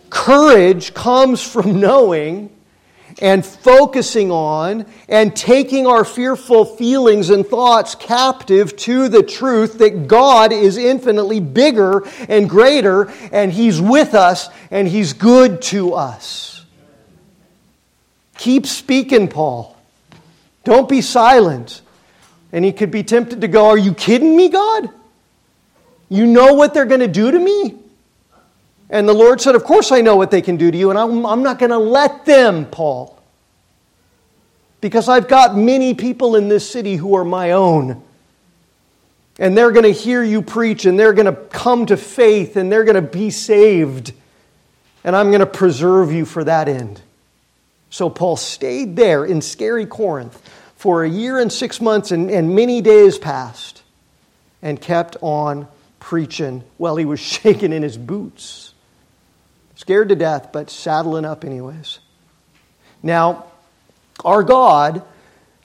Courage 0.09 0.95
comes 0.95 1.43
from 1.43 1.79
knowing 1.79 2.51
and 3.21 3.45
focusing 3.45 4.31
on 4.31 4.85
and 5.09 5.35
taking 5.35 5.87
our 5.87 6.05
fearful 6.05 6.65
feelings 6.65 7.31
and 7.31 7.47
thoughts 7.47 7.95
captive 7.95 8.77
to 8.77 9.09
the 9.09 9.23
truth 9.23 9.79
that 9.79 10.07
God 10.07 10.53
is 10.53 10.77
infinitely 10.77 11.41
bigger 11.41 12.07
and 12.29 12.49
greater 12.49 13.11
and 13.33 13.53
He's 13.53 13.81
with 13.81 14.15
us 14.15 14.49
and 14.71 14.87
He's 14.87 15.13
good 15.13 15.63
to 15.63 15.95
us. 15.95 16.65
Keep 18.39 18.67
speaking, 18.67 19.29
Paul. 19.29 19.77
Don't 20.65 20.89
be 20.89 21.01
silent. 21.01 21.81
And 22.53 22.65
he 22.65 22.73
could 22.73 22.91
be 22.91 23.03
tempted 23.03 23.41
to 23.41 23.49
go, 23.49 23.67
Are 23.67 23.79
you 23.79 23.95
kidding 23.95 24.37
me, 24.37 24.49
God? 24.49 24.91
You 26.09 26.27
know 26.27 26.55
what 26.55 26.75
they're 26.75 26.85
going 26.87 27.01
to 27.01 27.09
do 27.09 27.31
to 27.31 27.39
me? 27.39 27.77
And 28.89 29.09
the 29.09 29.15
Lord 29.15 29.41
said, 29.41 29.55
Of 29.55 29.65
course 29.65 29.91
I 29.91 30.01
know 30.01 30.17
what 30.17 30.31
they 30.31 30.43
can 30.43 30.57
do 30.57 30.71
to 30.71 30.77
you, 30.77 30.91
and 30.91 30.99
I'm, 30.99 31.27
I'm 31.27 31.43
not 31.43 31.59
going 31.59 31.71
to 31.71 31.79
let 31.79 32.25
them, 32.25 32.67
Paul. 32.67 33.21
Because 34.81 35.09
I've 35.09 35.27
got 35.27 35.57
many 35.57 35.95
people 35.95 36.37
in 36.37 36.49
this 36.49 36.69
city 36.69 36.97
who 36.97 37.17
are 37.17 37.25
my 37.25 37.53
own. 37.53 38.03
And 39.39 39.57
they're 39.57 39.73
going 39.73 39.85
to 39.85 39.93
hear 39.93 40.23
you 40.23 40.41
preach, 40.41 40.87
and 40.87 40.99
they're 40.99 41.13
going 41.13 41.27
to 41.27 41.35
come 41.35 41.87
to 41.87 41.97
faith, 41.97 42.57
and 42.57 42.71
they're 42.71 42.85
going 42.85 42.95
to 42.95 43.03
be 43.03 43.31
saved. 43.31 44.13
And 45.05 45.15
I'm 45.15 45.29
going 45.31 45.41
to 45.41 45.47
preserve 45.47 46.13
you 46.13 46.25
for 46.25 46.45
that 46.45 46.69
end. 46.69 47.01
So 47.91 48.09
Paul 48.09 48.37
stayed 48.37 48.97
there 48.97 49.25
in 49.25 49.41
scary 49.41 49.87
Corinth 49.87 50.41
for 50.77 51.05
a 51.05 51.09
year 51.09 51.39
and 51.39 51.53
six 51.53 51.81
months, 51.81 52.13
and, 52.13 52.31
and 52.31 52.55
many 52.55 52.81
days 52.81 53.19
passed, 53.19 53.83
and 54.63 54.81
kept 54.81 55.17
on 55.21 55.69
preaching 56.01 56.63
while 56.77 56.97
he 56.97 57.05
was 57.05 57.21
shaking 57.21 57.73
in 57.73 57.83
his 57.83 57.99
boots. 57.99 58.66
Scared 59.77 60.09
to 60.09 60.17
death, 60.17 60.51
but 60.53 60.71
saddling 60.71 61.25
up 61.25 61.45
anyways. 61.45 62.01
Now, 63.03 63.47
our 64.25 64.43
God 64.43 65.03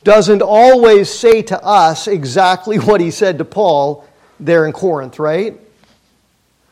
doesn't 0.04 0.42
always 0.42 1.10
say 1.10 1.42
to 1.44 1.64
us 1.64 2.08
exactly 2.08 2.78
what 2.78 3.02
he 3.02 3.10
said 3.10 3.38
to 3.38 3.46
Paul 3.46 4.06
there 4.40 4.66
in 4.66 4.74
Corinth, 4.74 5.18
right? 5.18 5.60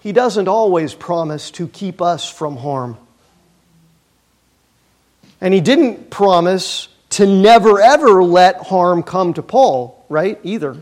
He 0.01 0.11
doesn't 0.11 0.47
always 0.47 0.93
promise 0.93 1.51
to 1.51 1.67
keep 1.67 2.01
us 2.01 2.29
from 2.29 2.57
harm. 2.57 2.97
And 5.41 5.53
he 5.53 5.61
didn't 5.61 6.09
promise 6.09 6.89
to 7.11 7.25
never 7.25 7.81
ever 7.81 8.23
let 8.23 8.57
harm 8.63 9.03
come 9.03 9.33
to 9.33 9.41
Paul, 9.41 10.05
right? 10.09 10.39
Either. 10.43 10.77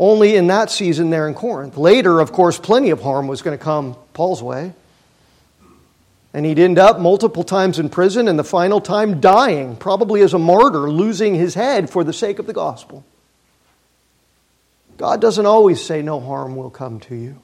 Only 0.00 0.34
in 0.34 0.46
that 0.46 0.70
season 0.70 1.10
there 1.10 1.28
in 1.28 1.34
Corinth. 1.34 1.76
Later, 1.76 2.20
of 2.20 2.32
course, 2.32 2.58
plenty 2.58 2.88
of 2.88 3.02
harm 3.02 3.28
was 3.28 3.42
going 3.42 3.56
to 3.56 3.62
come 3.62 3.96
Paul's 4.14 4.42
way. 4.42 4.72
And 6.32 6.46
he'd 6.46 6.58
end 6.58 6.78
up 6.78 6.98
multiple 6.98 7.44
times 7.44 7.78
in 7.78 7.90
prison 7.90 8.26
and 8.26 8.38
the 8.38 8.44
final 8.44 8.80
time 8.80 9.20
dying, 9.20 9.76
probably 9.76 10.22
as 10.22 10.32
a 10.32 10.38
martyr, 10.38 10.90
losing 10.90 11.34
his 11.34 11.52
head 11.52 11.90
for 11.90 12.02
the 12.02 12.14
sake 12.14 12.38
of 12.38 12.46
the 12.46 12.54
gospel. 12.54 13.04
God 14.96 15.20
doesn't 15.20 15.44
always 15.44 15.84
say 15.84 16.00
no 16.00 16.18
harm 16.18 16.56
will 16.56 16.70
come 16.70 17.00
to 17.00 17.14
you. 17.14 17.36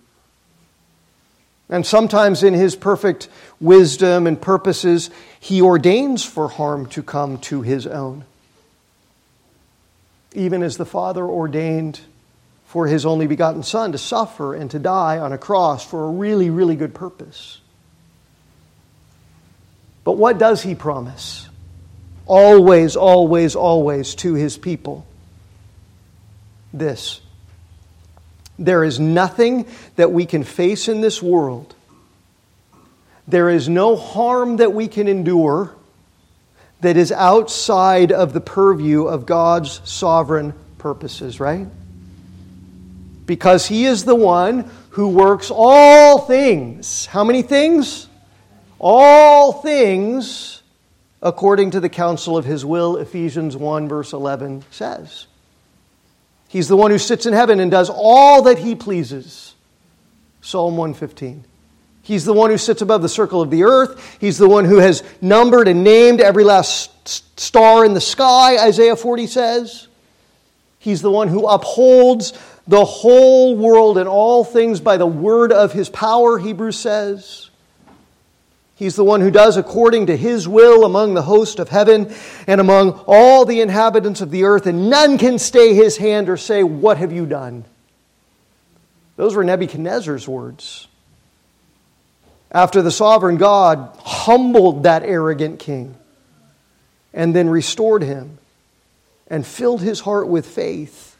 And 1.68 1.84
sometimes, 1.84 2.42
in 2.42 2.54
his 2.54 2.74
perfect 2.74 3.28
wisdom 3.60 4.26
and 4.26 4.40
purposes, 4.40 5.10
he 5.38 5.60
ordains 5.60 6.24
for 6.24 6.48
harm 6.48 6.86
to 6.90 7.02
come 7.02 7.36
to 7.38 7.60
his 7.60 7.86
own. 7.86 8.24
Even 10.32 10.62
as 10.62 10.78
the 10.78 10.86
Father 10.86 11.24
ordained 11.24 12.00
for 12.66 12.86
his 12.86 13.06
only 13.06 13.26
begotten 13.26 13.62
Son 13.62 13.92
to 13.92 13.98
suffer 13.98 14.54
and 14.54 14.70
to 14.72 14.78
die 14.78 15.18
on 15.18 15.32
a 15.32 15.38
cross 15.38 15.84
for 15.84 16.04
a 16.04 16.10
really, 16.10 16.50
really 16.50 16.76
good 16.76 16.94
purpose. 16.94 17.60
But 20.04 20.12
what 20.12 20.38
does 20.38 20.62
he 20.62 20.74
promise? 20.74 21.48
Always, 22.26 22.96
always, 22.96 23.56
always 23.56 24.14
to 24.16 24.34
his 24.34 24.58
people. 24.58 25.06
This. 26.72 27.20
There 28.58 28.84
is 28.84 28.98
nothing 28.98 29.66
that 29.96 30.12
we 30.12 30.26
can 30.26 30.42
face 30.42 30.88
in 30.88 31.00
this 31.00 31.22
world. 31.22 31.74
There 33.28 33.50
is 33.50 33.68
no 33.68 33.96
harm 33.96 34.56
that 34.56 34.72
we 34.72 34.88
can 34.88 35.08
endure 35.08 35.74
that 36.80 36.96
is 36.96 37.10
outside 37.12 38.12
of 38.12 38.32
the 38.32 38.40
purview 38.40 39.04
of 39.04 39.26
God's 39.26 39.80
sovereign 39.88 40.52
purposes, 40.78 41.40
right? 41.40 41.66
Because 43.26 43.66
He 43.66 43.84
is 43.84 44.04
the 44.04 44.14
one 44.14 44.70
who 44.90 45.08
works 45.08 45.50
all 45.52 46.20
things. 46.20 47.06
How 47.06 47.24
many 47.24 47.42
things? 47.42 48.08
All 48.78 49.52
things 49.52 50.62
according 51.20 51.72
to 51.72 51.80
the 51.80 51.88
counsel 51.88 52.36
of 52.36 52.44
His 52.44 52.64
will, 52.64 52.96
Ephesians 52.96 53.56
1, 53.56 53.88
verse 53.88 54.12
11 54.12 54.64
says. 54.70 55.26
He's 56.48 56.68
the 56.68 56.76
one 56.76 56.90
who 56.90 56.98
sits 56.98 57.26
in 57.26 57.32
heaven 57.32 57.60
and 57.60 57.70
does 57.70 57.90
all 57.90 58.42
that 58.42 58.58
He 58.58 58.74
pleases. 58.74 59.54
Psalm 60.40 60.76
115. 60.76 61.44
He's 62.02 62.24
the 62.24 62.32
one 62.32 62.50
who 62.50 62.58
sits 62.58 62.82
above 62.82 63.02
the 63.02 63.08
circle 63.08 63.42
of 63.42 63.50
the 63.50 63.64
earth. 63.64 64.16
He's 64.20 64.38
the 64.38 64.48
one 64.48 64.64
who 64.64 64.76
has 64.76 65.02
numbered 65.20 65.66
and 65.66 65.82
named 65.82 66.20
every 66.20 66.44
last 66.44 67.38
star 67.40 67.84
in 67.84 67.94
the 67.94 68.00
sky, 68.00 68.64
Isaiah 68.64 68.94
40 68.94 69.26
says. 69.26 69.88
He's 70.78 71.02
the 71.02 71.10
one 71.10 71.26
who 71.26 71.48
upholds 71.48 72.32
the 72.68 72.84
whole 72.84 73.56
world 73.56 73.98
and 73.98 74.08
all 74.08 74.44
things 74.44 74.80
by 74.80 74.96
the 74.96 75.06
word 75.06 75.52
of 75.52 75.72
his 75.72 75.88
power, 75.88 76.38
Hebrews 76.38 76.78
says. 76.78 77.50
He's 78.74 78.96
the 78.96 79.04
one 79.04 79.22
who 79.22 79.30
does 79.30 79.56
according 79.56 80.06
to 80.06 80.16
his 80.16 80.46
will 80.46 80.84
among 80.84 81.14
the 81.14 81.22
host 81.22 81.58
of 81.58 81.70
heaven 81.70 82.14
and 82.46 82.60
among 82.60 83.04
all 83.06 83.44
the 83.46 83.62
inhabitants 83.62 84.20
of 84.20 84.30
the 84.30 84.44
earth, 84.44 84.66
and 84.66 84.90
none 84.90 85.16
can 85.16 85.38
stay 85.38 85.74
his 85.74 85.96
hand 85.96 86.28
or 86.28 86.36
say, 86.36 86.62
What 86.62 86.98
have 86.98 87.12
you 87.12 87.24
done? 87.24 87.64
Those 89.16 89.34
were 89.34 89.44
Nebuchadnezzar's 89.44 90.28
words 90.28 90.88
after 92.50 92.82
the 92.82 92.90
sovereign 92.90 93.38
God 93.38 93.98
humbled 94.04 94.84
that 94.84 95.02
arrogant 95.02 95.58
king 95.58 95.94
and 97.12 97.34
then 97.34 97.48
restored 97.48 98.02
him 98.02 98.38
and 99.28 99.46
filled 99.46 99.80
his 99.80 100.00
heart 100.00 100.28
with 100.28 100.46
faith 100.46 101.15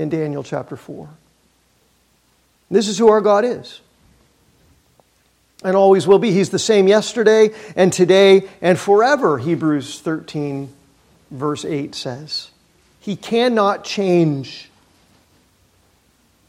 in 0.00 0.08
Daniel 0.08 0.42
chapter 0.42 0.76
4. 0.76 1.08
This 2.70 2.88
is 2.88 2.98
who 2.98 3.08
our 3.08 3.20
God 3.20 3.44
is 3.44 3.80
and 5.62 5.76
always 5.76 6.06
will 6.06 6.18
be. 6.18 6.32
He's 6.32 6.50
the 6.50 6.58
same 6.58 6.88
yesterday 6.88 7.50
and 7.76 7.92
today 7.92 8.48
and 8.62 8.78
forever, 8.78 9.38
Hebrews 9.38 10.00
13, 10.00 10.72
verse 11.30 11.64
8 11.64 11.94
says. 11.94 12.50
He 13.00 13.16
cannot 13.16 13.84
change. 13.84 14.70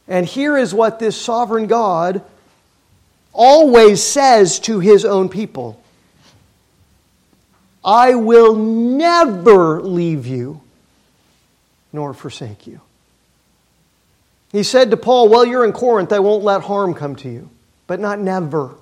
And 0.08 0.26
here 0.26 0.58
is 0.58 0.74
what 0.74 1.00
this 1.00 1.20
sovereign 1.20 1.68
God 1.68 2.24
always 3.34 4.02
says 4.04 4.60
to 4.62 4.80
his 4.80 5.06
own 5.06 5.30
people 5.30 5.82
I 7.84 8.14
will 8.14 8.56
never 8.56 9.82
leave 9.82 10.28
you 10.28 10.62
nor 11.92 12.14
forsake 12.14 12.68
you. 12.68 12.80
He 14.52 14.64
said 14.64 14.92
to 14.92 14.98
Paul, 14.98 15.30
Well, 15.30 15.46
you're 15.46 15.66
in 15.66 15.72
Corinth, 15.72 16.12
I 16.12 16.20
won't 16.20 16.44
let 16.44 16.62
harm 16.62 16.94
come 16.94 17.16
to 17.18 17.30
you, 17.30 17.50
but 17.88 18.00
not 18.00 18.20
never. 18.20 18.76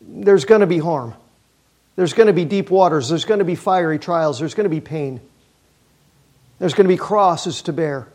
There's 0.00 0.44
going 0.44 0.60
to 0.60 0.66
be 0.66 0.78
harm. 0.78 1.14
There's 1.94 2.12
going 2.12 2.26
to 2.26 2.32
be 2.32 2.44
deep 2.44 2.70
waters. 2.70 3.08
There's 3.08 3.24
going 3.24 3.38
to 3.38 3.44
be 3.44 3.54
fiery 3.54 3.98
trials. 3.98 4.38
There's 4.38 4.54
going 4.54 4.64
to 4.64 4.70
be 4.70 4.80
pain. 4.80 5.20
There's 6.58 6.74
going 6.74 6.84
to 6.84 6.92
be 6.92 6.96
crosses 6.96 7.62
to 7.62 7.72
bear. 7.72 8.08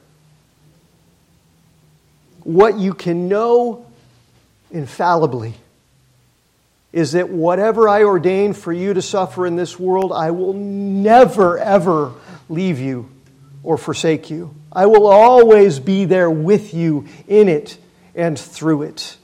What 2.43 2.77
you 2.77 2.93
can 2.93 3.27
know 3.27 3.85
infallibly 4.71 5.53
is 6.91 7.11
that 7.11 7.29
whatever 7.29 7.87
I 7.87 8.03
ordain 8.03 8.53
for 8.53 8.73
you 8.73 8.93
to 8.93 9.01
suffer 9.01 9.45
in 9.45 9.55
this 9.55 9.77
world, 9.77 10.11
I 10.11 10.31
will 10.31 10.53
never, 10.53 11.57
ever 11.59 12.13
leave 12.49 12.79
you 12.79 13.09
or 13.63 13.77
forsake 13.77 14.29
you. 14.29 14.53
I 14.71 14.85
will 14.85 15.07
always 15.07 15.79
be 15.79 16.05
there 16.05 16.29
with 16.29 16.73
you 16.73 17.07
in 17.27 17.49
it 17.49 17.77
and 18.15 18.37
through 18.37 18.83
it, 18.83 19.17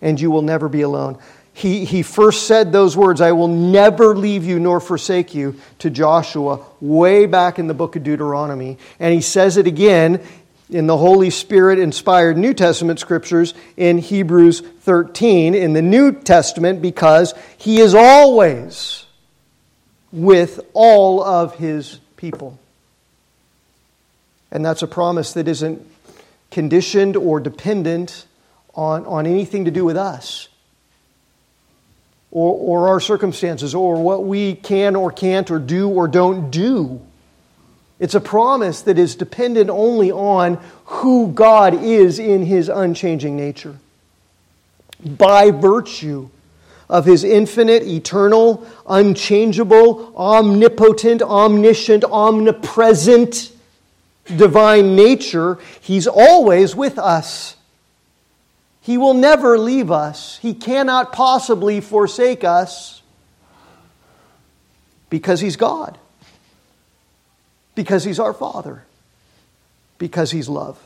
and 0.00 0.20
you 0.20 0.30
will 0.30 0.42
never 0.42 0.68
be 0.68 0.82
alone. 0.82 1.18
He, 1.52 1.84
he 1.84 2.02
first 2.02 2.46
said 2.46 2.72
those 2.72 2.96
words, 2.96 3.20
I 3.20 3.32
will 3.32 3.48
never 3.48 4.16
leave 4.16 4.44
you 4.44 4.58
nor 4.58 4.80
forsake 4.80 5.34
you, 5.34 5.60
to 5.80 5.90
Joshua 5.90 6.64
way 6.80 7.26
back 7.26 7.58
in 7.58 7.66
the 7.66 7.74
book 7.74 7.96
of 7.96 8.02
Deuteronomy. 8.02 8.78
And 8.98 9.12
he 9.12 9.20
says 9.20 9.56
it 9.56 9.66
again 9.66 10.22
in 10.70 10.86
the 10.86 10.96
Holy 10.96 11.30
Spirit 11.30 11.78
inspired 11.78 12.36
New 12.36 12.54
Testament 12.54 13.00
scriptures 13.00 13.54
in 13.76 13.98
Hebrews 13.98 14.60
13 14.60 15.54
in 15.54 15.72
the 15.72 15.82
New 15.82 16.12
Testament 16.12 16.80
because 16.80 17.34
he 17.58 17.80
is 17.80 17.94
always 17.94 19.04
with 20.12 20.60
all 20.72 21.22
of 21.22 21.56
his 21.56 21.98
people. 22.16 22.58
And 24.50 24.64
that's 24.64 24.82
a 24.82 24.86
promise 24.86 25.32
that 25.34 25.46
isn't 25.48 25.86
conditioned 26.50 27.16
or 27.16 27.40
dependent 27.40 28.26
on, 28.74 29.06
on 29.06 29.26
anything 29.26 29.64
to 29.64 29.70
do 29.70 29.84
with 29.84 29.96
us 29.96 30.48
or, 32.30 32.54
or 32.54 32.88
our 32.88 33.00
circumstances 33.00 33.74
or 33.74 34.02
what 34.02 34.24
we 34.24 34.54
can 34.54 34.96
or 34.96 35.10
can't 35.10 35.50
or 35.50 35.58
do 35.58 35.88
or 35.88 36.08
don't 36.08 36.50
do. 36.50 37.00
It's 37.98 38.14
a 38.14 38.20
promise 38.20 38.82
that 38.82 38.98
is 38.98 39.14
dependent 39.14 39.68
only 39.68 40.10
on 40.10 40.58
who 40.86 41.32
God 41.32 41.74
is 41.74 42.18
in 42.18 42.46
his 42.46 42.68
unchanging 42.68 43.36
nature. 43.36 43.76
By 45.04 45.50
virtue 45.50 46.30
of 46.88 47.04
his 47.04 47.24
infinite, 47.24 47.82
eternal, 47.82 48.66
unchangeable, 48.88 50.14
omnipotent, 50.16 51.22
omniscient, 51.22 52.04
omnipresent 52.04 53.52
divine 54.36 54.96
nature, 54.96 55.58
he's 55.80 56.06
always 56.06 56.74
with 56.74 56.98
us. 56.98 57.56
He 58.80 58.96
will 58.96 59.14
never 59.14 59.58
leave 59.58 59.90
us. 59.90 60.38
He 60.38 60.54
cannot 60.54 61.12
possibly 61.12 61.80
forsake 61.80 62.44
us 62.44 63.02
because 65.10 65.40
he's 65.40 65.56
God 65.56 65.98
because 67.80 68.04
He's 68.04 68.20
our 68.20 68.34
Father, 68.34 68.84
because 69.96 70.30
He's 70.30 70.50
love, 70.50 70.78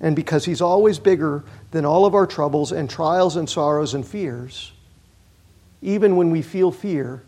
and 0.00 0.16
because 0.16 0.44
He's 0.44 0.60
always 0.60 0.98
bigger 0.98 1.44
than 1.70 1.84
all 1.84 2.06
of 2.06 2.14
our 2.14 2.26
troubles 2.26 2.72
and 2.72 2.90
trials 2.90 3.36
and 3.36 3.48
sorrows 3.48 3.94
and 3.94 4.04
fears. 4.04 4.72
Even 5.80 6.16
when 6.16 6.30
we 6.30 6.42
feel 6.42 6.72
fear, 6.72 7.22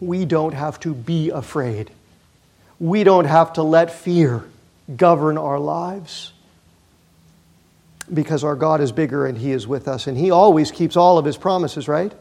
we 0.00 0.24
don't 0.24 0.54
have 0.54 0.80
to 0.80 0.92
be 0.92 1.30
afraid. 1.30 1.90
We 2.82 3.04
don't 3.04 3.26
have 3.26 3.52
to 3.52 3.62
let 3.62 3.92
fear 3.92 4.42
govern 4.96 5.38
our 5.38 5.60
lives 5.60 6.32
because 8.12 8.42
our 8.42 8.56
God 8.56 8.80
is 8.80 8.90
bigger 8.90 9.24
and 9.24 9.38
He 9.38 9.52
is 9.52 9.68
with 9.68 9.86
us. 9.86 10.08
And 10.08 10.18
He 10.18 10.32
always 10.32 10.72
keeps 10.72 10.96
all 10.96 11.16
of 11.16 11.24
His 11.24 11.36
promises, 11.36 11.86
right? 11.86 12.12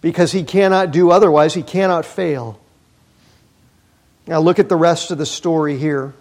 Because 0.00 0.30
He 0.30 0.44
cannot 0.44 0.92
do 0.92 1.10
otherwise, 1.10 1.52
He 1.52 1.64
cannot 1.64 2.06
fail. 2.06 2.60
Now, 4.28 4.38
look 4.38 4.60
at 4.60 4.68
the 4.68 4.76
rest 4.76 5.10
of 5.10 5.18
the 5.18 5.26
story 5.26 5.76
here 5.76 6.14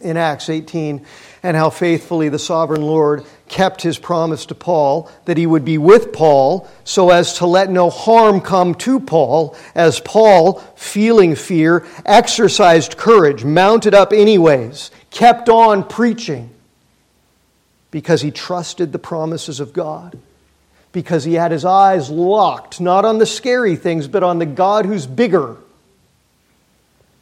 in 0.00 0.16
Acts 0.16 0.48
18 0.48 1.04
and 1.42 1.56
how 1.56 1.68
faithfully 1.68 2.28
the 2.28 2.38
sovereign 2.38 2.82
Lord 2.82 3.24
kept 3.48 3.82
his 3.82 3.98
promise 3.98 4.46
to 4.46 4.54
Paul 4.54 5.10
that 5.26 5.36
he 5.36 5.46
would 5.46 5.64
be 5.64 5.78
with 5.78 6.12
Paul 6.12 6.68
so 6.84 7.10
as 7.10 7.38
to 7.38 7.46
let 7.46 7.70
no 7.70 7.90
harm 7.90 8.40
come 8.40 8.74
to 8.76 9.00
Paul, 9.00 9.56
as 9.74 10.00
Paul, 10.00 10.60
feeling 10.76 11.34
fear, 11.34 11.86
exercised 12.06 12.96
courage, 12.96 13.44
mounted 13.44 13.94
up 13.94 14.12
anyways, 14.12 14.90
kept 15.10 15.48
on 15.48 15.86
preaching 15.86 16.50
because 17.90 18.22
he 18.22 18.30
trusted 18.30 18.92
the 18.92 18.98
promises 18.98 19.60
of 19.60 19.72
God. 19.72 20.18
Because 20.92 21.24
he 21.24 21.34
had 21.34 21.50
his 21.50 21.64
eyes 21.64 22.08
locked, 22.08 22.80
not 22.80 23.04
on 23.04 23.18
the 23.18 23.26
scary 23.26 23.74
things, 23.74 24.06
but 24.06 24.22
on 24.22 24.38
the 24.38 24.46
God 24.46 24.86
who's 24.86 25.06
bigger 25.06 25.56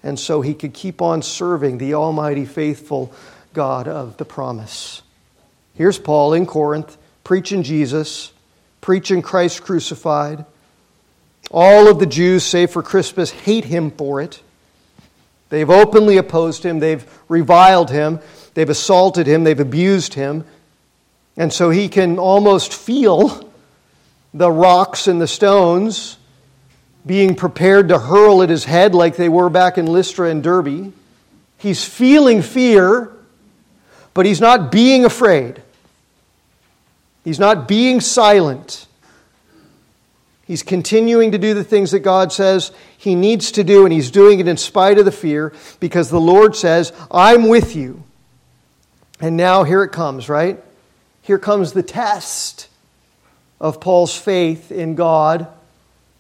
and 0.03 0.19
so 0.19 0.41
he 0.41 0.55
could 0.55 0.75
keep 0.75 1.01
on 1.01 1.23
serving 1.23 1.79
the 1.79 1.95
Almighty, 1.95 2.45
faithful 2.45 3.13
God 3.55 3.87
of 3.87 4.17
the 4.17 4.25
promise. 4.25 5.02
Here's 5.75 5.99
Paul 5.99 6.35
in 6.35 6.47
Corinth, 6.47 6.97
preaching 7.25 7.63
Jesus, 7.63 8.33
preaching 8.81 9.23
Christ 9.23 9.63
crucified. 9.63 10.45
All 11.51 11.89
of 11.89 11.99
the 11.99 12.07
Jews, 12.07 12.45
save 12.45 12.71
for 12.71 12.83
Crispus, 12.83 13.31
hate 13.31 13.65
him 13.65 13.91
for 13.91 14.21
it. 14.21 14.43
They've 15.49 15.69
openly 15.69 16.17
opposed 16.17 16.65
him, 16.65 16.79
they've 16.79 17.05
reviled 17.29 17.91
him, 17.91 18.21
they've 18.55 18.71
assaulted 18.71 19.27
him, 19.27 19.45
they've 19.45 19.61
abused 19.61 20.15
him. 20.15 20.45
And 21.37 21.53
so 21.53 21.71
he 21.71 21.89
can 21.89 22.19
almost 22.19 22.73
feel 22.73 23.51
the 24.35 24.51
rocks 24.51 25.09
and 25.09 25.21
the 25.21 25.27
stones 25.27 26.19
being 27.05 27.35
prepared 27.35 27.89
to 27.89 27.99
hurl 27.99 28.43
at 28.43 28.49
his 28.49 28.65
head 28.65 28.95
like 28.95 29.17
they 29.17 29.29
were 29.29 29.51
back 29.51 29.77
in 29.77 29.87
Lystra 29.87 30.31
and 30.31 30.43
Derbe. 30.43 30.93
He's 31.59 31.85
feeling 31.85 32.43
fear, 32.43 33.13
but 34.15 34.27
he's 34.27 34.41
not 34.41 34.71
being 34.71 35.05
afraid. 35.05 35.63
He's 37.25 37.39
not 37.39 37.69
being 37.69 38.01
silent. 38.01 38.87
He's 40.47 40.63
continuing 40.63 41.33
to 41.33 41.39
do 41.39 41.55
the 41.55 41.65
things 41.65 41.93
that 41.93 42.01
God 42.01 42.33
says 42.33 42.73
he 42.99 43.15
needs 43.15 43.53
to 43.53 43.65
do, 43.65 43.85
and 43.85 43.93
he's 43.93 44.11
doing 44.11 44.41
it 44.41 44.49
in 44.49 44.57
spite 44.57 44.99
of 44.99 45.05
the 45.05 45.13
fear 45.13 45.53
because 45.81 46.11
the 46.11 46.21
Lord 46.21 46.55
says, 46.55 46.93
I'm 47.11 47.49
with 47.49 47.75
you. 47.75 48.03
And 49.21 49.37
now 49.37 49.65
here 49.65 49.83
it 49.85 49.93
comes, 49.93 50.29
right? 50.29 50.63
Here 51.23 51.39
comes 51.39 51.73
the 51.73 51.83
test 51.83 52.69
of 53.61 53.81
Paul's 53.81 54.17
faith 54.17 54.73
in 54.73 54.97
God 54.97 55.47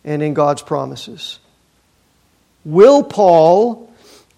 and 0.04 0.22
in 0.22 0.34
God's 0.34 0.62
promises. 0.62 1.40
Will 2.64 3.02
Paul, 3.02 3.91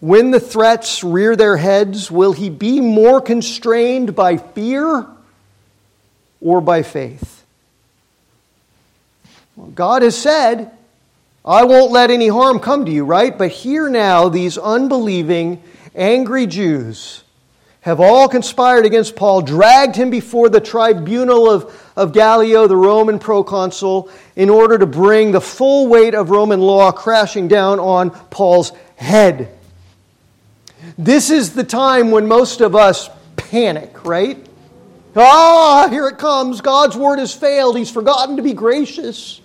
when 0.04 0.32
the 0.32 0.38
threats 0.38 1.02
rear 1.02 1.34
their 1.34 1.56
heads, 1.56 2.10
will 2.10 2.34
he 2.34 2.50
be 2.50 2.78
more 2.78 3.22
constrained 3.22 4.14
by 4.14 4.36
fear 4.36 5.06
or 6.42 6.60
by 6.60 6.82
faith? 6.82 7.42
Well, 9.56 9.68
God 9.68 10.02
has 10.02 10.14
said, 10.14 10.70
I 11.42 11.64
won't 11.64 11.90
let 11.90 12.10
any 12.10 12.28
harm 12.28 12.60
come 12.60 12.84
to 12.84 12.90
you, 12.92 13.06
right? 13.06 13.36
But 13.36 13.50
here 13.50 13.88
now, 13.88 14.28
these 14.28 14.58
unbelieving, 14.58 15.62
angry 15.94 16.46
Jews 16.46 17.24
have 17.80 17.98
all 17.98 18.28
conspired 18.28 18.84
against 18.84 19.16
Paul, 19.16 19.40
dragged 19.40 19.96
him 19.96 20.10
before 20.10 20.50
the 20.50 20.60
tribunal 20.60 21.48
of, 21.48 21.90
of 21.96 22.12
Gallio, 22.12 22.66
the 22.66 22.76
Roman 22.76 23.18
proconsul, 23.18 24.10
in 24.36 24.50
order 24.50 24.76
to 24.76 24.86
bring 24.86 25.32
the 25.32 25.40
full 25.40 25.86
weight 25.86 26.14
of 26.14 26.28
Roman 26.28 26.60
law 26.60 26.92
crashing 26.92 27.48
down 27.48 27.80
on 27.80 28.10
Paul's 28.10 28.70
head. 28.96 29.48
This 30.98 31.30
is 31.30 31.54
the 31.54 31.64
time 31.64 32.10
when 32.10 32.26
most 32.26 32.60
of 32.60 32.74
us 32.74 33.08
panic, 33.36 34.04
right? 34.04 34.44
Ah, 35.16 35.88
here 35.90 36.08
it 36.08 36.18
comes. 36.18 36.60
God's 36.60 36.96
word 36.96 37.18
has 37.18 37.32
failed. 37.32 37.76
He's 37.76 37.90
forgotten 37.90 38.36
to 38.36 38.42
be 38.42 38.52
gracious. 38.52 39.40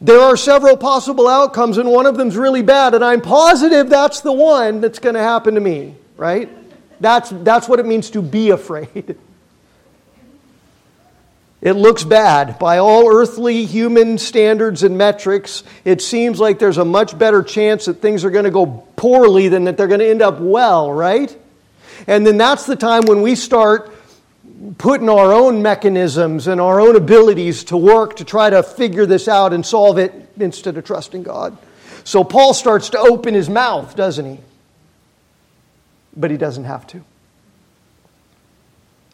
There 0.00 0.20
are 0.20 0.36
several 0.36 0.76
possible 0.76 1.26
outcomes, 1.26 1.78
and 1.78 1.90
one 1.90 2.04
of 2.04 2.16
them's 2.16 2.36
really 2.36 2.62
bad, 2.62 2.94
and 2.94 3.02
I'm 3.02 3.22
positive 3.22 3.88
that's 3.88 4.20
the 4.20 4.32
one 4.32 4.82
that's 4.82 4.98
going 4.98 5.14
to 5.14 5.22
happen 5.22 5.54
to 5.54 5.60
me, 5.60 5.94
right? 6.18 6.50
That's, 7.00 7.30
that's 7.30 7.68
what 7.68 7.80
it 7.80 7.86
means 7.86 8.10
to 8.10 8.20
be 8.20 8.50
afraid. 8.50 9.16
It 11.66 11.74
looks 11.74 12.04
bad. 12.04 12.60
By 12.60 12.78
all 12.78 13.12
earthly 13.12 13.64
human 13.64 14.18
standards 14.18 14.84
and 14.84 14.96
metrics, 14.96 15.64
it 15.84 16.00
seems 16.00 16.38
like 16.38 16.60
there's 16.60 16.78
a 16.78 16.84
much 16.84 17.18
better 17.18 17.42
chance 17.42 17.86
that 17.86 17.94
things 17.94 18.24
are 18.24 18.30
going 18.30 18.44
to 18.44 18.52
go 18.52 18.86
poorly 18.94 19.48
than 19.48 19.64
that 19.64 19.76
they're 19.76 19.88
going 19.88 19.98
to 19.98 20.08
end 20.08 20.22
up 20.22 20.38
well, 20.38 20.92
right? 20.92 21.36
And 22.06 22.24
then 22.24 22.36
that's 22.36 22.66
the 22.66 22.76
time 22.76 23.02
when 23.06 23.20
we 23.20 23.34
start 23.34 23.92
putting 24.78 25.08
our 25.08 25.32
own 25.32 25.60
mechanisms 25.60 26.46
and 26.46 26.60
our 26.60 26.80
own 26.80 26.94
abilities 26.94 27.64
to 27.64 27.76
work 27.76 28.14
to 28.18 28.24
try 28.24 28.48
to 28.48 28.62
figure 28.62 29.04
this 29.04 29.26
out 29.26 29.52
and 29.52 29.66
solve 29.66 29.98
it 29.98 30.14
instead 30.38 30.76
of 30.76 30.84
trusting 30.84 31.24
God. 31.24 31.58
So 32.04 32.22
Paul 32.22 32.54
starts 32.54 32.90
to 32.90 32.98
open 33.00 33.34
his 33.34 33.50
mouth, 33.50 33.96
doesn't 33.96 34.36
he? 34.36 34.40
But 36.16 36.30
he 36.30 36.36
doesn't 36.36 36.62
have 36.62 36.86
to. 36.86 37.02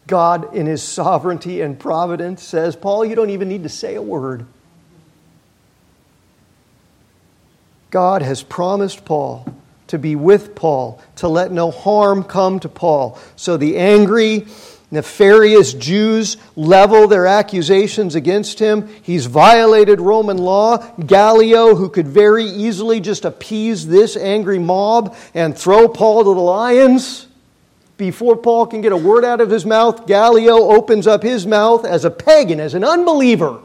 God, 0.07 0.53
in 0.53 0.65
his 0.65 0.83
sovereignty 0.83 1.61
and 1.61 1.79
providence, 1.79 2.43
says, 2.43 2.75
Paul, 2.75 3.05
you 3.05 3.15
don't 3.15 3.29
even 3.29 3.47
need 3.47 3.63
to 3.63 3.69
say 3.69 3.95
a 3.95 4.01
word. 4.01 4.45
God 7.89 8.21
has 8.21 8.43
promised 8.43 9.05
Paul 9.05 9.45
to 9.87 9.99
be 9.99 10.15
with 10.15 10.55
Paul, 10.55 10.99
to 11.17 11.27
let 11.27 11.51
no 11.51 11.69
harm 11.69 12.23
come 12.23 12.59
to 12.61 12.69
Paul. 12.69 13.19
So 13.35 13.55
the 13.55 13.77
angry, 13.77 14.47
nefarious 14.89 15.73
Jews 15.73 16.37
level 16.55 17.07
their 17.07 17.27
accusations 17.27 18.15
against 18.15 18.59
him. 18.59 18.87
He's 19.03 19.27
violated 19.27 20.01
Roman 20.01 20.37
law. 20.37 20.77
Gallio, 21.05 21.75
who 21.75 21.89
could 21.89 22.07
very 22.07 22.45
easily 22.45 22.99
just 22.99 23.25
appease 23.25 23.87
this 23.87 24.17
angry 24.17 24.59
mob 24.59 25.15
and 25.33 25.55
throw 25.57 25.87
Paul 25.87 26.23
to 26.23 26.33
the 26.33 26.41
lions. 26.41 27.27
Before 28.03 28.35
Paul 28.35 28.67
can 28.67 28.81
get 28.81 28.91
a 28.91 28.97
word 28.97 29.23
out 29.23 29.39
of 29.39 29.49
his 29.49 29.65
mouth, 29.65 30.07
Gallio 30.07 30.57
opens 30.57 31.07
up 31.07 31.23
his 31.23 31.47
mouth 31.47 31.85
as 31.85 32.03
a 32.03 32.11
pagan, 32.11 32.59
as 32.59 32.73
an 32.73 32.83
unbeliever, 32.83 33.61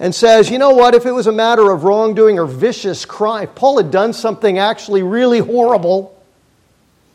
and 0.00 0.12
says, 0.12 0.50
You 0.50 0.58
know 0.58 0.70
what? 0.70 0.96
If 0.96 1.06
it 1.06 1.12
was 1.12 1.28
a 1.28 1.32
matter 1.32 1.70
of 1.70 1.84
wrongdoing 1.84 2.40
or 2.40 2.46
vicious 2.46 3.04
crime, 3.04 3.46
Paul 3.54 3.76
had 3.76 3.92
done 3.92 4.12
something 4.12 4.58
actually 4.58 5.04
really 5.04 5.38
horrible. 5.38 6.20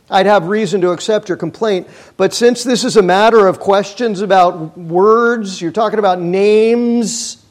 I'd 0.09 0.27
have 0.27 0.47
reason 0.47 0.79
to 0.79 0.91
accept 0.91 1.27
your 1.27 1.37
complaint. 1.37 1.89
But 2.15 2.33
since 2.33 2.63
this 2.63 2.85
is 2.85 2.95
a 2.95 3.01
matter 3.01 3.45
of 3.45 3.59
questions 3.59 4.21
about 4.21 4.77
words, 4.77 5.61
you're 5.61 5.73
talking 5.73 5.99
about 5.99 6.21
names, 6.21 7.43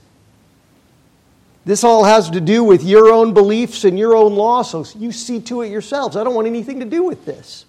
this 1.67 1.85
all 1.85 2.05
has 2.05 2.31
to 2.31 2.41
do 2.41 2.65
with 2.65 2.83
your 2.83 3.13
own 3.13 3.35
beliefs 3.35 3.85
and 3.85 3.99
your 3.99 4.17
own 4.17 4.35
law, 4.35 4.63
so 4.63 4.87
you 4.99 5.13
see 5.13 5.43
to 5.43 5.61
it 5.61 5.69
yourselves. 5.69 6.17
I 6.17 6.25
don't 6.25 6.35
want 6.35 6.47
anything 6.47 6.81
to 6.81 6.87
do 6.87 7.03
with 7.03 7.27
this. 7.27 7.67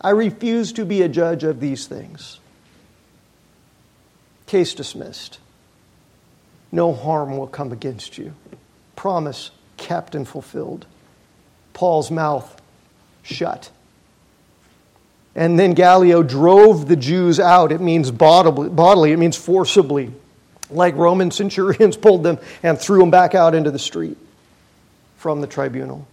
I 0.00 0.10
refuse 0.10 0.72
to 0.74 0.84
be 0.84 1.02
a 1.02 1.08
judge 1.08 1.44
of 1.44 1.60
these 1.60 1.86
things. 1.86 2.38
Case 4.46 4.74
dismissed. 4.74 5.38
No 6.72 6.92
harm 6.92 7.36
will 7.36 7.46
come 7.46 7.72
against 7.72 8.16
you. 8.16 8.34
Promise 8.96 9.50
kept 9.76 10.14
and 10.14 10.26
fulfilled. 10.26 10.86
Paul's 11.72 12.10
mouth 12.10 12.60
shut. 13.22 13.70
And 15.34 15.58
then 15.58 15.74
Gallio 15.74 16.22
drove 16.22 16.88
the 16.88 16.96
Jews 16.96 17.38
out. 17.38 17.72
It 17.72 17.80
means 17.80 18.10
bodily, 18.10 19.12
it 19.12 19.18
means 19.18 19.36
forcibly, 19.36 20.12
like 20.70 20.96
Roman 20.96 21.30
centurions 21.30 21.96
pulled 21.96 22.22
them 22.22 22.38
and 22.62 22.78
threw 22.78 23.00
them 23.00 23.10
back 23.10 23.34
out 23.34 23.54
into 23.54 23.70
the 23.70 23.78
street 23.78 24.18
from 25.18 25.40
the 25.40 25.46
tribunal. 25.46 26.06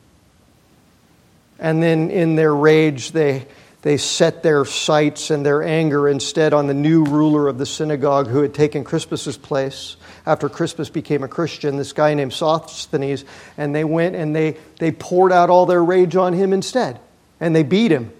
And 1.59 1.81
then 1.81 2.11
in 2.11 2.35
their 2.35 2.53
rage, 2.53 3.11
they, 3.11 3.47
they 3.87 3.95
set 3.95 4.43
their 4.43 4.65
sights 4.65 5.31
and 5.31 5.45
their 5.45 5.63
anger 5.63 6.09
instead 6.09 6.53
on 6.53 6.67
the 6.67 6.73
new 6.73 7.05
ruler 7.05 7.47
of 7.47 7.57
the 7.57 7.65
synagogue 7.65 8.27
who 8.27 8.41
had 8.41 8.53
taken 8.53 8.83
Crispus's 8.83 9.37
place 9.37 9.95
after 10.25 10.49
Crispus 10.49 10.89
became 10.89 11.23
a 11.23 11.29
Christian, 11.29 11.77
this 11.77 11.93
guy 11.93 12.13
named 12.13 12.33
Sosthenes, 12.33 13.23
and 13.57 13.73
they 13.73 13.85
went 13.85 14.17
and 14.17 14.35
they, 14.35 14.57
they 14.79 14.91
poured 14.91 15.31
out 15.31 15.49
all 15.49 15.65
their 15.65 15.81
rage 15.81 16.17
on 16.17 16.33
him 16.33 16.51
instead. 16.51 16.99
And 17.39 17.55
they 17.55 17.63
beat 17.63 17.91
him 17.91 18.11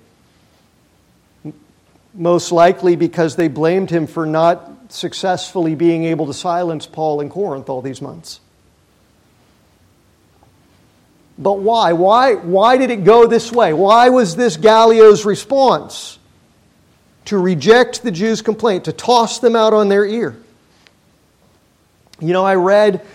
most 2.13 2.53
likely 2.53 2.95
because 2.95 3.35
they 3.35 3.49
blamed 3.49 3.89
him 3.89 4.07
for 4.07 4.25
not 4.25 4.71
successfully 4.87 5.75
being 5.75 6.05
able 6.05 6.27
to 6.27 6.33
silence 6.33 6.87
Paul 6.87 7.19
in 7.19 7.29
Corinth 7.29 7.67
all 7.67 7.81
these 7.81 8.01
months. 8.01 8.39
But 11.37 11.59
why? 11.59 11.93
Why, 11.93 12.35
why 12.35 12.77
did 12.77 12.89
it 12.89 13.03
go 13.03 13.27
this 13.27 13.51
way? 13.51 13.73
Why 13.73 14.09
was 14.09 14.35
this 14.35 14.57
Gallio's 14.57 15.25
response? 15.25 16.17
To 17.25 17.37
reject 17.37 18.03
the 18.03 18.11
Jews' 18.11 18.41
complaint, 18.41 18.85
to 18.85 18.93
toss 18.93 19.39
them 19.39 19.55
out 19.55 19.73
on 19.73 19.89
their 19.89 20.05
ear. 20.05 20.35
You 22.19 22.33
know, 22.33 22.43
I 22.43 22.55
read 22.55 23.05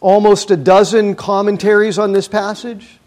almost 0.00 0.50
a 0.50 0.56
dozen 0.56 1.16
commentaries 1.16 1.98
on 1.98 2.12
this 2.12 2.28
passage 2.28 2.98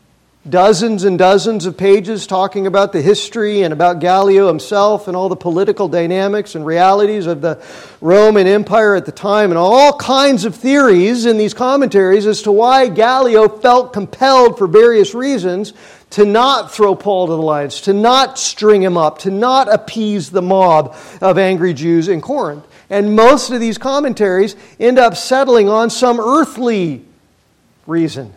dozens 0.50 1.04
and 1.04 1.18
dozens 1.18 1.66
of 1.66 1.78
pages 1.78 2.26
talking 2.26 2.68
about 2.68 2.94
the 2.94 3.02
history 3.02 3.64
and 3.64 3.74
about 3.74 4.00
Gallio 4.00 4.48
himself 4.48 5.08
and 5.08 5.16
all 5.16 5.30
the 5.30 5.36
political 5.36 5.88
dynamics 5.88 6.56
and 6.56 6.66
realities 6.66 7.26
of 7.26 7.42
the 7.42 7.62
Roman 8.02 8.48
Empire 8.48 8.96
at 8.96 9.06
the 9.06 9.12
time, 9.12 9.52
and 9.52 9.58
all 9.58 9.98
kinds 9.98 10.46
of 10.46 10.56
theories 10.56 11.26
in 11.26 11.38
these 11.38 11.54
commentaries 11.54 12.26
as 12.26 12.42
to 12.44 12.52
why 12.52 12.88
Gallio 12.88 13.48
felt 13.48 13.94
compelled, 13.94 14.58
for 14.58 14.68
various 14.68 15.14
reasons, 15.14 15.74
to 16.12 16.26
not 16.26 16.72
throw 16.72 16.96
Paul 16.96 17.28
to 17.28 17.34
the 17.34 17.42
lions, 17.42 17.82
to 17.82 17.94
not 17.94 18.40
string 18.40 18.82
him 18.82 18.98
up, 18.98 19.20
to 19.20 19.32
not 19.32 19.74
appease 19.74 20.30
the 20.30 20.42
mob 20.42 20.96
of 21.22 21.38
angry 21.38 21.74
Jews 21.74 22.08
in 22.08 22.22
Corinth. 22.22 22.66
And 22.90 23.16
most 23.16 23.50
of 23.52 23.60
these 23.60 23.78
commentaries 23.78 24.56
end 24.80 24.98
up 24.98 25.18
settling 25.18 25.68
on 25.68 25.90
some 25.90 26.20
earthly 26.20 27.04
reason 27.86 28.34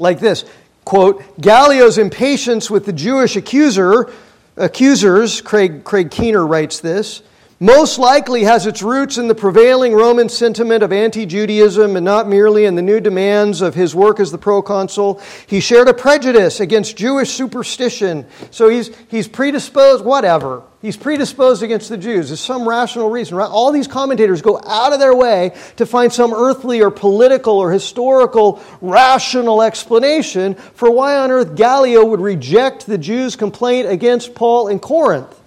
like 0.00 0.18
this 0.18 0.44
quote 0.84 1.40
Gallio's 1.40 1.98
impatience 1.98 2.70
with 2.70 2.86
the 2.86 2.92
Jewish 2.92 3.36
accuser 3.36 4.10
accusers 4.56 5.40
Craig 5.40 5.84
Craig 5.84 6.10
Keener 6.10 6.44
writes 6.44 6.80
this 6.80 7.22
most 7.62 7.98
likely 7.98 8.44
has 8.44 8.66
its 8.66 8.80
roots 8.80 9.18
in 9.18 9.28
the 9.28 9.34
prevailing 9.34 9.92
Roman 9.92 10.30
sentiment 10.30 10.82
of 10.82 10.92
anti 10.92 11.26
Judaism 11.26 11.94
and 11.94 12.04
not 12.04 12.26
merely 12.26 12.64
in 12.64 12.74
the 12.74 12.80
new 12.80 13.00
demands 13.00 13.60
of 13.60 13.74
his 13.74 13.94
work 13.94 14.18
as 14.18 14.32
the 14.32 14.38
proconsul. 14.38 15.20
He 15.46 15.60
shared 15.60 15.86
a 15.86 15.92
prejudice 15.92 16.60
against 16.60 16.96
Jewish 16.96 17.30
superstition, 17.30 18.24
so 18.50 18.70
he's, 18.70 18.90
he's 19.08 19.28
predisposed, 19.28 20.06
whatever. 20.06 20.62
He's 20.80 20.96
predisposed 20.96 21.62
against 21.62 21.90
the 21.90 21.98
Jews. 21.98 22.28
There's 22.30 22.40
some 22.40 22.66
rational 22.66 23.10
reason. 23.10 23.36
Right? 23.36 23.50
All 23.50 23.70
these 23.72 23.86
commentators 23.86 24.40
go 24.40 24.58
out 24.66 24.94
of 24.94 24.98
their 24.98 25.14
way 25.14 25.54
to 25.76 25.84
find 25.84 26.10
some 26.10 26.32
earthly 26.32 26.80
or 26.80 26.90
political 26.90 27.58
or 27.58 27.70
historical 27.70 28.62
rational 28.80 29.60
explanation 29.60 30.54
for 30.54 30.90
why 30.90 31.18
on 31.18 31.30
earth 31.30 31.54
Gallio 31.56 32.06
would 32.06 32.20
reject 32.20 32.86
the 32.86 32.96
Jews' 32.96 33.36
complaint 33.36 33.86
against 33.90 34.34
Paul 34.34 34.68
in 34.68 34.78
Corinth. 34.78 35.39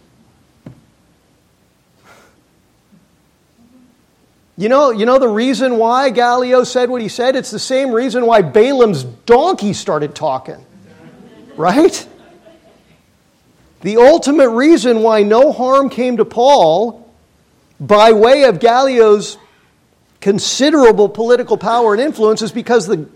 You 4.56 4.70
know, 4.70 4.92
you 4.92 5.06
know 5.06 5.18
the 5.18 5.28
reason 5.28 5.78
why 5.78 6.12
Gallio 6.12 6.64
said 6.64 6.90
what 6.90 7.02
he 7.02 7.08
said? 7.08 7.36
It's 7.36 7.50
the 7.50 7.60
same 7.60 7.92
reason 7.92 8.26
why 8.26 8.44
Balaam's 8.44 9.04
donkey 9.04 9.74
started 9.74 10.14
talking. 10.14 10.64
Right? 11.56 12.08
The 13.82 13.98
ultimate 13.98 14.50
reason 14.50 15.02
why 15.02 15.24
no 15.24 15.52
harm 15.52 15.90
came 15.90 16.18
to 16.18 16.26
Paul 16.26 17.12
by 17.80 18.14
way 18.14 18.44
of 18.44 18.60
Gallio's 18.60 19.38
considerable 20.22 21.10
political 21.10 21.58
power 21.58 21.94
and 21.94 22.02
influence 22.02 22.42
is 22.42 22.52
because 22.52 22.88
the 22.88 23.10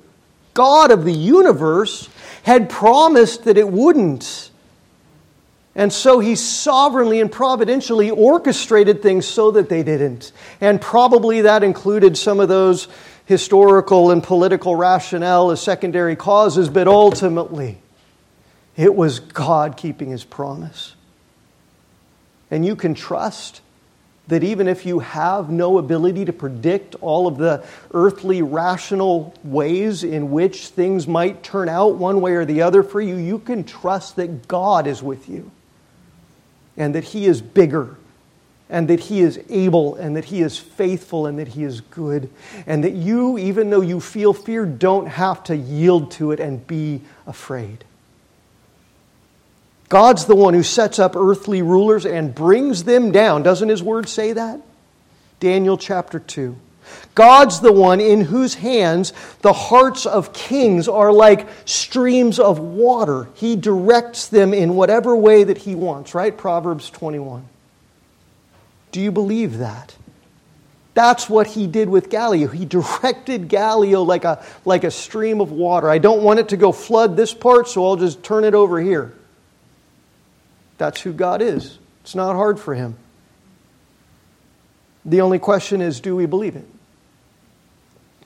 God 0.54 0.92
of 0.92 1.06
the 1.06 1.14
universe 1.14 2.10
had 2.44 2.70
promised 2.70 3.46
that 3.46 3.58
it 3.58 3.70
wouldn't. 3.70 4.52
And 5.78 5.94
so 5.94 6.20
he 6.20 6.34
sovereignly 6.36 7.22
and 7.22 7.32
providentially 7.32 8.10
orchestrated 8.10 9.04
things 9.04 9.28
so 9.28 9.52
that 9.52 9.70
they 9.70 9.84
didn't. 9.84 10.32
And 10.60 10.82
probably 10.82 11.42
that 11.42 11.64
included 11.64 12.18
some 12.18 12.40
of 12.40 12.50
those 12.50 12.88
historical 13.26 14.10
and 14.10 14.24
political 14.24 14.76
rationale 14.76 15.52
as 15.52 15.62
secondary 15.62 16.16
causes, 16.16 16.68
but 16.68 16.88
ultimately, 16.88 17.78
it 18.76 18.96
was 18.96 19.20
God 19.20 19.78
keeping 19.78 20.10
his 20.10 20.24
promise. 20.24 20.96
And 22.50 22.66
you 22.66 22.76
can 22.76 22.96
trust 22.96 23.62
that 24.30 24.44
even 24.44 24.68
if 24.68 24.84
you 24.84 24.98
have 25.00 25.52
no 25.52 25.78
ability 25.78 26.26
to 26.26 26.34
predict 26.34 26.96
all 27.02 27.28
of 27.28 27.38
the 27.38 27.64
earthly 27.94 28.42
rational 28.42 29.32
ways 29.44 30.04
in 30.04 30.32
which 30.32 30.70
things 30.70 31.08
might 31.08 31.44
turn 31.44 31.70
out 31.70 31.96
one 31.98 32.20
way 32.20 32.34
or 32.34 32.46
the 32.46 32.64
other 32.64 32.82
for 32.82 33.00
you, 33.00 33.16
you 33.16 33.38
can 33.38 33.64
trust 33.64 34.16
that 34.16 34.48
God 34.48 34.88
is 34.88 35.04
with 35.04 35.30
you 35.30 35.52
and 36.78 36.96
that 36.96 37.04
He 37.04 37.26
is 37.26 37.42
bigger 37.42 37.98
and 38.70 38.88
that 38.90 39.00
He 39.00 39.22
is 39.22 39.40
able 39.50 39.96
and 39.96 40.16
that 40.16 40.26
He 40.26 40.42
is 40.42 40.58
faithful 40.58 41.26
and 41.26 41.40
that 41.40 41.50
He 41.50 41.64
is 41.64 41.82
good. 41.82 42.30
And 42.66 42.84
that 42.84 42.94
you, 42.94 43.38
even 43.38 43.70
though 43.70 43.82
you 43.82 44.00
feel 44.00 44.34
fear, 44.34 44.66
don't 44.66 45.08
have 45.08 45.44
to 45.46 45.56
yield 45.56 46.12
to 46.12 46.32
it 46.32 46.40
and 46.40 46.66
be 46.68 47.02
afraid. 47.26 47.84
God's 49.90 50.26
the 50.26 50.36
one 50.36 50.54
who 50.54 50.64
sets 50.64 51.00
up 51.00 51.16
earthly 51.16 51.62
rulers 51.62 52.06
and 52.06 52.36
brings 52.36 52.84
them 52.84 53.12
down. 53.12 53.42
Doesn't 53.42 53.70
His 53.70 53.82
word 53.82 54.10
say 54.10 54.34
that? 54.34 54.60
Daniel 55.40 55.78
chapter 55.78 56.20
2. 56.20 56.58
God's 57.16 57.60
the 57.62 57.72
one 57.72 58.00
in 58.00 58.22
whose 58.22 58.56
hands 58.56 59.14
the 59.42 59.54
hearts 59.54 60.06
of 60.06 60.34
kings 60.34 60.88
are 60.88 61.12
like 61.12 61.48
streams 61.66 62.40
of 62.40 62.60
water. 62.60 63.28
He 63.36 63.56
directs 63.56 64.28
them 64.28 64.54
in 64.54 64.76
whatever 64.76 65.16
way 65.16 65.44
that 65.44 65.58
He 65.58 65.76
wants, 65.76 66.14
right? 66.14 66.36
Proverbs 66.36 66.90
21. 66.90 67.46
Do 68.92 69.02
you 69.02 69.12
believe 69.12 69.58
that? 69.58 69.96
That's 70.98 71.30
what 71.30 71.46
he 71.46 71.68
did 71.68 71.90
with 71.90 72.10
Gallio. 72.10 72.48
He 72.48 72.66
directed 72.78 73.50
Gallio 73.50 74.02
like 74.02 74.26
a, 74.26 74.44
like 74.66 74.84
a 74.84 74.90
stream 74.90 75.42
of 75.42 75.52
water. 75.52 75.90
I 75.90 76.00
don't 76.00 76.24
want 76.24 76.40
it 76.40 76.50
to 76.50 76.58
go 76.58 76.72
flood 76.72 77.16
this 77.16 77.36
part, 77.36 77.68
so 77.68 77.86
I'll 77.86 77.98
just 77.98 78.24
turn 78.24 78.44
it 78.44 78.56
over 78.56 78.82
here. 78.82 79.14
That's 80.80 81.00
who 81.00 81.14
God 81.14 81.44
is. 81.44 81.78
It's 82.02 82.16
not 82.16 82.34
hard 82.36 82.60
for 82.60 82.74
him. 82.74 82.96
The 85.06 85.22
only 85.22 85.38
question 85.38 85.82
is 85.82 86.00
do 86.00 86.16
we 86.16 86.26
believe 86.26 86.56
it? 86.56 86.66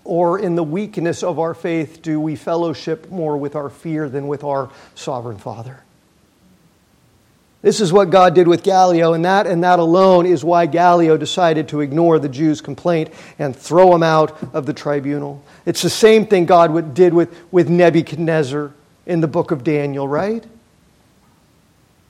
Or 0.03 0.39
in 0.39 0.55
the 0.55 0.63
weakness 0.63 1.23
of 1.23 1.39
our 1.39 1.53
faith, 1.53 2.01
do 2.01 2.19
we 2.19 2.35
fellowship 2.35 3.09
more 3.09 3.37
with 3.37 3.55
our 3.55 3.69
fear 3.69 4.09
than 4.09 4.27
with 4.27 4.43
our 4.43 4.69
sovereign 4.95 5.37
Father? 5.37 5.83
This 7.61 7.79
is 7.79 7.93
what 7.93 8.09
God 8.09 8.33
did 8.33 8.47
with 8.47 8.63
Gallio, 8.63 9.13
and 9.13 9.23
that 9.23 9.45
and 9.45 9.63
that 9.63 9.77
alone 9.77 10.25
is 10.25 10.43
why 10.43 10.65
Gallio 10.65 11.15
decided 11.15 11.67
to 11.69 11.81
ignore 11.81 12.17
the 12.17 12.29
Jews' 12.29 12.59
complaint 12.59 13.11
and 13.37 13.55
throw 13.55 13.93
him 13.93 14.01
out 14.01 14.35
of 14.53 14.65
the 14.65 14.73
tribunal. 14.73 15.43
It's 15.67 15.83
the 15.83 15.89
same 15.89 16.25
thing 16.25 16.47
God 16.47 16.95
did 16.95 17.13
with, 17.13 17.35
with 17.51 17.69
Nebuchadnezzar 17.69 18.71
in 19.05 19.21
the 19.21 19.27
book 19.27 19.51
of 19.51 19.63
Daniel, 19.63 20.07
right? 20.07 20.43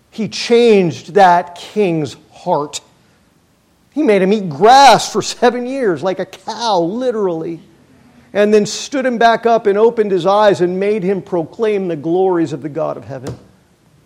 He 0.10 0.30
changed 0.30 1.16
that 1.16 1.56
king's 1.56 2.16
heart. 2.32 2.80
He 3.92 4.04
made 4.04 4.22
him 4.22 4.32
eat 4.32 4.50
grass 4.50 5.12
for 5.12 5.22
seven 5.22 5.66
years, 5.66 6.02
like 6.02 6.20
a 6.20 6.26
cow, 6.26 6.80
literally 6.80 7.60
and 8.34 8.54
then 8.54 8.66
stood 8.66 9.06
him 9.06 9.18
back 9.18 9.46
up 9.46 9.68
and 9.68 9.78
opened 9.78 10.12
his 10.12 10.26
eyes 10.26 10.62
and 10.62 10.80
made 10.80 11.04
him 11.04 11.22
proclaim 11.22 11.88
the 11.88 11.96
glories 11.96 12.54
of 12.54 12.62
the 12.62 12.70
God 12.70 12.98
of 12.98 13.06
heaven, 13.06 13.38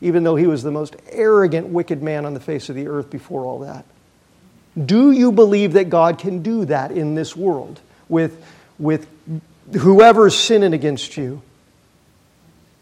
even 0.01 0.23
though 0.23 0.35
he 0.35 0.47
was 0.47 0.63
the 0.63 0.71
most 0.71 0.95
arrogant, 1.11 1.67
wicked 1.67 2.01
man 2.01 2.25
on 2.25 2.33
the 2.33 2.39
face 2.39 2.69
of 2.69 2.75
the 2.75 2.87
earth 2.87 3.09
before 3.09 3.45
all 3.45 3.59
that. 3.59 3.85
Do 4.83 5.11
you 5.11 5.31
believe 5.31 5.73
that 5.73 5.89
God 5.89 6.17
can 6.17 6.41
do 6.43 6.65
that 6.65 6.91
in 6.91 7.15
this 7.15 7.35
world 7.35 7.79
with, 8.09 8.43
with 8.77 9.07
whoever's 9.73 10.37
sinning 10.37 10.73
against 10.73 11.15
you? 11.17 11.41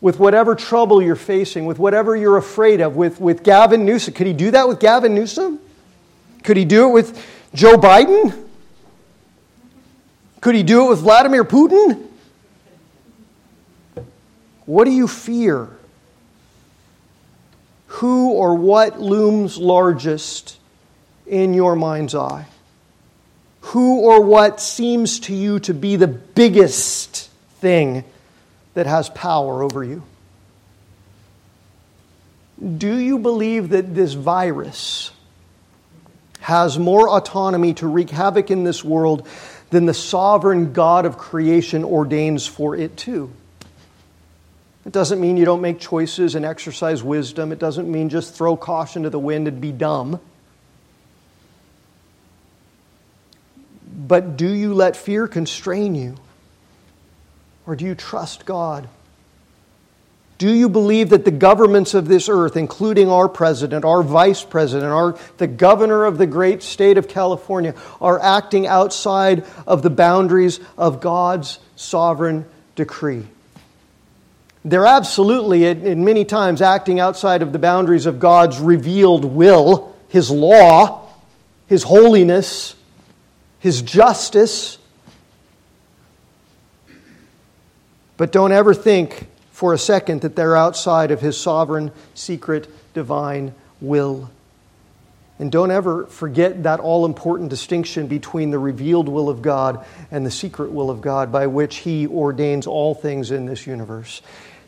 With 0.02 0.20
whatever 0.20 0.56
trouble 0.56 1.02
you're 1.02 1.16
facing, 1.16 1.66
with 1.66 1.80
whatever 1.80 2.16
you're 2.16 2.38
afraid 2.38 2.82
of, 2.82 2.96
with, 2.96 3.22
with 3.22 3.44
Gavin 3.44 3.86
Newsom. 3.86 4.14
Could 4.14 4.28
he 4.28 4.34
do 4.34 4.52
that 4.52 4.68
with 4.68 4.80
Gavin 4.80 5.16
Newsom? 5.16 5.60
Could 6.44 6.58
he 6.58 6.66
do 6.66 6.90
it 6.90 6.92
with 6.92 7.26
Joe 7.54 7.78
Biden? 7.78 8.44
Could 10.44 10.56
he 10.56 10.64
do 10.64 10.88
it 10.88 10.90
with 10.90 11.00
Vladimir 11.00 11.46
Putin? 11.46 12.06
What 14.66 14.84
do 14.84 14.92
you 14.92 15.08
fear? 15.08 15.70
Who 17.88 18.32
or 18.32 18.54
what 18.56 19.00
looms 19.00 19.58
largest 19.58 20.58
in 21.26 21.54
your 21.54 21.78
mind's 21.78 22.14
eye? 22.14 22.46
Who 23.62 24.02
or 24.02 24.20
what 24.20 24.60
seems 24.60 25.22
to 25.22 25.34
you 25.34 25.60
to 25.60 25.74
be 25.74 25.96
the 25.96 26.10
biggest 26.10 27.30
thing 27.62 28.04
that 28.74 28.86
has 28.86 29.08
power 29.08 29.64
over 29.64 29.82
you? 29.82 30.04
Do 32.78 32.98
you 32.98 33.18
believe 33.18 33.70
that 33.70 33.96
this 33.96 34.12
virus 34.12 35.12
has 36.42 36.78
more 36.78 37.08
autonomy 37.08 37.76
to 37.76 37.88
wreak 37.88 38.10
havoc 38.10 38.52
in 38.52 38.66
this 38.66 38.84
world 38.84 39.26
than 39.74 39.88
the 39.88 39.94
sovereign 39.94 40.72
God 40.72 41.08
of 41.08 41.18
creation 41.18 41.84
ordains 41.84 42.46
for 42.46 42.76
it 42.76 42.96
too. 42.96 43.32
It 44.86 44.94
doesn't 44.94 45.20
mean 45.20 45.36
you 45.36 45.46
don't 45.46 45.62
make 45.62 45.80
choices 45.80 46.36
and 46.36 46.46
exercise 46.46 47.02
wisdom. 47.02 47.52
It 47.52 47.58
doesn't 47.58 47.92
mean 47.92 48.10
just 48.10 48.36
throw 48.36 48.56
caution 48.56 49.02
to 49.04 49.10
the 49.10 49.18
wind 49.18 49.48
and 49.48 49.60
be 49.60 49.72
dumb. 49.72 50.20
But 53.92 54.38
do 54.38 54.48
you 54.48 54.76
let 54.76 54.96
fear 54.96 55.28
constrain 55.28 55.96
you? 55.96 56.18
Or 57.66 57.76
do 57.76 57.84
you 57.84 57.96
trust 57.96 58.46
God? 58.46 58.88
Do 60.44 60.54
you 60.54 60.68
believe 60.68 61.12
that 61.12 61.24
the 61.24 61.32
governments 61.32 61.94
of 61.94 62.10
this 62.10 62.28
earth, 62.28 62.58
including 62.58 63.10
our 63.10 63.30
president, 63.30 63.86
our 63.86 64.04
vice 64.04 64.44
president, 64.44 64.92
our, 64.92 65.18
the 65.38 65.48
governor 65.48 66.04
of 66.04 66.18
the 66.18 66.28
great 66.28 66.62
state 66.62 66.98
of 66.98 67.08
California, 67.08 67.74
are 68.02 68.20
acting 68.20 68.68
outside 68.68 69.46
of 69.66 69.84
the 69.84 69.90
boundaries 69.90 70.60
of 70.78 71.00
God's 71.00 71.60
sovereign 71.78 72.46
decree? 72.76 73.26
They're 74.66 74.86
absolutely, 74.86 75.64
in 75.64 76.04
many 76.04 76.26
times, 76.26 76.62
acting 76.62 77.00
outside 77.00 77.42
of 77.42 77.54
the 77.54 77.60
boundaries 77.60 78.06
of 78.06 78.20
God's 78.20 78.60
revealed 78.60 79.24
will, 79.24 79.96
His 80.10 80.30
law, 80.30 81.08
His 81.68 81.84
holiness, 81.84 82.76
His 83.60 83.82
justice. 83.82 84.78
But 88.18 88.34
don't 88.34 88.52
ever 88.52 88.74
think 88.74 89.30
for 89.54 89.74
a 89.74 89.78
second 89.78 90.22
that 90.22 90.36
they're 90.36 90.58
outside 90.58 91.12
of 91.12 91.22
his 91.22 91.40
sovereign, 91.40 91.92
secret, 92.14 92.68
divine 92.94 93.54
will. 93.80 94.30
And 95.40 95.52
don't 95.52 95.72
ever 95.72 96.08
forget 96.08 96.64
that 96.64 96.80
all 96.80 97.06
important 97.06 97.50
distinction 97.50 98.08
between 98.08 98.52
the 98.52 98.60
revealed 98.60 99.08
will 99.08 99.30
of 99.30 99.42
God 99.42 99.86
and 100.12 100.26
the 100.26 100.32
secret 100.32 100.72
will 100.72 100.90
of 100.90 101.02
God 101.02 101.32
by 101.32 101.48
which 101.48 101.78
He 101.78 102.08
ordains 102.08 102.68
all 102.68 102.94
things 102.94 103.32
in 103.32 103.46
this 103.46 103.66
universe, 103.66 104.22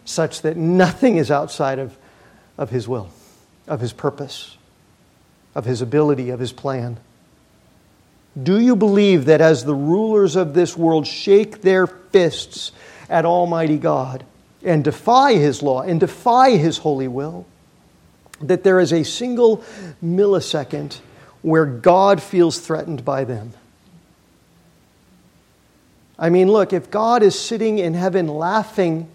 such 0.05 0.41
that 0.43 0.55
nothing 0.55 1.17
is 1.17 1.29
outside 1.29 1.79
of, 1.79 1.97
of 2.57 2.69
His 2.69 2.87
will, 2.87 3.09
of 3.67 3.79
His 3.81 3.93
purpose. 3.93 4.57
of 5.55 5.63
his 5.65 5.81
ability, 5.81 6.29
of 6.29 6.39
his 6.39 6.51
plan? 6.51 6.97
Do 8.41 8.59
you 8.59 8.75
believe 8.75 9.25
that 9.25 9.39
as 9.39 9.63
the 9.63 9.73
rulers 9.73 10.35
of 10.35 10.53
this 10.53 10.75
world 10.75 11.07
shake 11.07 11.61
their 11.61 11.87
fists 11.87 12.73
at 13.09 13.25
Almighty 13.25 13.77
God 13.77 14.25
and 14.65 14.83
defy 14.83 15.35
his 15.35 15.61
law 15.61 15.81
and 15.81 15.99
defy 15.99 16.57
his 16.57 16.79
holy 16.79 17.07
will, 17.07 17.45
that 18.41 18.63
there 18.63 18.79
is 18.79 18.91
a 18.91 19.03
single 19.03 19.63
millisecond 20.03 20.99
where 21.41 21.65
God 21.65 22.21
feels 22.21 22.59
threatened 22.59 23.05
by 23.05 23.23
them? 23.23 23.53
I 26.17 26.29
mean, 26.29 26.51
look, 26.51 26.73
if 26.73 26.89
God 26.89 27.23
is 27.23 27.37
sitting 27.37 27.77
in 27.77 27.93
heaven 27.93 28.27
laughing 28.27 29.09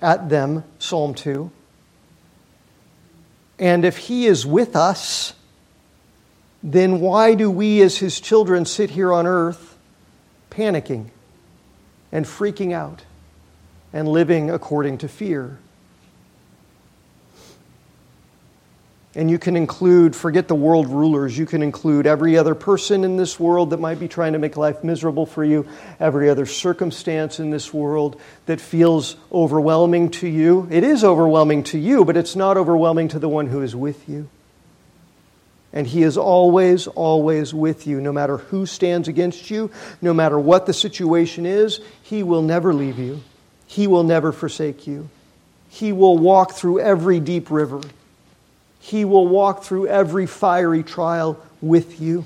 at 0.00 0.28
them, 0.28 0.64
Psalm 0.78 1.14
2, 1.14 1.50
and 3.58 3.84
if 3.84 3.96
He 3.96 4.26
is 4.26 4.46
with 4.46 4.76
us, 4.76 5.34
then 6.62 7.00
why 7.00 7.34
do 7.34 7.50
we 7.50 7.82
as 7.82 7.98
His 7.98 8.20
children 8.20 8.66
sit 8.66 8.90
here 8.90 9.12
on 9.12 9.26
earth 9.26 9.76
panicking 10.50 11.10
and 12.12 12.24
freaking 12.24 12.72
out 12.72 13.04
and 13.94 14.08
living 14.08 14.50
according 14.50 14.98
to 14.98 15.08
fear? 15.08 15.56
And 19.16 19.30
you 19.30 19.38
can 19.38 19.56
include, 19.56 20.16
forget 20.16 20.48
the 20.48 20.56
world 20.56 20.88
rulers, 20.88 21.38
you 21.38 21.46
can 21.46 21.62
include 21.62 22.04
every 22.04 22.36
other 22.36 22.56
person 22.56 23.04
in 23.04 23.16
this 23.16 23.38
world 23.38 23.70
that 23.70 23.78
might 23.78 24.00
be 24.00 24.08
trying 24.08 24.32
to 24.32 24.40
make 24.40 24.56
life 24.56 24.82
miserable 24.82 25.24
for 25.24 25.44
you, 25.44 25.68
every 26.00 26.28
other 26.28 26.46
circumstance 26.46 27.38
in 27.38 27.50
this 27.50 27.72
world 27.72 28.20
that 28.46 28.60
feels 28.60 29.14
overwhelming 29.32 30.10
to 30.10 30.26
you. 30.26 30.66
It 30.68 30.82
is 30.82 31.04
overwhelming 31.04 31.62
to 31.64 31.78
you, 31.78 32.04
but 32.04 32.16
it's 32.16 32.34
not 32.34 32.56
overwhelming 32.56 33.06
to 33.08 33.20
the 33.20 33.28
one 33.28 33.46
who 33.46 33.62
is 33.62 33.76
with 33.76 34.08
you. 34.08 34.28
And 35.72 35.86
He 35.86 36.02
is 36.02 36.16
always, 36.16 36.88
always 36.88 37.54
with 37.54 37.86
you. 37.86 38.00
No 38.00 38.12
matter 38.12 38.38
who 38.38 38.66
stands 38.66 39.06
against 39.06 39.48
you, 39.48 39.70
no 40.02 40.12
matter 40.12 40.40
what 40.40 40.66
the 40.66 40.72
situation 40.72 41.46
is, 41.46 41.78
He 42.02 42.24
will 42.24 42.42
never 42.42 42.74
leave 42.74 42.98
you. 42.98 43.20
He 43.74 43.88
will 43.88 44.04
never 44.04 44.30
forsake 44.30 44.86
you. 44.86 45.08
He 45.68 45.90
will 45.90 46.16
walk 46.16 46.52
through 46.52 46.78
every 46.78 47.18
deep 47.18 47.50
river. 47.50 47.80
He 48.78 49.04
will 49.04 49.26
walk 49.26 49.64
through 49.64 49.88
every 49.88 50.26
fiery 50.26 50.84
trial 50.84 51.42
with 51.60 52.00
you 52.00 52.24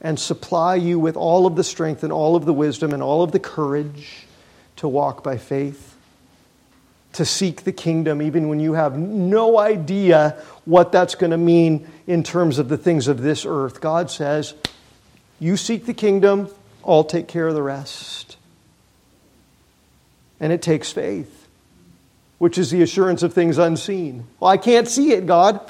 and 0.00 0.18
supply 0.18 0.74
you 0.74 0.98
with 0.98 1.16
all 1.16 1.46
of 1.46 1.54
the 1.54 1.62
strength 1.62 2.02
and 2.02 2.12
all 2.12 2.34
of 2.34 2.44
the 2.44 2.52
wisdom 2.52 2.92
and 2.92 3.04
all 3.04 3.22
of 3.22 3.30
the 3.30 3.38
courage 3.38 4.26
to 4.74 4.88
walk 4.88 5.22
by 5.22 5.36
faith, 5.38 5.94
to 7.12 7.24
seek 7.24 7.62
the 7.62 7.70
kingdom, 7.70 8.20
even 8.20 8.48
when 8.48 8.58
you 8.58 8.72
have 8.72 8.98
no 8.98 9.60
idea 9.60 10.42
what 10.64 10.90
that's 10.90 11.14
going 11.14 11.30
to 11.30 11.38
mean 11.38 11.86
in 12.08 12.24
terms 12.24 12.58
of 12.58 12.68
the 12.68 12.76
things 12.76 13.06
of 13.06 13.22
this 13.22 13.46
earth. 13.46 13.80
God 13.80 14.10
says, 14.10 14.54
You 15.38 15.56
seek 15.56 15.86
the 15.86 15.94
kingdom, 15.94 16.48
I'll 16.84 17.04
take 17.04 17.28
care 17.28 17.46
of 17.46 17.54
the 17.54 17.62
rest. 17.62 18.35
And 20.40 20.52
it 20.52 20.62
takes 20.62 20.92
faith 20.92 21.46
which 22.38 22.58
is 22.58 22.70
the 22.70 22.82
assurance 22.82 23.22
of 23.22 23.32
things 23.32 23.58
unseen. 23.58 24.26
Well, 24.40 24.50
I 24.50 24.56
can't 24.56 24.88
see 24.88 25.12
it, 25.12 25.26
God. 25.26 25.60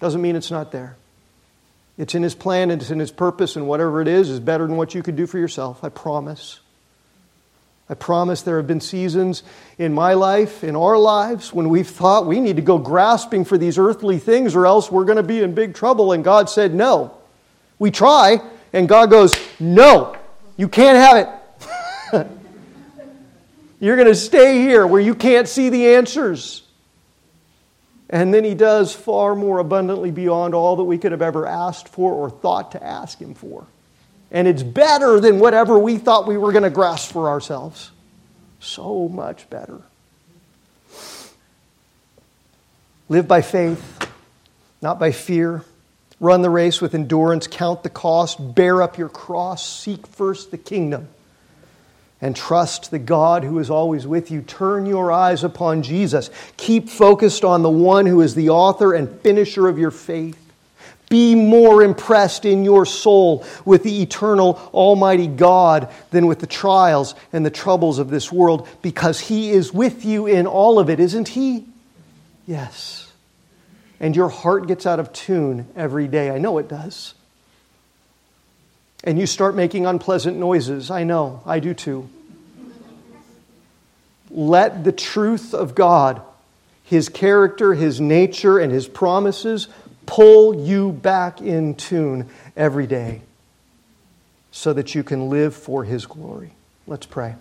Doesn't 0.00 0.20
mean 0.20 0.36
it's 0.36 0.50
not 0.50 0.72
there. 0.72 0.96
It's 1.98 2.14
in 2.14 2.22
His 2.22 2.34
plan 2.34 2.70
and 2.70 2.80
it's 2.80 2.90
in 2.90 2.98
His 2.98 3.10
purpose, 3.10 3.56
and 3.56 3.66
whatever 3.68 4.00
it 4.00 4.08
is 4.08 4.28
is 4.30 4.40
better 4.40 4.66
than 4.66 4.76
what 4.76 4.94
you 4.94 5.02
could 5.02 5.16
do 5.16 5.26
for 5.26 5.38
yourself. 5.38 5.82
I 5.82 5.88
promise. 5.88 6.60
I 7.88 7.94
promise 7.94 8.42
there 8.42 8.56
have 8.56 8.66
been 8.66 8.80
seasons 8.80 9.42
in 9.78 9.94
my 9.94 10.14
life, 10.14 10.64
in 10.64 10.74
our 10.74 10.98
lives, 10.98 11.52
when 11.52 11.68
we've 11.68 11.86
thought 11.86 12.26
we 12.26 12.40
need 12.40 12.56
to 12.56 12.62
go 12.62 12.78
grasping 12.78 13.44
for 13.44 13.56
these 13.56 13.78
earthly 13.78 14.18
things 14.18 14.56
or 14.56 14.66
else 14.66 14.90
we're 14.90 15.04
going 15.04 15.16
to 15.16 15.22
be 15.22 15.40
in 15.40 15.54
big 15.54 15.74
trouble. 15.74 16.12
And 16.12 16.24
God 16.24 16.50
said, 16.50 16.74
No. 16.74 17.16
We 17.78 17.90
try, 17.90 18.40
and 18.72 18.88
God 18.88 19.10
goes, 19.10 19.34
No, 19.60 20.16
you 20.56 20.68
can't 20.68 20.96
have 20.96 21.16
it. 21.18 21.28
You're 23.78 23.96
going 23.96 24.08
to 24.08 24.14
stay 24.14 24.60
here 24.60 24.86
where 24.86 25.00
you 25.00 25.14
can't 25.14 25.48
see 25.48 25.68
the 25.68 25.94
answers. 25.94 26.62
And 28.08 28.32
then 28.32 28.44
he 28.44 28.54
does 28.54 28.94
far 28.94 29.34
more 29.34 29.58
abundantly 29.58 30.10
beyond 30.10 30.54
all 30.54 30.76
that 30.76 30.84
we 30.84 30.96
could 30.96 31.12
have 31.12 31.22
ever 31.22 31.46
asked 31.46 31.88
for 31.88 32.12
or 32.12 32.30
thought 32.30 32.72
to 32.72 32.82
ask 32.82 33.20
him 33.20 33.34
for. 33.34 33.66
And 34.30 34.48
it's 34.48 34.62
better 34.62 35.20
than 35.20 35.38
whatever 35.38 35.78
we 35.78 35.98
thought 35.98 36.26
we 36.26 36.36
were 36.36 36.52
going 36.52 36.64
to 36.64 36.70
grasp 36.70 37.12
for 37.12 37.28
ourselves. 37.28 37.90
So 38.60 39.08
much 39.08 39.48
better. 39.50 39.80
Live 43.08 43.28
by 43.28 43.42
faith, 43.42 44.08
not 44.80 44.98
by 44.98 45.12
fear. 45.12 45.62
Run 46.18 46.42
the 46.42 46.50
race 46.50 46.80
with 46.80 46.94
endurance, 46.94 47.46
count 47.46 47.82
the 47.82 47.90
cost, 47.90 48.54
bear 48.54 48.82
up 48.82 48.96
your 48.96 49.10
cross, 49.10 49.68
seek 49.68 50.06
first 50.06 50.50
the 50.50 50.58
kingdom 50.58 51.08
and 52.26 52.34
trust 52.34 52.90
the 52.90 52.98
God 52.98 53.44
who 53.44 53.60
is 53.60 53.70
always 53.70 54.04
with 54.04 54.32
you. 54.32 54.42
Turn 54.42 54.84
your 54.84 55.12
eyes 55.12 55.44
upon 55.44 55.84
Jesus. 55.84 56.28
Keep 56.56 56.88
focused 56.88 57.44
on 57.44 57.62
the 57.62 57.70
one 57.70 58.04
who 58.04 58.20
is 58.20 58.34
the 58.34 58.48
author 58.48 58.92
and 58.94 59.08
finisher 59.20 59.68
of 59.68 59.78
your 59.78 59.92
faith. 59.92 60.36
Be 61.08 61.36
more 61.36 61.84
impressed 61.84 62.44
in 62.44 62.64
your 62.64 62.84
soul 62.84 63.46
with 63.64 63.84
the 63.84 64.02
eternal 64.02 64.54
Almighty 64.74 65.28
God 65.28 65.88
than 66.10 66.26
with 66.26 66.40
the 66.40 66.48
trials 66.48 67.14
and 67.32 67.46
the 67.46 67.50
troubles 67.50 68.00
of 68.00 68.10
this 68.10 68.32
world 68.32 68.68
because 68.82 69.20
He 69.20 69.50
is 69.50 69.72
with 69.72 70.04
you 70.04 70.26
in 70.26 70.48
all 70.48 70.80
of 70.80 70.90
it, 70.90 70.98
isn't 70.98 71.28
He? 71.28 71.64
Yes. 72.44 73.08
And 74.00 74.16
your 74.16 74.30
heart 74.30 74.66
gets 74.66 74.84
out 74.84 74.98
of 74.98 75.12
tune 75.12 75.68
every 75.76 76.08
day. 76.08 76.30
I 76.30 76.38
know 76.38 76.58
it 76.58 76.66
does 76.66 77.14
and 79.06 79.18
you 79.18 79.26
start 79.26 79.54
making 79.54 79.86
unpleasant 79.86 80.36
noises. 80.36 80.90
I 80.90 81.04
know, 81.04 81.40
I 81.46 81.60
do 81.60 81.72
too. 81.72 82.08
Let 84.30 84.84
the 84.84 84.92
truth 84.92 85.54
of 85.54 85.74
God, 85.74 86.20
His 86.84 87.08
character, 87.08 87.74
His 87.74 88.00
nature, 88.00 88.58
and 88.58 88.72
His 88.72 88.88
promises 88.88 89.68
pull 90.06 90.66
you 90.66 90.92
back 90.92 91.40
in 91.40 91.74
tune 91.74 92.28
every 92.56 92.86
day 92.86 93.22
so 94.50 94.72
that 94.72 94.94
you 94.94 95.02
can 95.02 95.28
live 95.28 95.54
for 95.54 95.84
His 95.84 96.06
glory. 96.06 96.52
Let's 96.86 97.06
pray. 97.06 97.34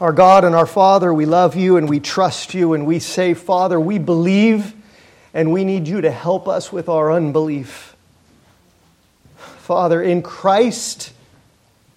Our 0.00 0.12
God 0.12 0.44
and 0.44 0.54
our 0.54 0.66
Father, 0.66 1.14
we 1.14 1.24
love 1.24 1.54
you 1.54 1.76
and 1.76 1.88
we 1.88 2.00
trust 2.00 2.52
you, 2.52 2.74
and 2.74 2.86
we 2.86 2.98
say, 2.98 3.32
Father, 3.32 3.78
we 3.78 3.98
believe 3.98 4.74
and 5.32 5.52
we 5.52 5.64
need 5.64 5.88
you 5.88 6.00
to 6.00 6.10
help 6.10 6.46
us 6.46 6.72
with 6.72 6.88
our 6.88 7.12
unbelief. 7.12 7.96
Father, 9.36 10.02
in 10.02 10.22
Christ, 10.22 11.13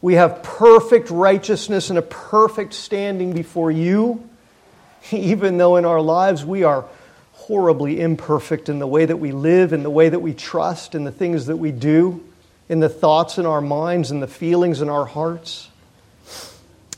we 0.01 0.13
have 0.13 0.43
perfect 0.43 1.09
righteousness 1.09 1.89
and 1.89 1.97
a 1.97 2.03
perfect 2.03 2.73
standing 2.73 3.33
before 3.33 3.71
you, 3.71 4.27
even 5.11 5.57
though 5.57 5.75
in 5.77 5.85
our 5.85 6.01
lives 6.01 6.45
we 6.45 6.63
are 6.63 6.85
horribly 7.33 8.01
imperfect 8.01 8.67
in 8.67 8.79
the 8.79 8.87
way 8.87 9.05
that 9.05 9.17
we 9.17 9.31
live, 9.31 9.73
in 9.73 9.83
the 9.83 9.89
way 9.89 10.09
that 10.09 10.19
we 10.19 10.33
trust, 10.33 10.95
in 10.95 11.03
the 11.03 11.11
things 11.11 11.45
that 11.45 11.55
we 11.55 11.71
do, 11.71 12.23
in 12.67 12.79
the 12.79 12.89
thoughts 12.89 13.37
in 13.37 13.45
our 13.45 13.61
minds, 13.61 14.11
in 14.11 14.19
the 14.19 14.27
feelings 14.27 14.81
in 14.81 14.89
our 14.89 15.05
hearts. 15.05 15.69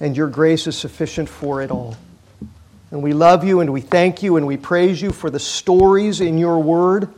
And 0.01 0.17
your 0.17 0.27
grace 0.27 0.65
is 0.65 0.77
sufficient 0.77 1.29
for 1.29 1.61
it 1.61 1.71
all. 1.71 1.97
And 2.89 3.03
we 3.03 3.13
love 3.13 3.43
you 3.43 3.59
and 3.59 3.71
we 3.71 3.81
thank 3.81 4.23
you 4.23 4.37
and 4.37 4.47
we 4.47 4.57
praise 4.57 5.01
you 5.01 5.11
for 5.11 5.29
the 5.29 5.39
stories 5.39 6.21
in 6.21 6.37
your 6.37 6.57
word 6.59 7.09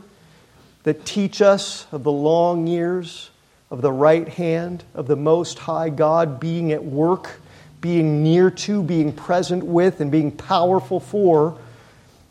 that 0.82 1.06
teach 1.06 1.40
us 1.40 1.86
of 1.92 2.02
the 2.02 2.12
long 2.12 2.66
years 2.66 3.30
of 3.72 3.80
the 3.80 3.90
right 3.90 4.28
hand 4.28 4.84
of 4.94 5.06
the 5.06 5.16
Most 5.16 5.58
High 5.58 5.88
God 5.88 6.38
being 6.38 6.72
at 6.72 6.84
work, 6.84 7.40
being 7.80 8.22
near 8.22 8.50
to, 8.50 8.82
being 8.82 9.14
present 9.14 9.64
with, 9.64 10.02
and 10.02 10.12
being 10.12 10.30
powerful 10.30 11.00
for 11.00 11.58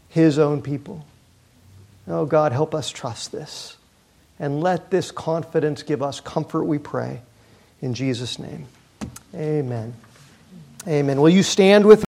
His 0.08 0.38
own 0.38 0.62
people. 0.62 1.04
Oh, 2.08 2.28
God, 2.28 2.52
help 2.52 2.76
us 2.76 2.92
trust 2.92 3.32
this. 3.32 3.76
And 4.38 4.62
let 4.62 4.92
this 4.92 5.10
confidence 5.10 5.82
give 5.82 6.04
us 6.04 6.20
comfort, 6.20 6.66
we 6.66 6.78
pray. 6.78 7.22
In 7.82 7.96
Jesus' 7.96 8.38
name. 8.38 8.68
Amen. 9.34 9.96
Amen. 10.88 11.22
Will 11.22 11.30
you 11.30 11.42
stand 11.42 11.88
with 11.88 12.00